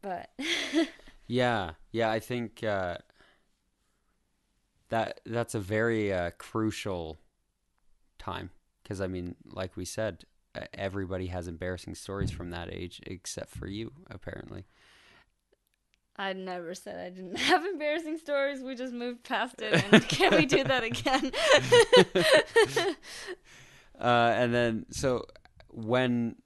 but 0.00 0.30
Yeah, 1.28 1.72
yeah, 1.92 2.10
I 2.10 2.20
think 2.20 2.64
uh, 2.64 2.96
that 4.88 5.20
that's 5.26 5.54
a 5.54 5.60
very 5.60 6.10
uh, 6.12 6.30
crucial 6.38 7.18
time 8.18 8.50
because 8.82 9.02
I 9.02 9.06
mean, 9.08 9.36
like 9.44 9.76
we 9.76 9.84
said, 9.84 10.24
everybody 10.72 11.26
has 11.26 11.46
embarrassing 11.46 11.96
stories 11.96 12.30
from 12.30 12.50
that 12.50 12.72
age, 12.72 13.02
except 13.06 13.50
for 13.50 13.66
you, 13.66 13.92
apparently. 14.10 14.64
I 16.18 16.32
never 16.32 16.74
said 16.74 16.98
i 16.98 17.08
didn't 17.08 17.36
have 17.50 17.64
embarrassing 17.64 18.18
stories 18.18 18.60
we 18.60 18.74
just 18.74 18.92
moved 18.92 19.22
past 19.22 19.60
it 19.60 19.84
and 19.92 20.08
can 20.08 20.34
we 20.34 20.46
do 20.46 20.64
that 20.64 20.84
again 20.84 21.32
Uh, 23.98 24.32
and 24.36 24.54
then, 24.54 24.86
so 24.90 25.24
when 25.70 26.36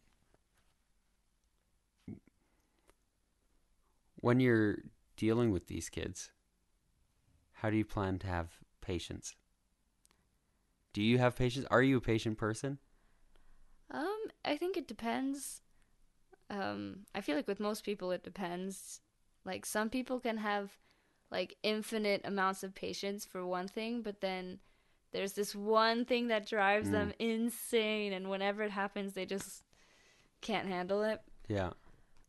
when 4.16 4.40
you're 4.40 4.78
dealing 5.16 5.50
with 5.50 5.66
these 5.66 5.90
kids, 5.90 6.30
how 7.52 7.68
do 7.68 7.76
you 7.76 7.84
plan 7.84 8.18
to 8.20 8.26
have 8.26 8.48
patience? 8.80 9.34
Do 10.94 11.02
you 11.02 11.18
have 11.18 11.36
patience? 11.36 11.66
Are 11.70 11.82
you 11.82 11.98
a 11.98 12.00
patient 12.00 12.38
person? 12.38 12.78
Um, 13.90 14.18
I 14.44 14.56
think 14.56 14.78
it 14.78 14.88
depends. 14.88 15.60
Um, 16.48 17.00
I 17.14 17.20
feel 17.20 17.36
like 17.36 17.48
with 17.48 17.60
most 17.60 17.84
people 17.84 18.12
it 18.12 18.24
depends. 18.24 19.00
Like 19.44 19.66
some 19.66 19.90
people 19.90 20.20
can 20.20 20.38
have 20.38 20.70
like 21.30 21.56
infinite 21.62 22.22
amounts 22.24 22.62
of 22.62 22.74
patience 22.74 23.24
for 23.24 23.44
one 23.46 23.66
thing, 23.68 24.02
but 24.02 24.20
then 24.20 24.58
there's 25.12 25.32
this 25.32 25.54
one 25.54 26.04
thing 26.04 26.28
that 26.28 26.46
drives 26.48 26.88
Mm. 26.88 26.92
them 26.92 27.12
insane 27.18 28.12
and 28.12 28.30
whenever 28.30 28.62
it 28.62 28.70
happens 28.70 29.12
they 29.12 29.26
just 29.26 29.62
can't 30.40 30.68
handle 30.68 31.02
it. 31.02 31.20
Yeah. 31.48 31.70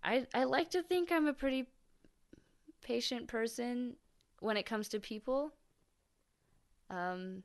I 0.04 0.26
I 0.34 0.44
like 0.46 0.70
to 0.72 0.84
think 0.84 1.12
I'm 1.12 1.28
a 1.28 1.34
pretty 1.34 1.68
patient 2.82 3.28
person 3.28 3.96
when 4.40 4.58
it 4.58 4.66
comes 4.66 4.90
to 4.90 5.00
people. 5.00 5.54
Um 6.90 7.44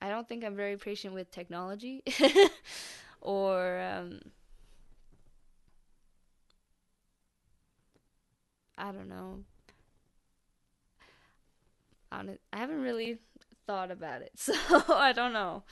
I 0.00 0.08
don't 0.08 0.28
think 0.28 0.44
I'm 0.44 0.56
very 0.56 0.76
patient 0.76 1.14
with 1.14 1.30
technology 1.30 2.02
or 3.20 3.80
um 3.80 4.20
I 8.78 8.92
don't 8.92 9.08
know. 9.08 9.40
I 12.10 12.24
haven't 12.52 12.80
really 12.80 13.18
thought 13.66 13.90
about 13.90 14.22
it, 14.22 14.32
so 14.36 14.54
I 14.88 15.12
don't 15.12 15.32
know. 15.34 15.64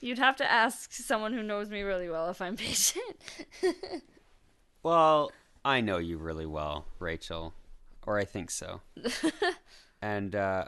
You'd 0.00 0.18
have 0.18 0.36
to 0.36 0.50
ask 0.50 0.92
someone 0.92 1.32
who 1.32 1.42
knows 1.42 1.70
me 1.70 1.82
really 1.82 2.08
well 2.08 2.28
if 2.28 2.40
I'm 2.40 2.56
patient. 2.56 3.16
Well, 4.82 5.32
I 5.64 5.80
know 5.80 5.98
you 5.98 6.16
really 6.16 6.46
well, 6.46 6.86
Rachel, 7.00 7.52
or 8.06 8.18
I 8.20 8.24
think 8.24 8.52
so. 8.52 8.82
and 10.00 10.32
uh, 10.32 10.66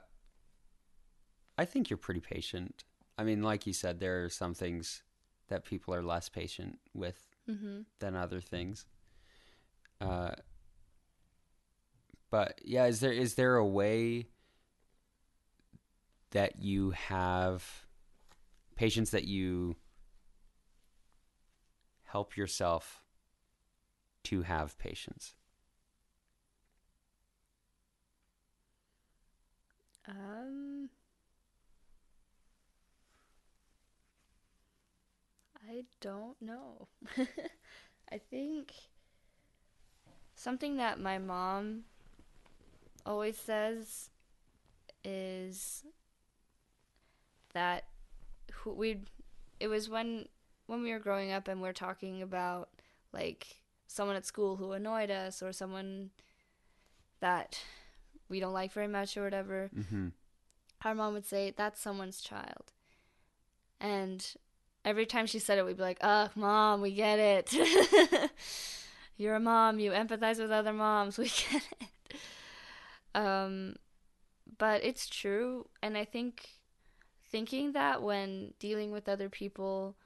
I 1.57 1.65
think 1.65 1.89
you're 1.89 1.99
pretty 1.99 2.19
patient. 2.19 2.83
I 3.17 3.23
mean, 3.23 3.45
like 3.45 3.65
you 3.65 3.73
said, 3.73 4.01
there 4.01 4.25
are 4.25 4.29
some 4.29 4.55
things 4.55 5.05
that 5.47 5.65
people 5.65 5.95
are 5.95 6.03
less 6.03 6.29
patient 6.29 6.81
with 6.95 7.29
mhm. 7.49 7.85
than 8.01 8.17
other 8.17 8.41
things. 8.41 8.87
Uh, 10.01 10.33
but 12.31 12.61
yeah, 12.65 12.87
is 12.87 13.01
there 13.01 13.13
is 13.13 13.35
there 13.35 13.57
a 13.57 13.67
way 13.67 14.29
that 16.31 16.61
you 16.61 16.91
have 16.91 17.87
patience 18.77 19.11
that 19.11 19.25
you 19.25 19.77
help 22.05 22.37
yourself 22.37 23.03
to 24.25 24.43
have 24.43 24.79
patience? 24.79 25.35
Um, 30.07 30.89
I 35.69 35.85
don't 36.01 36.41
know. 36.41 36.89
I 38.11 38.19
think 38.31 38.73
something 40.35 40.77
that 40.79 40.99
my 40.99 41.19
mom 41.19 41.85
always 43.07 43.37
says 43.39 44.11
is 45.05 45.85
that 47.55 47.85
who 48.53 48.73
we 48.73 49.01
it 49.61 49.69
was 49.69 49.89
when 49.89 50.27
when 50.67 50.83
we 50.83 50.93
were 50.93 50.99
growing 50.99 51.33
up 51.33 51.49
and 51.49 51.63
we 51.63 51.69
are 51.69 51.73
talking 51.73 52.23
about 52.23 52.69
like 53.13 53.57
someone 53.87 54.17
at 54.17 54.27
school 54.27 54.57
who 54.57 54.73
annoyed 54.73 55.11
us 55.11 55.43
or 55.43 55.53
someone 55.53 56.11
that 57.21 57.59
we 58.29 58.39
don't 58.41 58.53
like 58.53 58.73
very 58.73 58.89
much 58.89 59.17
or 59.17 59.25
whatever 59.25 59.71
Mm-hmm. 59.77 60.09
our 60.85 60.95
mom 60.95 61.15
would 61.15 61.27
say 61.27 61.53
that's 61.57 61.81
someone's 61.81 62.21
child. 62.21 62.73
And 63.81 64.25
every 64.85 65.07
time 65.07 65.27
she 65.27 65.39
said 65.39 65.59
it 65.59 65.65
we'd 65.65 65.77
be 65.77 65.83
like 65.83 65.99
ugh 66.03 66.31
mom 66.37 66.81
we 66.83 66.93
get 66.93 67.19
it. 67.19 68.31
You're 69.17 69.35
a 69.37 69.41
mom 69.41 69.81
you 69.81 69.91
empathize 69.93 70.39
with 70.39 70.51
other 70.53 70.73
moms 70.73 71.17
we 71.19 71.25
get 71.29 71.63
it 71.81 71.89
um 73.19 73.75
but 74.59 74.83
it's 74.85 75.09
true 75.09 75.69
and 75.83 75.97
i 75.97 76.05
think 76.05 76.49
thinking 77.31 77.73
that 77.73 78.03
when 78.03 78.55
dealing 78.59 78.91
with 78.91 79.09
other 79.09 79.29
people 79.29 79.97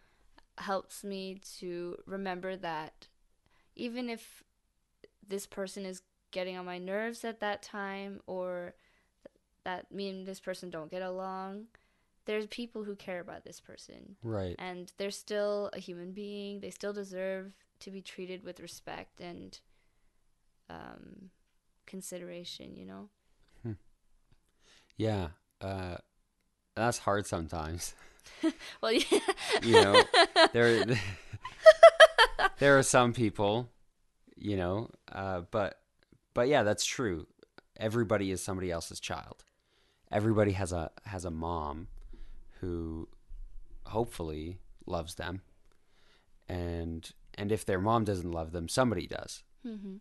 helps 0.59 1.05
me 1.05 1.41
to 1.59 1.97
remember 2.07 2.57
that 2.57 3.09
even 3.77 4.09
if 4.09 4.43
this 5.27 5.47
person 5.47 5.85
is 5.85 6.03
getting 6.31 6.57
on 6.57 6.65
my 6.67 6.79
nerves 6.79 7.25
at 7.25 7.41
that 7.41 7.63
time 7.63 8.21
or 8.27 8.75
that 9.65 9.93
me 9.93 10.09
and 10.09 10.27
this 10.27 10.41
person 10.41 10.71
don't 10.71 10.91
get 10.91 11.03
along, 11.03 11.67
there's 12.25 12.47
people 12.47 12.85
who 12.85 12.97
care 12.97 13.21
about 13.21 13.45
this 13.45 13.61
person. 13.61 14.17
Right. 14.23 14.57
And 14.59 14.93
they're 14.99 15.11
still 15.11 15.71
a 15.73 15.79
human 15.79 16.13
being. 16.13 16.61
They 16.61 16.71
still 16.71 16.93
deserve 16.93 17.53
to 17.81 17.91
be 17.91 18.03
treated 18.03 18.43
with 18.45 18.61
respect 18.61 19.21
and 19.21 19.59
um, 20.69 21.31
consideration, 21.93 22.75
you 22.75 22.87
know? 22.87 23.09
Yeah. 24.97 25.29
Uh, 25.61 25.97
that's 26.75 26.99
hard 26.99 27.27
sometimes. 27.27 27.95
Well, 28.81 28.93
yeah. 28.93 29.19
You 29.63 29.73
know, 29.75 30.03
there 30.53 30.85
there 32.59 32.79
are 32.79 32.83
some 32.83 33.13
people, 33.13 33.69
you 34.37 34.57
know, 34.57 34.91
uh, 35.13 35.43
but 35.51 35.81
but 36.35 36.49
yeah, 36.49 36.63
that's 36.65 36.85
true. 36.85 37.27
Everybody 37.77 38.31
is 38.33 38.43
somebody 38.43 38.71
else's 38.71 39.01
child. 39.01 39.45
Everybody 40.11 40.53
has 40.53 40.73
a 40.73 40.91
has 41.05 41.25
a 41.25 41.31
mom 41.31 41.89
who 42.61 43.09
hopefully 43.87 44.59
loves 44.87 45.15
them, 45.15 45.43
and 46.49 47.09
and 47.39 47.53
if 47.53 47.65
their 47.65 47.81
mom 47.81 48.05
doesn't 48.05 48.31
love 48.33 48.51
them, 48.53 48.69
somebody 48.69 49.07
does, 49.07 49.45
hmm 49.63 49.97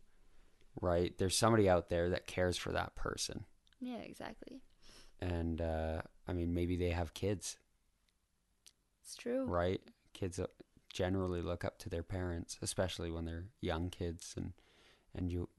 right? 0.80 1.18
There's 1.18 1.38
somebody 1.38 1.68
out 1.70 1.90
there 1.90 2.10
that 2.10 2.28
cares 2.28 2.58
for 2.58 2.72
that 2.72 2.96
person, 2.96 3.46
Yeah, 3.80 3.98
exactly. 3.98 4.62
and 5.20 5.60
uh, 5.62 6.02
I 6.28 6.34
mean, 6.34 6.54
maybe 6.54 6.76
they 6.78 6.92
have 6.92 7.14
kids, 7.14 7.58
It's 9.04 9.16
true. 9.16 9.46
right? 9.46 9.82
Kids 10.14 10.40
uh, 10.40 10.48
generally 10.94 11.42
look 11.42 11.64
up 11.66 11.78
to 11.80 11.90
their 11.90 12.04
parents, 12.04 12.58
especially 12.62 13.12
when 13.12 13.26
they're 13.26 13.46
young 13.60 13.90
kids, 13.90 14.34
and 14.38 14.54
and 15.14 15.32
you, 15.32 15.50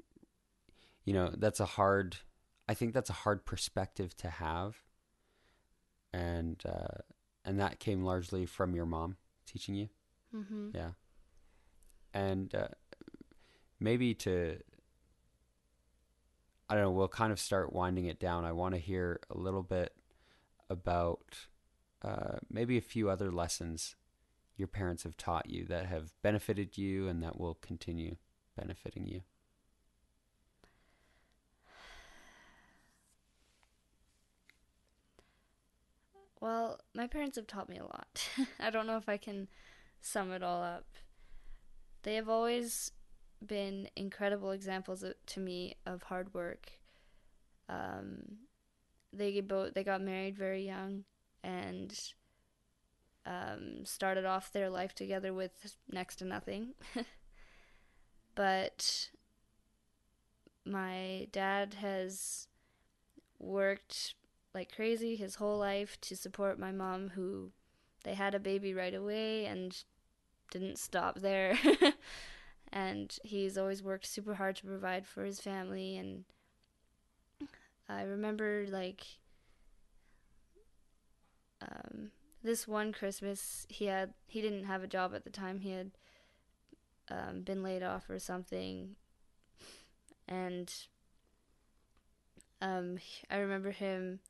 you 1.04 1.12
know, 1.12 1.32
that's 1.36 1.60
a 1.60 1.66
hard. 1.66 2.16
I 2.68 2.74
think 2.74 2.94
that's 2.94 3.10
a 3.10 3.14
hard 3.24 3.44
perspective 3.44 4.16
to 4.18 4.30
have, 4.30 4.76
and 6.12 6.62
uh, 6.66 7.02
and 7.44 7.58
that 7.60 7.80
came 7.80 8.02
largely 8.04 8.46
from 8.46 8.74
your 8.74 8.86
mom 8.86 9.16
teaching 9.46 9.74
you, 9.74 9.88
hmm 10.32 10.68
yeah, 10.72 10.90
and 12.14 12.54
uh, 12.54 12.68
maybe 13.80 14.14
to. 14.14 14.58
I 16.72 16.74
don't 16.74 16.84
know. 16.84 16.90
We'll 16.92 17.06
kind 17.06 17.32
of 17.32 17.38
start 17.38 17.74
winding 17.74 18.06
it 18.06 18.18
down. 18.18 18.46
I 18.46 18.52
want 18.52 18.74
to 18.74 18.80
hear 18.80 19.20
a 19.28 19.36
little 19.36 19.62
bit 19.62 19.94
about 20.70 21.46
uh, 22.00 22.38
maybe 22.50 22.78
a 22.78 22.80
few 22.80 23.10
other 23.10 23.30
lessons 23.30 23.94
your 24.56 24.68
parents 24.68 25.02
have 25.02 25.18
taught 25.18 25.50
you 25.50 25.66
that 25.66 25.84
have 25.84 26.14
benefited 26.22 26.78
you 26.78 27.08
and 27.08 27.22
that 27.22 27.38
will 27.38 27.56
continue 27.56 28.16
benefiting 28.56 29.06
you? 29.06 29.20
Well, 36.40 36.80
my 36.94 37.06
parents 37.06 37.36
have 37.36 37.46
taught 37.46 37.68
me 37.68 37.76
a 37.76 37.84
lot. 37.84 38.30
I 38.58 38.70
don't 38.70 38.86
know 38.86 38.96
if 38.96 39.10
I 39.10 39.18
can 39.18 39.48
sum 40.00 40.32
it 40.32 40.42
all 40.42 40.62
up. 40.62 40.86
They 42.02 42.14
have 42.14 42.30
always 42.30 42.92
been 43.46 43.88
incredible 43.96 44.50
examples 44.50 45.02
of, 45.02 45.14
to 45.26 45.40
me 45.40 45.76
of 45.86 46.04
hard 46.04 46.32
work. 46.34 46.72
Um, 47.68 48.38
they 49.12 49.40
both 49.40 49.74
they 49.74 49.84
got 49.84 50.00
married 50.00 50.36
very 50.36 50.64
young 50.64 51.04
and 51.42 51.98
um, 53.26 53.84
started 53.84 54.24
off 54.24 54.52
their 54.52 54.70
life 54.70 54.94
together 54.94 55.32
with 55.32 55.76
next 55.90 56.16
to 56.16 56.24
nothing. 56.24 56.74
but 58.34 59.10
my 60.64 61.28
dad 61.32 61.74
has 61.74 62.48
worked 63.38 64.14
like 64.54 64.74
crazy 64.74 65.16
his 65.16 65.36
whole 65.36 65.58
life 65.58 66.00
to 66.00 66.16
support 66.16 66.58
my 66.58 66.70
mom 66.70 67.10
who 67.10 67.50
they 68.04 68.14
had 68.14 68.34
a 68.34 68.40
baby 68.40 68.74
right 68.74 68.94
away 68.94 69.46
and 69.46 69.84
didn't 70.50 70.78
stop 70.78 71.20
there 71.20 71.58
and 72.72 73.18
he's 73.22 73.58
always 73.58 73.82
worked 73.82 74.06
super 74.06 74.34
hard 74.34 74.56
to 74.56 74.66
provide 74.66 75.06
for 75.06 75.24
his 75.24 75.40
family 75.40 75.96
and 75.96 76.24
i 77.88 78.02
remember 78.02 78.64
like 78.68 79.04
um, 81.60 82.10
this 82.42 82.66
one 82.66 82.92
christmas 82.92 83.66
he 83.68 83.86
had 83.86 84.14
he 84.26 84.40
didn't 84.40 84.64
have 84.64 84.82
a 84.82 84.86
job 84.88 85.14
at 85.14 85.24
the 85.24 85.30
time. 85.30 85.60
He 85.60 85.70
had 85.70 85.90
um, 87.10 87.42
been 87.42 87.62
laid 87.62 87.82
off 87.82 88.08
or 88.08 88.18
something. 88.18 88.96
And 90.26 90.72
um, 92.62 92.98
i 93.30 93.36
remember 93.36 93.70
him 93.70 94.20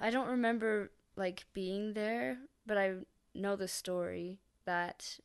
I 0.00 0.10
don't 0.10 0.28
remember 0.28 0.90
like 1.16 1.46
being 1.52 1.92
there, 1.92 2.38
but 2.66 2.76
I 2.78 2.94
know 3.34 3.56
the 3.56 3.68
story 3.68 4.40
that 4.64 5.18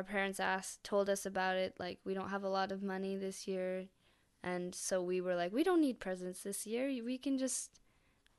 our 0.00 0.04
parents 0.04 0.40
asked 0.40 0.82
told 0.82 1.10
us 1.10 1.26
about 1.26 1.56
it 1.56 1.74
like 1.78 1.98
we 2.06 2.14
don't 2.14 2.30
have 2.30 2.42
a 2.42 2.48
lot 2.48 2.72
of 2.72 2.82
money 2.82 3.16
this 3.16 3.46
year. 3.46 3.84
And 4.42 4.74
so 4.74 5.02
we 5.02 5.20
were 5.20 5.36
like 5.36 5.52
we 5.52 5.62
don't 5.62 5.82
need 5.82 6.00
presents 6.00 6.42
this 6.42 6.66
year. 6.66 6.86
We 7.04 7.18
can 7.18 7.36
just 7.36 7.80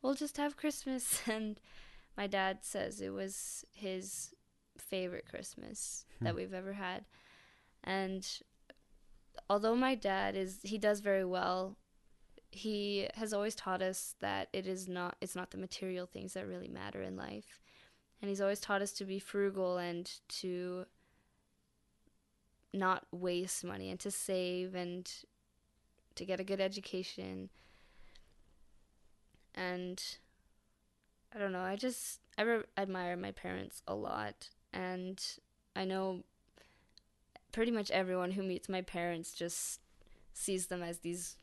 we'll 0.02 0.16
just 0.16 0.38
have 0.38 0.58
christmas. 0.58 1.22
And 1.28 1.60
my 2.18 2.26
dad 2.26 2.60
says 2.62 3.00
it 3.00 3.14
was 3.14 3.64
his 3.74 4.34
favorite 4.76 5.28
christmas 5.30 6.06
hmm. 6.18 6.26
that 6.26 6.36
we've 6.36 6.54
ever 6.54 6.74
had. 6.74 7.06
And 7.84 8.28
although 9.48 9.76
my 9.76 9.94
dad 9.94 10.36
is 10.36 10.62
he 10.64 10.80
does 10.80 11.00
very 11.00 11.26
well 11.26 11.78
he 12.50 13.08
has 13.14 13.34
always 13.34 13.54
taught 13.54 13.84
us 13.84 14.16
that 14.20 14.50
it 14.52 14.66
is 14.66 14.90
not 14.90 15.16
it's 15.22 15.36
not 15.36 15.52
the 15.52 15.60
material 15.60 16.08
things 16.08 16.34
that 16.34 16.48
really 16.48 16.70
matter 16.70 17.04
in 17.04 17.16
life. 17.16 17.62
And 18.20 18.30
he's 18.30 18.42
always 18.42 18.60
taught 18.60 18.82
us 18.82 18.94
to 18.94 19.06
be 19.06 19.20
frugal 19.20 19.78
and 19.78 20.12
to 20.40 20.86
not 22.74 23.06
waste 23.12 23.64
money 23.64 23.90
and 23.90 24.00
to 24.00 24.12
save 24.12 24.76
and 24.76 25.12
to 26.16 26.26
get 26.26 26.40
a 26.40 26.44
good 26.44 26.62
education 26.62 27.50
and 29.56 30.18
i 31.34 31.40
don't 31.40 31.52
know 31.52 31.62
i 31.62 31.76
just 31.76 32.20
i 32.38 32.42
re- 32.42 32.64
admire 32.78 33.16
my 33.18 33.32
parents 33.32 33.82
a 33.88 33.96
lot 33.96 34.50
and 34.74 35.38
i 35.76 35.84
know 35.84 36.24
pretty 37.52 37.72
much 37.72 37.92
everyone 37.92 38.32
who 38.32 38.44
meets 38.44 38.70
my 38.70 38.82
parents 38.82 39.32
just 39.34 39.80
sees 40.34 40.68
them 40.68 40.82
as 40.82 41.00
these 41.00 41.36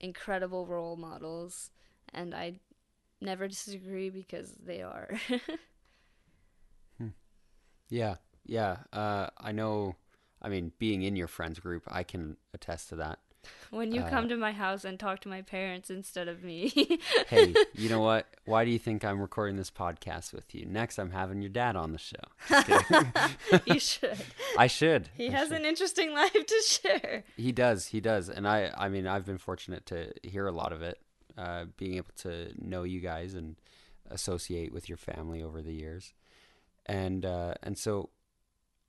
incredible 0.00 0.66
role 0.66 0.96
models, 0.96 1.70
and 2.12 2.34
I 2.34 2.60
never 3.20 3.48
disagree 3.48 4.10
because 4.10 4.52
they 4.64 4.82
are. 4.82 5.18
hmm. 6.98 7.08
Yeah, 7.88 8.16
yeah. 8.44 8.78
Uh, 8.92 9.28
I 9.38 9.52
know. 9.52 9.96
I 10.40 10.48
mean, 10.48 10.72
being 10.78 11.02
in 11.02 11.16
your 11.16 11.28
friends 11.28 11.58
group, 11.58 11.82
I 11.88 12.02
can 12.02 12.36
attest 12.54 12.88
to 12.90 12.96
that. 12.96 13.18
When 13.70 13.92
you 13.92 14.00
uh, 14.00 14.08
come 14.08 14.28
to 14.30 14.36
my 14.36 14.52
house 14.52 14.84
and 14.84 14.98
talk 14.98 15.20
to 15.20 15.28
my 15.28 15.42
parents 15.42 15.90
instead 15.90 16.26
of 16.28 16.42
me. 16.42 16.98
hey, 17.28 17.54
you 17.74 17.88
know 17.88 18.00
what? 18.00 18.26
Why 18.46 18.64
do 18.64 18.70
you 18.70 18.78
think 18.78 19.04
I'm 19.04 19.20
recording 19.20 19.56
this 19.56 19.70
podcast 19.70 20.32
with 20.32 20.54
you? 20.54 20.64
Next, 20.66 20.98
I'm 20.98 21.10
having 21.10 21.42
your 21.42 21.50
dad 21.50 21.76
on 21.76 21.92
the 21.92 21.98
show. 21.98 22.16
you 23.66 23.78
should. 23.78 24.18
I 24.56 24.66
should. 24.66 25.10
He 25.14 25.28
I 25.28 25.32
has 25.32 25.48
should. 25.48 25.58
an 25.58 25.66
interesting 25.66 26.14
life 26.14 26.32
to 26.32 26.62
share. 26.66 27.24
He 27.36 27.52
does. 27.52 27.86
He 27.86 28.00
does. 28.00 28.28
And 28.28 28.48
I, 28.48 28.72
I 28.76 28.88
mean, 28.88 29.06
I've 29.06 29.26
been 29.26 29.38
fortunate 29.38 29.86
to 29.86 30.12
hear 30.22 30.46
a 30.46 30.52
lot 30.52 30.72
of 30.72 30.82
it. 30.82 30.98
Uh, 31.36 31.66
being 31.76 31.94
able 31.94 32.10
to 32.16 32.52
know 32.58 32.82
you 32.82 32.98
guys 33.00 33.34
and 33.34 33.54
associate 34.10 34.72
with 34.72 34.88
your 34.88 34.98
family 34.98 35.40
over 35.40 35.62
the 35.62 35.72
years, 35.72 36.12
and 36.86 37.24
uh, 37.24 37.54
and 37.62 37.78
so 37.78 38.08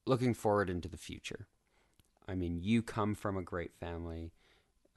looking 0.10 0.34
forward 0.34 0.70
into 0.70 0.90
the 0.90 0.98
future. 0.98 1.48
I 2.28 2.36
mean, 2.36 2.60
you 2.62 2.82
come 2.82 3.16
from 3.16 3.38
a 3.38 3.42
great 3.42 3.74
family 3.74 4.34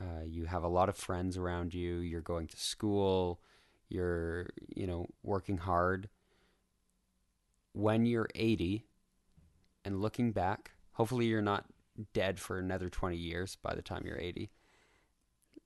uh, 0.02 0.24
you 0.26 0.46
have 0.46 0.64
a 0.64 0.68
lot 0.68 0.88
of 0.88 0.96
friends 0.96 1.36
around 1.36 1.74
you. 1.74 1.96
You're 1.96 2.20
going 2.20 2.48
to 2.48 2.56
school. 2.56 3.40
You're, 3.88 4.48
you 4.74 4.86
know, 4.86 5.06
working 5.22 5.58
hard. 5.58 6.08
When 7.72 8.06
you're 8.06 8.28
80 8.34 8.84
and 9.84 10.00
looking 10.00 10.32
back, 10.32 10.72
hopefully 10.92 11.26
you're 11.26 11.42
not 11.42 11.66
dead 12.12 12.40
for 12.40 12.58
another 12.58 12.88
20 12.88 13.16
years 13.16 13.56
by 13.62 13.74
the 13.74 13.82
time 13.82 14.04
you're 14.06 14.18
80. 14.18 14.50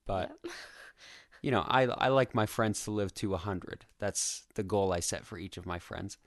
But, 0.07 0.32
yep. 0.44 0.53
you 1.42 1.51
know, 1.51 1.64
I, 1.66 1.84
I 1.84 2.09
like 2.09 2.34
my 2.34 2.47
friends 2.47 2.84
to 2.84 2.90
live 2.90 3.14
to 3.14 3.30
100. 3.30 3.86
That's 3.99 4.44
the 4.55 4.62
goal 4.62 4.92
I 4.92 5.01
set 5.01 5.24
for 5.24 5.38
each 5.38 5.57
of 5.57 5.66
my 5.66 5.78
friends. 5.78 6.18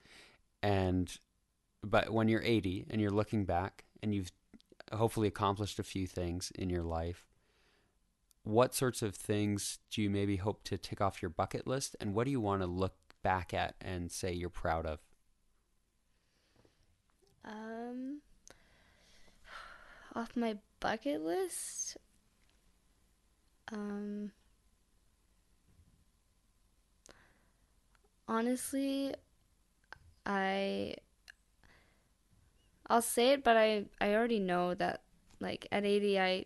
And, 0.63 1.15
but 1.83 2.11
when 2.11 2.27
you're 2.27 2.43
80 2.43 2.87
and 2.89 3.01
you're 3.01 3.11
looking 3.11 3.45
back 3.45 3.85
and 4.01 4.13
you've 4.13 4.31
hopefully 4.91 5.27
accomplished 5.27 5.79
a 5.79 5.83
few 5.83 6.07
things 6.07 6.51
in 6.55 6.69
your 6.69 6.83
life, 6.83 7.25
what 8.43 8.73
sorts 8.73 9.01
of 9.01 9.15
things 9.15 9.79
do 9.91 10.01
you 10.01 10.09
maybe 10.09 10.37
hope 10.37 10.63
to 10.65 10.77
tick 10.77 11.01
off 11.01 11.21
your 11.21 11.29
bucket 11.29 11.67
list? 11.67 11.95
And 11.99 12.13
what 12.13 12.25
do 12.25 12.31
you 12.31 12.41
want 12.41 12.61
to 12.61 12.67
look 12.67 12.95
back 13.21 13.53
at 13.53 13.75
and 13.81 14.11
say 14.11 14.31
you're 14.33 14.49
proud 14.49 14.85
of? 14.85 14.99
Um 17.45 18.21
off 20.15 20.35
my 20.35 20.57
bucket 20.79 21.21
list? 21.21 21.97
Um 23.71 24.31
honestly 28.27 29.11
i 30.25 30.93
i'll 32.89 33.01
say 33.01 33.31
it 33.31 33.43
but 33.43 33.55
i 33.55 33.85
i 34.01 34.13
already 34.13 34.39
know 34.39 34.73
that 34.73 35.01
like 35.39 35.67
at 35.71 35.85
80 35.85 36.19
i 36.19 36.45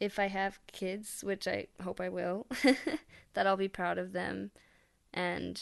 if 0.00 0.18
I 0.18 0.26
have 0.28 0.60
kids, 0.72 1.22
which 1.24 1.48
I 1.48 1.66
hope 1.82 2.00
I 2.00 2.08
will, 2.08 2.46
that 3.34 3.46
I'll 3.46 3.56
be 3.56 3.68
proud 3.68 3.98
of 3.98 4.12
them 4.12 4.50
and 5.12 5.60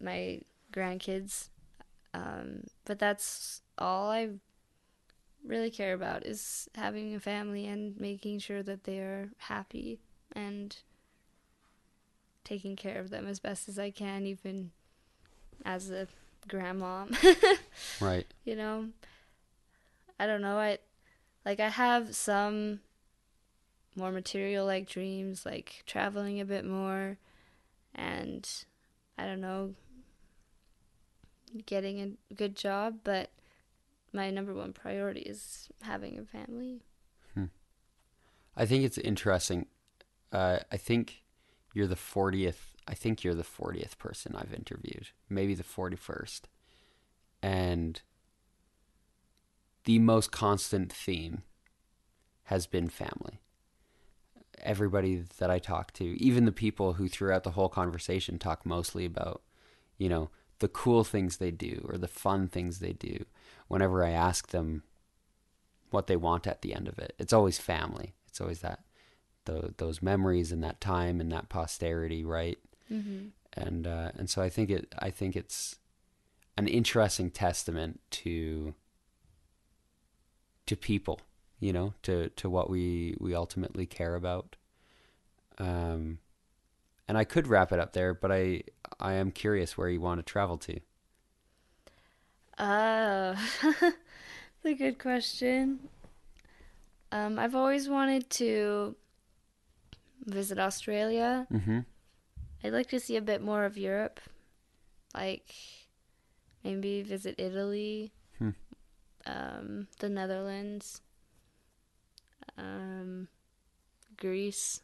my 0.00 0.40
grandkids. 0.72 1.50
Um, 2.14 2.64
but 2.84 2.98
that's 2.98 3.62
all 3.78 4.10
I 4.10 4.30
really 5.44 5.70
care 5.70 5.94
about 5.94 6.26
is 6.26 6.68
having 6.74 7.14
a 7.14 7.20
family 7.20 7.66
and 7.66 7.98
making 8.00 8.40
sure 8.40 8.62
that 8.62 8.84
they 8.84 8.98
are 8.98 9.30
happy 9.38 10.00
and 10.32 10.76
taking 12.42 12.74
care 12.74 12.98
of 12.98 13.10
them 13.10 13.26
as 13.26 13.38
best 13.38 13.68
as 13.68 13.78
I 13.78 13.90
can, 13.90 14.26
even 14.26 14.72
as 15.64 15.90
a 15.90 16.08
grandma. 16.48 17.06
right. 18.00 18.26
You 18.44 18.56
know, 18.56 18.88
I 20.18 20.26
don't 20.26 20.42
know. 20.42 20.58
I 20.58 20.78
like 21.44 21.60
I 21.60 21.68
have 21.68 22.14
some 22.14 22.80
more 23.94 24.12
material 24.12 24.66
like 24.66 24.88
dreams, 24.88 25.46
like 25.46 25.82
traveling 25.86 26.40
a 26.40 26.44
bit 26.44 26.64
more, 26.64 27.18
and 27.94 28.48
I 29.18 29.24
don't 29.24 29.40
know, 29.40 29.74
getting 31.64 32.16
a 32.30 32.34
good 32.34 32.56
job. 32.56 32.98
But 33.04 33.30
my 34.12 34.30
number 34.30 34.54
one 34.54 34.72
priority 34.72 35.20
is 35.20 35.68
having 35.82 36.18
a 36.18 36.24
family. 36.24 36.82
Hmm. 37.34 37.46
I 38.56 38.66
think 38.66 38.84
it's 38.84 38.98
interesting. 38.98 39.66
Uh, 40.32 40.58
I 40.70 40.76
think 40.76 41.22
you're 41.74 41.86
the 41.86 41.94
40th. 41.94 42.75
I 42.88 42.94
think 42.94 43.24
you're 43.24 43.34
the 43.34 43.42
40th 43.42 43.98
person 43.98 44.34
I've 44.36 44.54
interviewed, 44.54 45.08
maybe 45.28 45.54
the 45.54 45.64
41st. 45.64 46.42
And 47.42 48.00
the 49.84 49.98
most 49.98 50.30
constant 50.32 50.92
theme 50.92 51.42
has 52.44 52.66
been 52.66 52.88
family 52.88 53.40
everybody 54.62 55.22
that 55.38 55.50
I 55.50 55.58
talk 55.58 55.92
to, 55.94 56.04
even 56.22 56.44
the 56.44 56.52
people 56.52 56.94
who 56.94 57.08
throughout 57.08 57.44
the 57.44 57.52
whole 57.52 57.68
conversation 57.68 58.38
talk 58.38 58.64
mostly 58.64 59.04
about, 59.04 59.42
you 59.98 60.08
know, 60.08 60.30
the 60.58 60.68
cool 60.68 61.04
things 61.04 61.36
they 61.36 61.50
do 61.50 61.86
or 61.88 61.98
the 61.98 62.08
fun 62.08 62.48
things 62.48 62.78
they 62.78 62.92
do 62.92 63.24
whenever 63.68 64.04
I 64.04 64.10
ask 64.10 64.48
them 64.48 64.82
what 65.90 66.06
they 66.06 66.16
want 66.16 66.46
at 66.46 66.62
the 66.62 66.74
end 66.74 66.88
of 66.88 66.98
it. 66.98 67.14
It's 67.18 67.32
always 67.32 67.58
family. 67.58 68.14
It's 68.28 68.40
always 68.40 68.60
that 68.60 68.80
the, 69.44 69.74
those 69.76 70.02
memories 70.02 70.50
and 70.50 70.62
that 70.64 70.80
time 70.80 71.20
and 71.20 71.30
that 71.32 71.48
posterity, 71.48 72.24
right? 72.24 72.58
Mm-hmm. 72.92 73.28
And 73.54 73.86
uh, 73.86 74.10
and 74.16 74.28
so 74.28 74.42
I 74.42 74.48
think 74.48 74.70
it 74.70 74.94
I 74.98 75.10
think 75.10 75.36
it's 75.36 75.76
an 76.56 76.68
interesting 76.68 77.30
testament 77.30 78.00
to 78.10 78.74
to 80.66 80.76
people, 80.76 81.20
you 81.60 81.72
know, 81.72 81.94
to 82.02 82.28
to 82.30 82.50
what 82.50 82.68
we 82.68 83.16
we 83.18 83.34
ultimately 83.34 83.86
care 83.86 84.14
about. 84.14 84.56
Um, 85.58 86.18
and 87.08 87.16
I 87.16 87.24
could 87.24 87.46
wrap 87.46 87.72
it 87.72 87.80
up 87.80 87.92
there, 87.92 88.14
but 88.14 88.30
I 88.32 88.62
I 89.00 89.14
am 89.14 89.30
curious 89.30 89.78
where 89.78 89.88
you 89.88 90.00
want 90.00 90.18
to 90.18 90.22
travel 90.22 90.58
to. 90.58 90.80
Uh, 92.58 93.36
that's 93.80 93.94
a 94.64 94.74
good 94.74 94.98
question. 94.98 95.88
Um, 97.12 97.38
I've 97.38 97.54
always 97.54 97.88
wanted 97.88 98.28
to 98.30 98.96
visit 100.24 100.58
Australia. 100.58 101.46
Mm-hmm. 101.52 101.80
I'd 102.64 102.72
like 102.72 102.88
to 102.88 103.00
see 103.00 103.16
a 103.16 103.22
bit 103.22 103.42
more 103.42 103.64
of 103.64 103.78
Europe, 103.78 104.20
like 105.14 105.54
maybe 106.64 107.02
visit 107.02 107.36
Italy, 107.38 108.12
Hmm. 108.38 108.50
um, 109.24 109.88
the 109.98 110.08
Netherlands, 110.08 111.00
um, 112.58 113.28
Greece, 114.16 114.82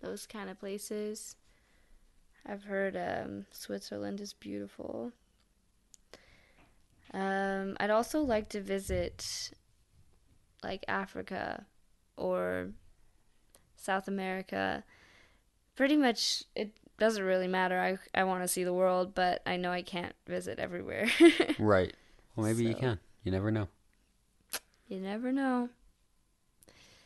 those 0.00 0.26
kind 0.26 0.50
of 0.50 0.58
places. 0.58 1.36
I've 2.46 2.64
heard 2.64 2.96
um, 2.96 3.46
Switzerland 3.50 4.20
is 4.20 4.32
beautiful. 4.32 5.12
Um, 7.12 7.76
I'd 7.80 7.90
also 7.90 8.20
like 8.20 8.48
to 8.50 8.60
visit 8.60 9.50
like 10.62 10.84
Africa 10.88 11.66
or 12.16 12.70
South 13.76 14.08
America. 14.08 14.84
Pretty 15.76 15.96
much, 15.96 16.44
it 16.54 16.72
doesn't 16.98 17.22
really 17.22 17.48
matter. 17.48 17.80
I 17.80 18.20
I 18.20 18.24
want 18.24 18.42
to 18.42 18.48
see 18.48 18.64
the 18.64 18.72
world, 18.72 19.14
but 19.14 19.42
I 19.46 19.56
know 19.56 19.70
I 19.70 19.82
can't 19.82 20.14
visit 20.26 20.58
everywhere. 20.58 21.08
Right. 21.58 21.94
Well, 22.36 22.46
maybe 22.46 22.64
you 22.64 22.74
can. 22.74 23.00
You 23.24 23.32
never 23.32 23.50
know. 23.50 23.68
you 24.86 25.00
never 25.00 25.32
know. 25.32 25.70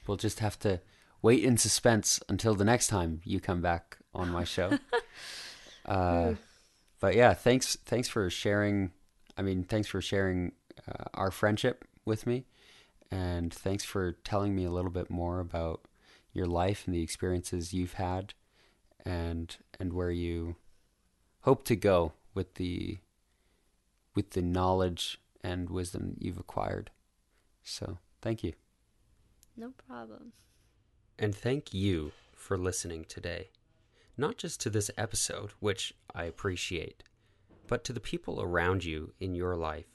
We'll 0.06 0.18
just 0.18 0.40
have 0.40 0.58
to 0.60 0.80
wait 1.22 1.42
in 1.42 1.56
suspense 1.56 2.20
until 2.28 2.54
the 2.54 2.64
next 2.64 2.88
time 2.88 3.20
you 3.24 3.40
come 3.40 3.62
back 3.62 3.96
on 4.14 4.28
my 4.28 4.44
show. 4.44 4.78
uh, 5.86 6.34
but 7.00 7.14
yeah, 7.14 7.32
thanks 7.34 7.76
thanks 7.86 8.08
for 8.08 8.28
sharing. 8.28 8.92
I 9.36 9.42
mean, 9.42 9.64
thanks 9.64 9.88
for 9.88 10.00
sharing 10.00 10.52
uh, 10.86 11.04
our 11.14 11.30
friendship 11.30 11.84
with 12.04 12.26
me, 12.26 12.44
and 13.10 13.52
thanks 13.52 13.84
for 13.84 14.12
telling 14.12 14.54
me 14.54 14.64
a 14.64 14.70
little 14.70 14.90
bit 14.90 15.08
more 15.08 15.40
about 15.40 15.86
your 16.32 16.46
life 16.46 16.84
and 16.86 16.94
the 16.94 17.02
experiences 17.02 17.72
you've 17.72 17.94
had, 17.94 18.34
and 19.04 19.56
and 19.78 19.92
where 19.92 20.10
you 20.10 20.56
hope 21.40 21.64
to 21.64 21.76
go 21.76 22.12
with 22.34 22.54
the 22.54 22.98
with 24.14 24.30
the 24.30 24.42
knowledge 24.42 25.20
and 25.42 25.70
wisdom 25.70 26.16
you've 26.18 26.38
acquired. 26.38 26.90
So, 27.62 27.98
thank 28.20 28.44
you. 28.44 28.52
No 29.56 29.72
problem. 29.86 30.32
And 31.18 31.34
thank 31.34 31.72
you 31.74 32.12
for 32.34 32.56
listening 32.56 33.04
today. 33.08 33.50
Not 34.16 34.36
just 34.36 34.60
to 34.60 34.70
this 34.70 34.90
episode, 34.96 35.52
which 35.60 35.94
I 36.14 36.24
appreciate, 36.24 37.02
but 37.66 37.84
to 37.84 37.92
the 37.92 38.00
people 38.00 38.42
around 38.42 38.84
you 38.84 39.12
in 39.20 39.34
your 39.34 39.56
life. 39.56 39.86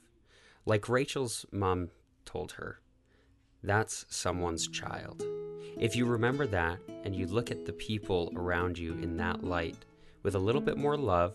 Like 0.66 0.88
Rachel's 0.88 1.46
mom 1.52 1.90
told 2.24 2.52
her, 2.52 2.80
that's 3.62 4.04
someone's 4.08 4.68
child. 4.68 5.24
If 5.76 5.94
you 5.94 6.06
remember 6.06 6.46
that 6.46 6.78
and 7.04 7.14
you 7.14 7.26
look 7.26 7.50
at 7.50 7.66
the 7.66 7.72
people 7.72 8.32
around 8.34 8.78
you 8.78 8.94
in 8.94 9.16
that 9.18 9.44
light 9.44 9.76
with 10.22 10.34
a 10.34 10.38
little 10.38 10.60
bit 10.60 10.76
more 10.76 10.96
love 10.96 11.34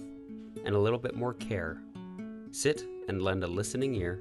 and 0.65 0.75
a 0.75 0.79
little 0.79 0.99
bit 0.99 1.15
more 1.15 1.33
care, 1.33 1.77
sit 2.51 2.83
and 3.07 3.21
lend 3.21 3.43
a 3.43 3.47
listening 3.47 3.95
ear, 3.95 4.19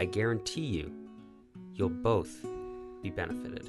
I 0.00 0.06
guarantee 0.06 0.66
you, 0.66 0.92
you'll 1.74 1.88
both 1.88 2.44
be 3.02 3.10
benefited. 3.10 3.68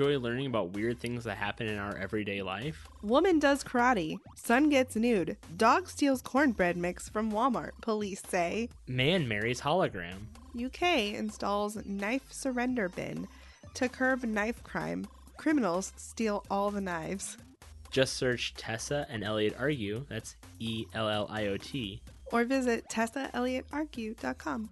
Enjoy 0.00 0.18
learning 0.18 0.46
about 0.46 0.72
weird 0.72 0.98
things 0.98 1.24
that 1.24 1.36
happen 1.36 1.66
in 1.66 1.76
our 1.76 1.94
everyday 1.98 2.40
life? 2.40 2.88
Woman 3.02 3.38
does 3.38 3.62
karate. 3.62 4.16
Son 4.34 4.70
gets 4.70 4.96
nude. 4.96 5.36
Dog 5.58 5.88
steals 5.88 6.22
cornbread 6.22 6.74
mix 6.78 7.06
from 7.10 7.30
Walmart. 7.30 7.72
Police 7.82 8.22
say. 8.26 8.70
Man 8.86 9.28
marries 9.28 9.60
hologram. 9.60 10.16
UK 10.58 11.14
installs 11.14 11.76
knife 11.84 12.32
surrender 12.32 12.88
bin 12.88 13.28
to 13.74 13.90
curb 13.90 14.24
knife 14.24 14.64
crime. 14.64 15.06
Criminals 15.36 15.92
steal 15.96 16.44
all 16.50 16.70
the 16.70 16.80
knives. 16.80 17.36
Just 17.90 18.14
search 18.14 18.54
Tessa 18.54 19.06
and 19.10 19.22
Elliot 19.22 19.54
argue. 19.58 20.06
That's 20.08 20.36
E 20.60 20.86
L 20.94 21.10
L 21.10 21.26
I 21.28 21.48
O 21.48 21.58
T. 21.58 22.00
Or 22.32 22.44
visit 22.44 22.88
TessaElliottArgue.com. 22.88 24.70